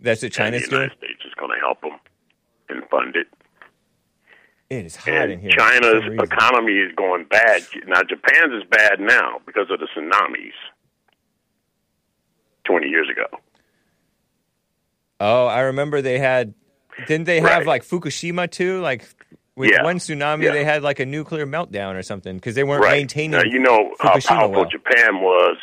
[0.00, 0.82] That's what China's the doing.
[0.82, 1.98] United States is going to help them
[2.68, 3.26] and fund it.
[4.70, 5.50] It is hot in here.
[5.56, 7.62] China's economy is going bad.
[7.86, 10.52] Now Japan's is bad now because of the tsunamis.
[12.64, 13.24] Twenty years ago.
[15.20, 16.54] Oh, I remember they had.
[17.06, 17.66] Didn't they have Right.
[17.66, 18.80] like Fukushima too?
[18.80, 19.04] Like
[19.56, 19.84] with Yeah.
[19.84, 20.52] one tsunami, Yeah.
[20.52, 22.98] they had like a nuclear meltdown or something because they weren't right.
[22.98, 23.30] maintaining.
[23.30, 24.64] Now you know how Fukushima powerful well.
[24.66, 25.56] Japan was,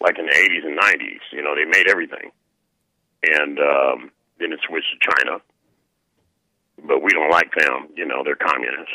[0.00, 1.20] like in the eighties and nineties.
[1.32, 2.30] You know, they made everything,
[3.22, 5.40] and um, then it switched to China.
[6.86, 7.88] But we don't like them.
[7.94, 8.94] You know, they're communists.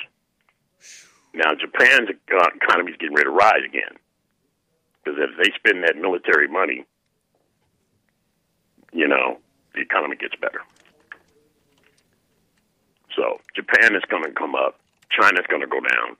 [1.33, 3.97] Now Japan's economy is getting ready to rise again
[5.03, 6.85] because if they spend that military money,
[8.91, 9.37] you know,
[9.73, 10.61] the economy gets better.
[13.15, 14.79] So Japan is going to come up.
[15.09, 16.17] China's going to go down.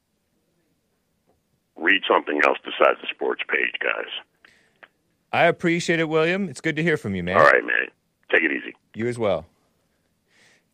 [1.76, 4.12] Read something else besides the sports page, guys.
[5.32, 6.50] I appreciate it, William.
[6.50, 7.38] It's good to hear from you, man.
[7.38, 7.88] All right, man.
[8.32, 8.74] Take it easy.
[8.96, 9.46] You as well.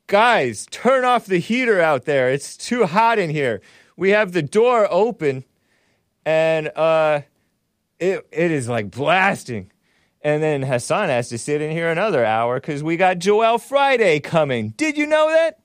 [0.07, 2.31] Guys, turn off the heater out there.
[2.31, 3.61] It's too hot in here.
[3.95, 5.43] We have the door open,
[6.25, 7.21] and uh,
[7.99, 9.71] it it is like blasting.
[10.21, 14.21] And then Hassan has to sit in here another hour because we got Joel Friday
[14.21, 14.69] coming.
[14.69, 15.59] Did you know that?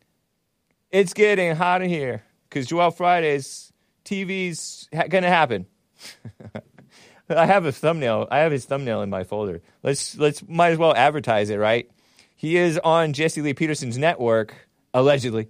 [0.90, 3.72] It's getting hot in here because Joel Friday's
[4.04, 5.66] TV's ha- gonna happen.
[7.30, 8.26] I have a thumbnail.
[8.30, 9.60] I have his thumbnail in my folder.
[9.82, 11.90] Let's let's might as well advertise it, right?
[12.38, 15.48] He is on Jesse Lee Peterson's network allegedly.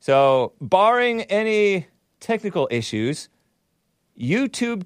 [0.00, 1.86] So, barring any
[2.20, 3.30] technical issues,
[4.20, 4.84] YouTube.com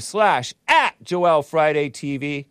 [0.00, 2.44] slash at Joel Friday TV.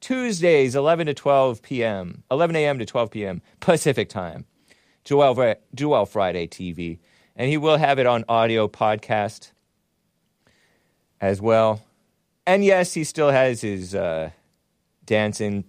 [0.00, 2.78] Tuesdays, 11 to 12 p.m., 11 a.m.
[2.78, 3.40] to 12 p.m.
[3.60, 4.44] Pacific time.
[5.04, 6.98] Joel, Joel Friday TV.
[7.36, 9.52] And he will have it on audio podcast
[11.22, 11.82] as well.
[12.46, 14.28] And yes, he still has his uh,
[15.06, 15.64] dancing,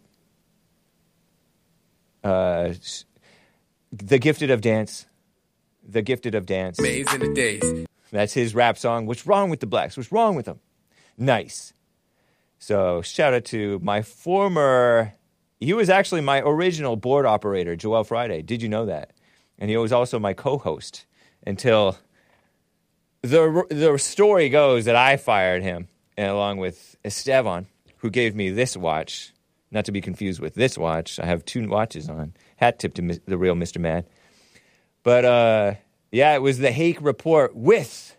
[2.23, 2.73] uh,
[3.91, 5.05] The Gifted of Dance.
[5.87, 6.79] The Gifted of Dance.
[6.79, 7.85] Amazing the days.
[8.11, 9.05] That's his rap song.
[9.05, 9.95] What's wrong with the blacks?
[9.97, 10.59] What's wrong with them?
[11.17, 11.73] Nice.
[12.57, 15.13] So shout out to my former.
[15.59, 18.41] He was actually my original board operator, Joel Friday.
[18.41, 19.11] Did you know that?
[19.57, 21.05] And he was also my co-host
[21.45, 21.97] until
[23.21, 25.87] the the story goes that I fired him,
[26.17, 27.67] and along with Esteban,
[27.97, 29.33] who gave me this watch,
[29.71, 31.19] not to be confused with this watch.
[31.19, 32.33] I have two watches on.
[32.57, 33.79] Hat tip to the real Mr.
[33.79, 34.05] Mad.
[35.03, 35.73] But uh,
[36.11, 38.15] yeah, it was the Hake report with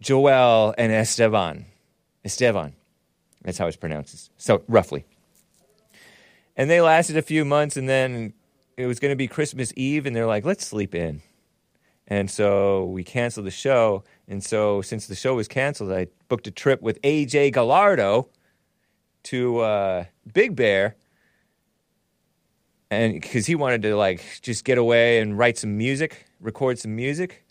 [0.00, 1.66] Joel and Esteban.
[2.24, 2.74] Esteban.
[3.42, 4.30] That's how it's pronounced.
[4.36, 5.04] So roughly.
[6.56, 8.34] And they lasted a few months, and then
[8.76, 11.22] it was going to be Christmas Eve, and they're like, let's sleep in.
[12.06, 14.02] And so we canceled the show.
[14.26, 18.28] And so since the show was canceled, I booked a trip with AJ Gallardo
[19.24, 20.96] to uh, Big Bear.
[22.90, 26.96] And because he wanted to like just get away and write some music, record some
[26.96, 27.44] music.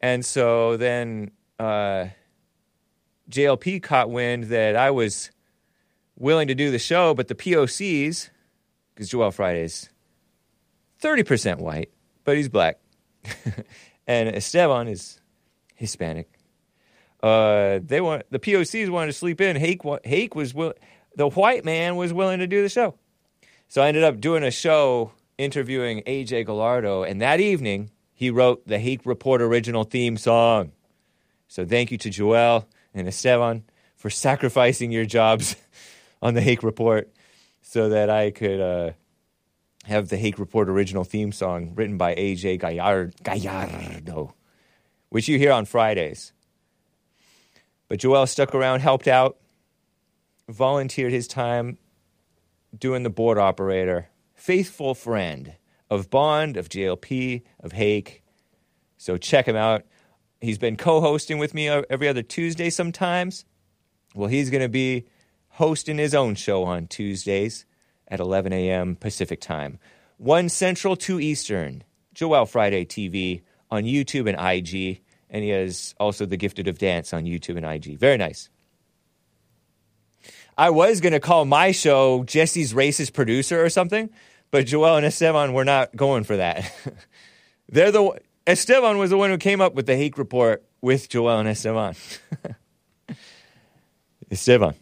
[0.00, 2.06] And so then uh,
[3.30, 5.30] JLP caught wind that I was
[6.18, 8.28] willing to do the show, but the POCs,
[8.94, 9.88] because Joel Friday's
[11.00, 11.90] 30% white,
[12.24, 12.78] but he's black.
[14.06, 15.20] and Esteban is
[15.74, 16.28] Hispanic.
[17.22, 19.56] Uh, they want the POCs wanted to sleep in.
[19.56, 20.74] Hake, Hake was will,
[21.14, 22.94] the white man was willing to do the show.
[23.68, 28.66] So I ended up doing a show interviewing AJ Gallardo, and that evening he wrote
[28.66, 30.72] the Hake Report original theme song.
[31.48, 33.64] So thank you to Joel and Esteban
[33.96, 35.56] for sacrificing your jobs
[36.22, 37.12] on the Hake Report
[37.62, 38.90] so that I could uh,
[39.84, 42.58] have the Hake Report original theme song written by AJ
[43.22, 44.34] Gallardo,
[45.08, 46.32] which you hear on Fridays.
[47.92, 49.36] But Joel stuck around, helped out,
[50.48, 51.76] volunteered his time
[52.74, 55.56] doing the board operator, faithful friend
[55.90, 58.22] of Bond, of JLP, of Hake.
[58.96, 59.84] So check him out.
[60.40, 63.44] He's been co hosting with me uh, every other Tuesday sometimes.
[64.14, 65.04] Well, he's going to be
[65.48, 67.66] hosting his own show on Tuesdays
[68.08, 68.96] at 11 a.m.
[68.96, 69.78] Pacific time.
[70.16, 71.84] 1 Central, 2 Eastern.
[72.14, 75.01] Joel Friday TV on YouTube and IG.
[75.32, 77.98] And he has also The Gifted of Dance on YouTube and IG.
[77.98, 78.50] Very nice.
[80.56, 84.10] I was going to call my show Jesse's Racist Producer or something,
[84.50, 86.70] but Joel and Esteban were not going for that.
[87.68, 91.38] They're the Esteban was the one who came up with the Hake Report with Joel
[91.38, 91.94] and Esteban.
[94.30, 94.74] Esteban.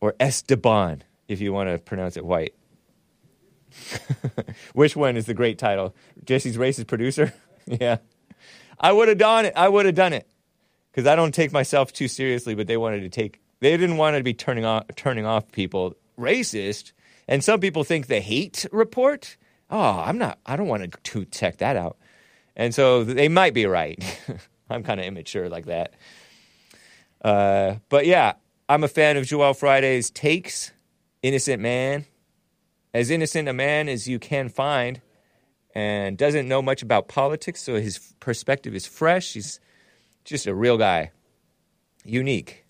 [0.00, 2.54] Or Esteban, if you want to pronounce it white.
[4.72, 5.94] Which one is the great title?
[6.24, 7.34] Jesse's Racist Producer?
[7.66, 7.98] yeah.
[8.80, 9.52] I would have done it.
[9.56, 10.28] I would have done it.
[10.90, 14.16] Because I don't take myself too seriously, but they wanted to take they didn't want
[14.16, 16.92] to be turning off turning off people racist.
[17.26, 19.36] And some people think the hate report.
[19.70, 21.98] Oh, I'm not I don't want to check that out.
[22.56, 24.02] And so they might be right.
[24.70, 25.94] I'm kind of immature like that.
[27.22, 28.34] Uh, but yeah,
[28.68, 30.72] I'm a fan of Joel Friday's takes.
[31.20, 32.06] Innocent man,
[32.94, 35.00] as innocent a man as you can find,
[35.78, 39.34] and doesn't know much about politics, so his perspective is fresh.
[39.34, 39.60] He's
[40.24, 41.12] just a real guy,
[42.04, 42.66] unique.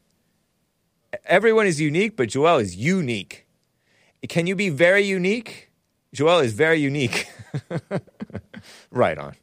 [1.25, 3.47] Everyone is unique, but Joel is unique.
[4.29, 5.71] Can you be very unique?
[6.13, 7.27] Joel is very unique.
[8.91, 9.35] right on.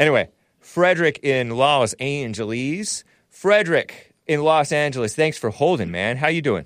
[0.00, 3.04] Anyway, Frederick in Los Angeles.
[3.28, 6.16] Frederick in Los Angeles, thanks for holding, man.
[6.16, 6.64] How you doing?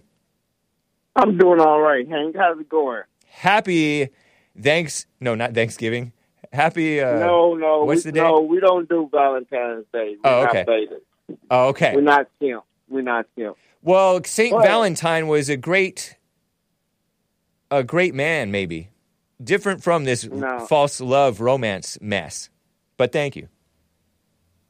[1.17, 2.37] I'm doing all right, Hank.
[2.37, 3.03] How's it going?
[3.27, 4.11] Happy
[4.57, 6.13] thanks no, not Thanksgiving.
[6.57, 8.21] Happy uh no, no, What's we, the day?
[8.23, 10.17] no, we don't do Valentine's Day.
[10.25, 10.65] We're Oh, okay.
[11.51, 11.95] Oh, okay.
[11.95, 12.65] We're not simp.
[12.89, 13.57] We're not simp.
[13.83, 16.17] Well, Saint But- Valentine was a great,
[17.71, 18.89] a great man, maybe.
[19.43, 20.61] different from this No.
[20.67, 22.49] false love romance mess.
[22.97, 23.49] But thank you.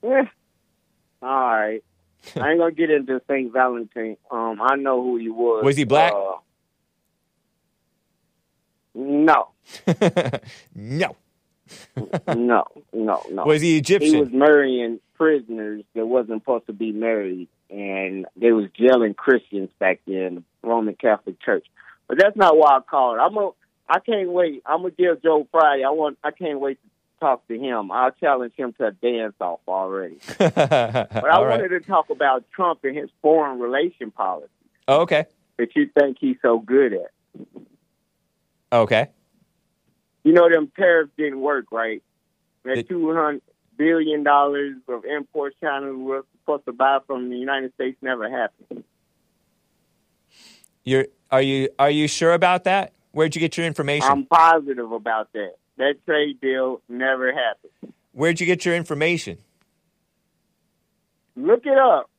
[0.02, 0.24] Eh.
[1.22, 1.84] All right.
[2.34, 4.16] I ain't gonna get into Saint Valentine.
[4.30, 5.62] Um, I know who he was.
[5.64, 6.12] Was he black?
[6.12, 6.32] Uh,
[8.94, 9.48] no,
[10.74, 11.16] no.
[12.28, 13.44] No, no, no.
[13.44, 14.14] Was he Egyptian?
[14.14, 19.70] He was marrying prisoners that wasn't supposed to be married, and they was jailing Christians
[19.78, 21.66] back then, the Roman Catholic Church.
[22.08, 23.18] But that's not why I called.
[23.18, 23.50] I'm a.
[23.88, 24.62] I can't wait.
[24.66, 25.84] I'm gonna give Joe Friday.
[25.84, 26.18] I want.
[26.22, 26.88] I can't wait to
[27.20, 27.90] talk to him.
[27.90, 30.18] I'll challenge him to a dance off already.
[30.38, 31.60] But I All right.
[31.60, 34.48] wanted to talk about Trump and his foreign relation policy
[34.86, 35.24] Oh, okay.
[35.56, 37.10] that you think he's so good at.
[38.72, 39.08] Okay.
[40.26, 42.02] You know them tariffs didn't work, right?
[42.64, 43.42] That two hundred
[43.76, 48.82] billion dollars of imports China was supposed to buy from the United States never happened.
[50.82, 52.92] You're are you are you sure about that?
[53.12, 54.10] Where'd you get your information?
[54.10, 55.52] I'm positive about that.
[55.76, 57.92] That trade deal never happened.
[58.10, 59.38] Where'd you get your information?
[61.36, 62.10] Look it up.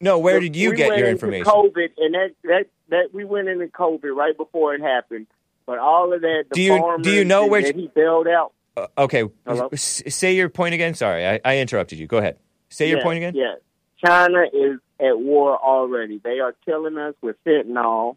[0.00, 1.44] No, where did you We get your information?
[1.44, 5.26] COVID, and that that that we went into COVID right before it happened.
[5.66, 8.52] But all of that, the Do you- do you know where- he bailed out?
[8.76, 9.24] Uh, okay.
[9.72, 10.94] S- say your point again.
[10.94, 12.06] Sorry, I, I interrupted you.
[12.06, 12.38] Go ahead.
[12.68, 13.34] Say your point again.
[13.34, 13.58] Yes.
[14.04, 16.18] China is at war already.
[16.22, 18.16] They are killing us with fentanyl.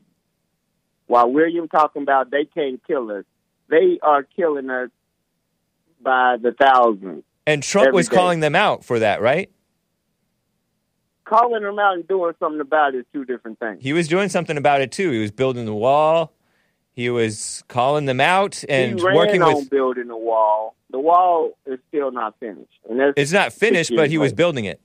[1.08, 3.24] While we're William talking about they can't kill us,
[3.70, 4.90] they are killing us
[6.02, 7.24] by the thousands.
[7.48, 8.16] And Trump was day.
[8.16, 9.50] calling them out for that, right?
[11.26, 13.78] Calling them out and doing something about it is two different things.
[13.82, 15.12] He was doing something about it too.
[15.12, 16.34] He was building the wall.
[17.00, 19.70] He was calling them out and he ran working on with.
[19.70, 20.76] building the wall.
[20.90, 22.78] The wall is still not finished,
[23.16, 24.82] It's not finished, but he years was building it.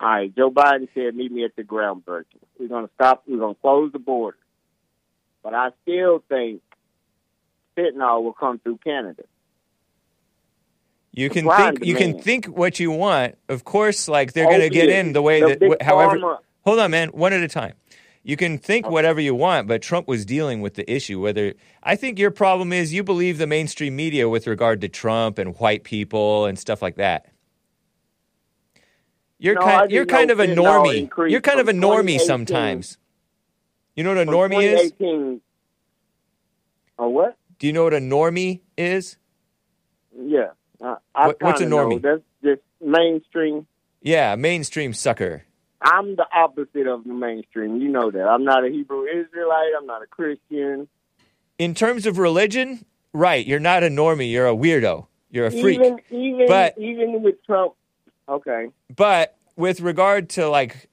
[0.00, 2.24] All right, Joe Biden said, "Meet me at the groundbreaking.
[2.58, 3.22] We're going to stop.
[3.24, 4.36] We're going to close the border."
[5.44, 6.62] But I still think
[7.76, 9.22] fentanyl will come through Canada.
[11.12, 13.38] You can think you can think what you want.
[13.48, 15.06] Of course, like they're going to oh, get Opiates.
[15.06, 16.18] in the way The that wh- however.
[16.18, 17.08] pharma- Hold on, man.
[17.10, 17.74] One at a time.
[18.24, 21.20] You can think whatever you want, but Trump was dealing with the issue.
[21.20, 25.38] Whether I think your problem is you believe the mainstream media with regard to Trump
[25.38, 27.26] and white people and stuff like that.
[29.38, 29.90] You're No, kind.
[29.92, 31.08] You're kind of a normie.
[31.30, 32.98] You're kind of a normie sometimes.
[33.94, 34.92] You know what a normie is?
[36.98, 37.36] A what?
[37.60, 39.18] Do you know what a normie is?
[40.18, 40.48] Yeah.
[40.80, 41.88] Uh, I What- what's a kinda know.
[41.90, 42.02] normie?
[42.02, 43.66] That's just mainstream.
[44.02, 45.44] Yeah, mainstream sucker.
[45.80, 47.80] I'm the opposite of the mainstream.
[47.80, 48.26] You know that.
[48.26, 49.72] I'm not a Hebrew Israelite.
[49.78, 50.88] I'm not a Christian.
[51.58, 53.46] In terms of religion, right?
[53.46, 54.30] You're not a normie.
[54.30, 55.06] You're a weirdo.
[55.30, 55.78] You're a freak.
[55.80, 57.74] Even even But- even with Trump.
[58.28, 58.68] Okay.
[58.94, 60.88] But with regard to like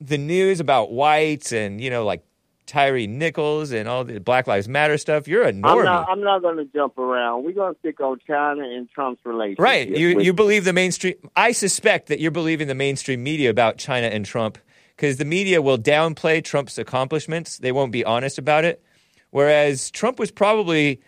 [0.00, 2.24] the news about whites and you know like
[2.66, 6.08] Tyre Nichols and all the Black Lives Matter stuff, you're a I'm not.
[6.08, 7.44] I'm not going to jump around.
[7.44, 9.60] We're going to stick on China and Trump's relationship.
[9.60, 9.88] right?
[9.88, 11.14] You you believe the mainstream.
[11.36, 14.58] I suspect that you're believing the mainstream media about China and Trump
[14.96, 17.58] because the media will downplay Trump's accomplishments.
[17.58, 18.82] They won't be honest about it.
[19.30, 21.00] Whereas Trump was probably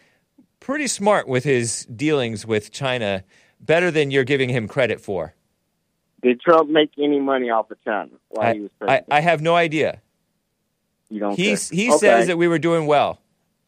[0.61, 3.23] pretty smart with his dealings with China,
[3.61, 5.35] better than you're giving him credit for.
[6.23, 9.07] Did Trump make any money off of China while he I, was I, president?
[9.11, 10.01] I have no idea.
[11.11, 11.37] You don't.
[11.37, 11.81] He think?
[11.81, 11.99] he okay.
[11.99, 13.21] says that we were doing well.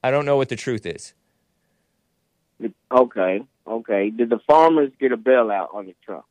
[0.03, 1.15] I don't know what the truth is.
[2.91, 3.45] Okay.
[3.67, 4.11] Okay.
[4.11, 6.25] Did the farmers get a bailout on the Trump?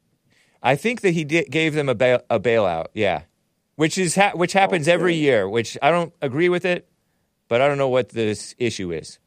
[0.63, 2.87] I think that he did, gave them a bail, a bailout.
[2.93, 3.23] Yeah,
[3.75, 5.47] which is ha- which happens every year.
[5.47, 6.87] Which I don't agree with it,
[7.47, 9.19] but I don't know what this issue is.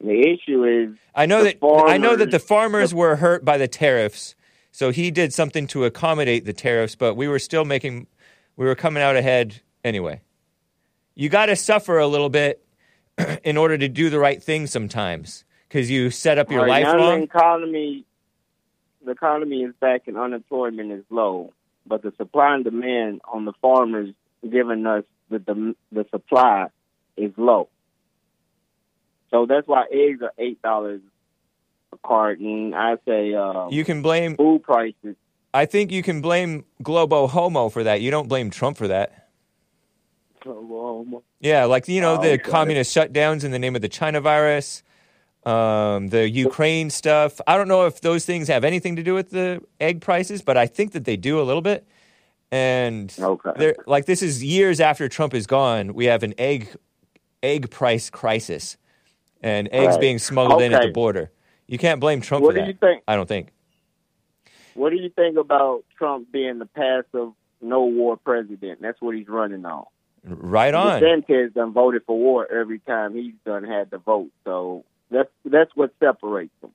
[0.00, 3.44] The issue is I know The that I know that the farmers- farmers were hurt
[3.44, 4.34] by the tariffs,
[4.72, 6.96] so he did something to accommodate the tariffs.
[6.96, 8.08] But we were still making,
[8.56, 10.20] we were coming out ahead anyway.
[11.14, 12.64] You got to suffer a little bit
[13.44, 16.94] in order to do the right thing sometimes, because you set up your right, life
[16.94, 17.18] wrong.
[17.18, 18.04] The economy,
[19.04, 21.52] the economy is back and unemployment is low,
[21.86, 24.10] but the supply and demand on the farmers
[24.42, 26.66] giving us the the, the supply
[27.16, 27.68] is low.
[29.30, 31.00] So that's why eggs are eight dollars
[31.92, 32.74] a carton.
[32.74, 34.36] I say um, You can blame.
[34.36, 35.16] food prices.
[35.52, 38.00] I think you can blame Globo Homo for that.
[38.00, 39.23] You don't blame Trump for that.
[41.40, 42.38] Yeah, like you know Oh, the okay.
[42.38, 44.82] communist shutdowns in the name of the China virus,
[45.44, 47.40] um, the Ukraine stuff.
[47.46, 50.56] I don't know if those things have anything to do with the egg prices, but
[50.56, 51.86] I think that they do a little bit.
[52.50, 53.12] And
[53.56, 56.68] they're- like this is years after Trump is gone, we have an egg
[57.42, 58.76] egg price crisis,
[59.42, 60.00] and eggs Right.
[60.00, 61.30] being smuggled in at the border.
[61.66, 62.68] You can't blame Trump What for do that.
[62.68, 63.02] you think?
[63.06, 63.48] I don't think.
[64.74, 68.80] What do you think about Trump being the passive, no war president?
[68.80, 69.84] That's what he's running on.
[70.26, 71.02] Right on.
[71.02, 74.30] DeSantis done voted for war every time he's done had the vote.
[74.44, 76.70] So that's that's what separates them.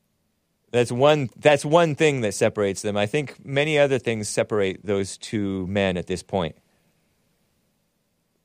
[0.72, 1.30] That's one.
[1.36, 2.96] That's one thing that separates them.
[2.96, 6.56] I think many other things separate those two men at this point.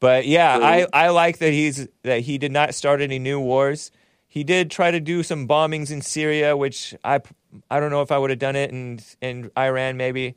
[0.01, 3.91] But yeah, I, I like that he's that he did not start any new wars.
[4.27, 7.21] He did try to do some bombings in Syria, which I
[7.71, 10.35] I don't know if I would have done it in in Iran maybe,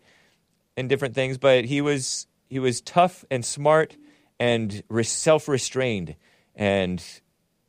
[0.75, 1.37] and different things.
[1.37, 3.95] But he was he was tough and smart
[4.39, 6.15] and self restrained
[6.55, 7.03] and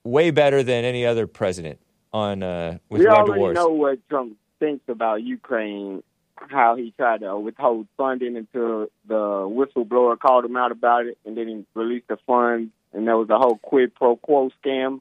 [0.05, 1.79] way better than any other president
[2.13, 3.55] on uh, with we regard to already wars.
[3.55, 6.03] know what Trump thinks about Ukraine,
[6.37, 11.37] how he tried to withhold funding until the whistleblower called him out about it, and
[11.37, 15.01] then he released the funds, and there was a whole quid pro quo scam.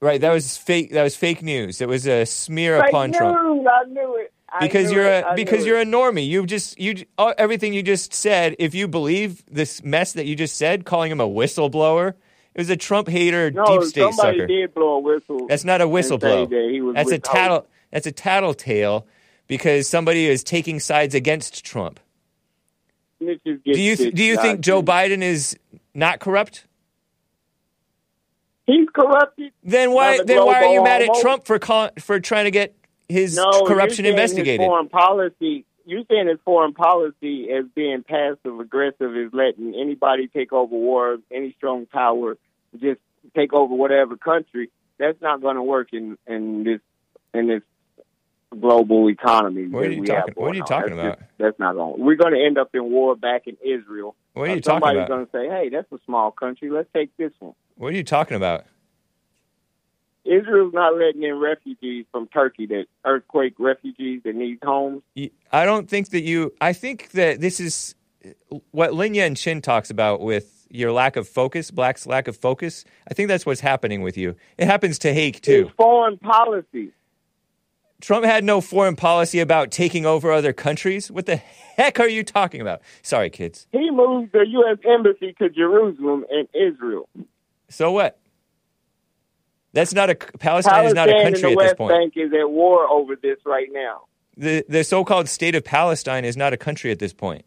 [0.00, 0.92] Right, that was fake.
[0.92, 1.80] That was fake news.
[1.80, 3.66] It was a smear Fake upon Trump.
[3.66, 4.32] I knew it.
[4.60, 6.26] Because you're a because you're a normie.
[6.26, 8.56] You just you everything you just said.
[8.58, 12.14] If you believe this mess that you just said, calling him a whistleblower,
[12.54, 14.46] it was a Trump hater, no, deep state somebody sucker.
[14.46, 15.46] did blow a whistle.
[15.48, 16.46] That's not a and say whistle blow.
[16.46, 17.66] that That's a tattle.
[17.90, 19.06] That's a tattletale
[19.46, 22.00] because somebody is taking sides against Trump.
[23.20, 25.58] Do you th- do you think Joe Biden is
[25.94, 26.66] not corrupt?
[28.66, 29.52] He's corrupted.
[29.62, 31.14] Then why then why are you mad at?
[31.20, 32.75] Trump for call, for trying to get
[33.08, 34.60] his no, corruption investigated?
[34.60, 35.64] His foreign policy.
[35.84, 41.18] You're saying his foreign policy as being passive aggressive is letting anybody take over war,
[41.30, 42.36] any strong power,
[42.80, 43.00] just
[43.36, 44.70] take over whatever country.
[44.98, 46.80] That's not going to work in in this
[47.32, 47.62] in this
[48.58, 49.66] global economy.
[49.68, 51.18] What are you we talking- what are you talking That's about?
[51.18, 52.04] just- that's not going.
[52.04, 54.14] We're going to end up in war back in Israel.
[54.32, 55.08] What are Uh, you talking somebody's about?
[55.08, 56.70] going to say, "Hey, that's a small country.
[56.70, 58.64] Let's take this one." What are you talking about?
[60.26, 65.02] Israel's not letting in refugees from Turkey, that earthquake refugees that need homes.
[65.52, 66.52] I don't think that you.
[66.60, 67.94] I think that this is
[68.70, 72.84] what Linya and Chin talks about with your lack of focus, Black's lack of focus.
[73.08, 74.34] I think that's what's happening with you.
[74.58, 75.66] It happens to Hake too.
[75.68, 76.92] It's foreign policy.
[78.00, 81.10] Trump had no foreign policy about taking over other countries.
[81.10, 82.82] What the heck are you talking about?
[83.02, 83.66] Sorry, kids.
[83.72, 84.78] He moved the U.S.
[84.86, 87.08] embassy to Jerusalem and Israel.
[87.70, 88.18] So what?
[89.76, 91.92] That's not a Palestine is not a Palestine country and the at this West point.
[91.92, 94.04] Bank is at war over this right now.
[94.34, 97.44] The the so-called state of Palestine is not a country at this point.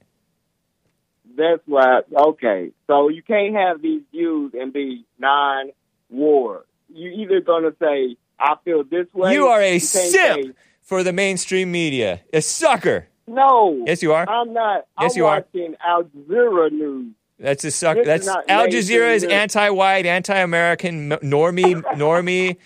[1.35, 2.01] That's why.
[2.15, 6.65] Okay, so you can't have these views and be non-war.
[6.93, 9.33] You're either gonna say I feel this way.
[9.33, 10.51] You are a can't simp say,
[10.83, 12.21] for the mainstream media.
[12.31, 13.07] A sucker.
[13.25, 13.83] no.
[13.87, 14.29] Yes, you are.
[14.29, 14.85] I'm not.
[15.01, 15.37] Yes, I'm you are.
[15.51, 17.13] watching Al Jazeera news.
[17.39, 17.95] That's a suck.
[17.97, 22.57] This That's Al Jazeera is anti-white, anti-American, normie, normie.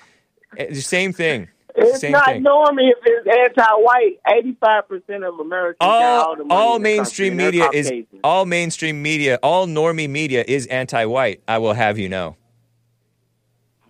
[0.58, 1.50] eh, the Same thing.
[1.76, 2.44] It's Same not thing.
[2.44, 3.28] normally if it's
[3.58, 4.20] anti-white.
[4.36, 7.92] Eighty-five percent of Americans all All all in the country, mainstream media is
[8.24, 11.42] all mainstream media, all normie media is anti-white.
[11.48, 12.36] I will have you know.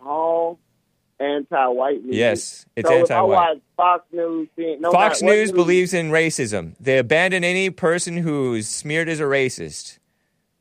[0.06, 0.60] all
[1.20, 2.16] anti-white news.
[2.16, 3.36] Yes, it's so If I anti-white.
[3.36, 6.76] watch Fox News, no Fox News believes in racism.
[6.80, 10.00] They abandon any person who's smeared as a racist.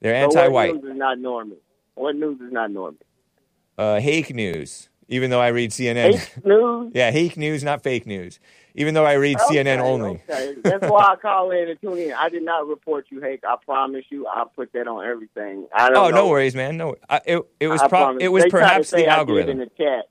[0.02, 0.74] They're anti-white.
[0.74, 1.56] What news is not normal?
[1.94, 3.00] What news is not normal?
[3.78, 4.88] Uh, Hake News.
[5.08, 6.18] Even though I read CNN.
[6.18, 6.92] Fake news.
[6.94, 8.38] yeah, Hake News, not fake news.
[8.74, 10.22] Even though I read CNN only.
[10.28, 10.54] Okay.
[10.64, 12.12] That's why I call in and tune in.
[12.14, 13.42] I did not report you, Hake.
[13.46, 14.26] I promise you.
[14.26, 15.66] I put that on everything.
[15.74, 16.16] I don't Oh, know.
[16.16, 16.78] no worries, man.
[16.78, 19.50] No, I, it it was pro- it was They perhaps the I did algorithm.
[19.50, 20.06] in the chat.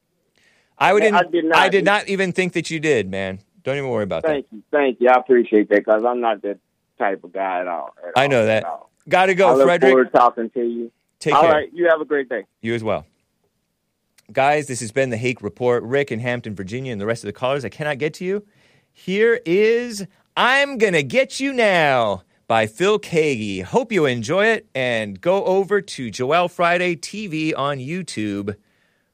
[0.78, 1.58] I would I did not.
[1.58, 3.40] I did not even think that you did, man.
[3.64, 4.30] Don't even worry about that.
[4.30, 4.62] Thank you.
[4.72, 5.10] Thank you.
[5.10, 6.60] I appreciate that because I'm not that
[7.00, 7.96] type of guy at all.
[8.04, 8.14] that.
[8.16, 8.66] I know that.
[9.10, 9.92] Got to I go, look Frederick.
[9.92, 10.92] forward to talking to you.
[11.20, 11.52] Take All care.
[11.52, 11.70] right.
[11.74, 12.46] You have a great day.
[12.62, 13.06] You as well.
[14.32, 15.84] Guys, this has been the Hake Report.
[15.84, 17.66] Rick in Hampton, Virginia, and the rest of the callers.
[17.66, 18.46] I cannot get to you.
[18.94, 20.06] Here is
[20.38, 23.64] I'm Gonna Get You Now by Phil Keaggy.
[23.64, 28.56] Hope you enjoy it and go over to Joel Friday TV on YouTube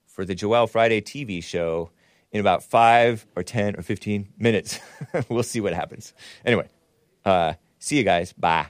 [0.06, 1.92] for the Joel Friday TV show
[2.32, 4.80] in about five or 10 or 15 minutes.
[5.30, 6.14] we'll see what happens.
[6.46, 6.68] Anyway,
[7.26, 8.34] uh, see you guys.
[8.34, 8.68] Bye.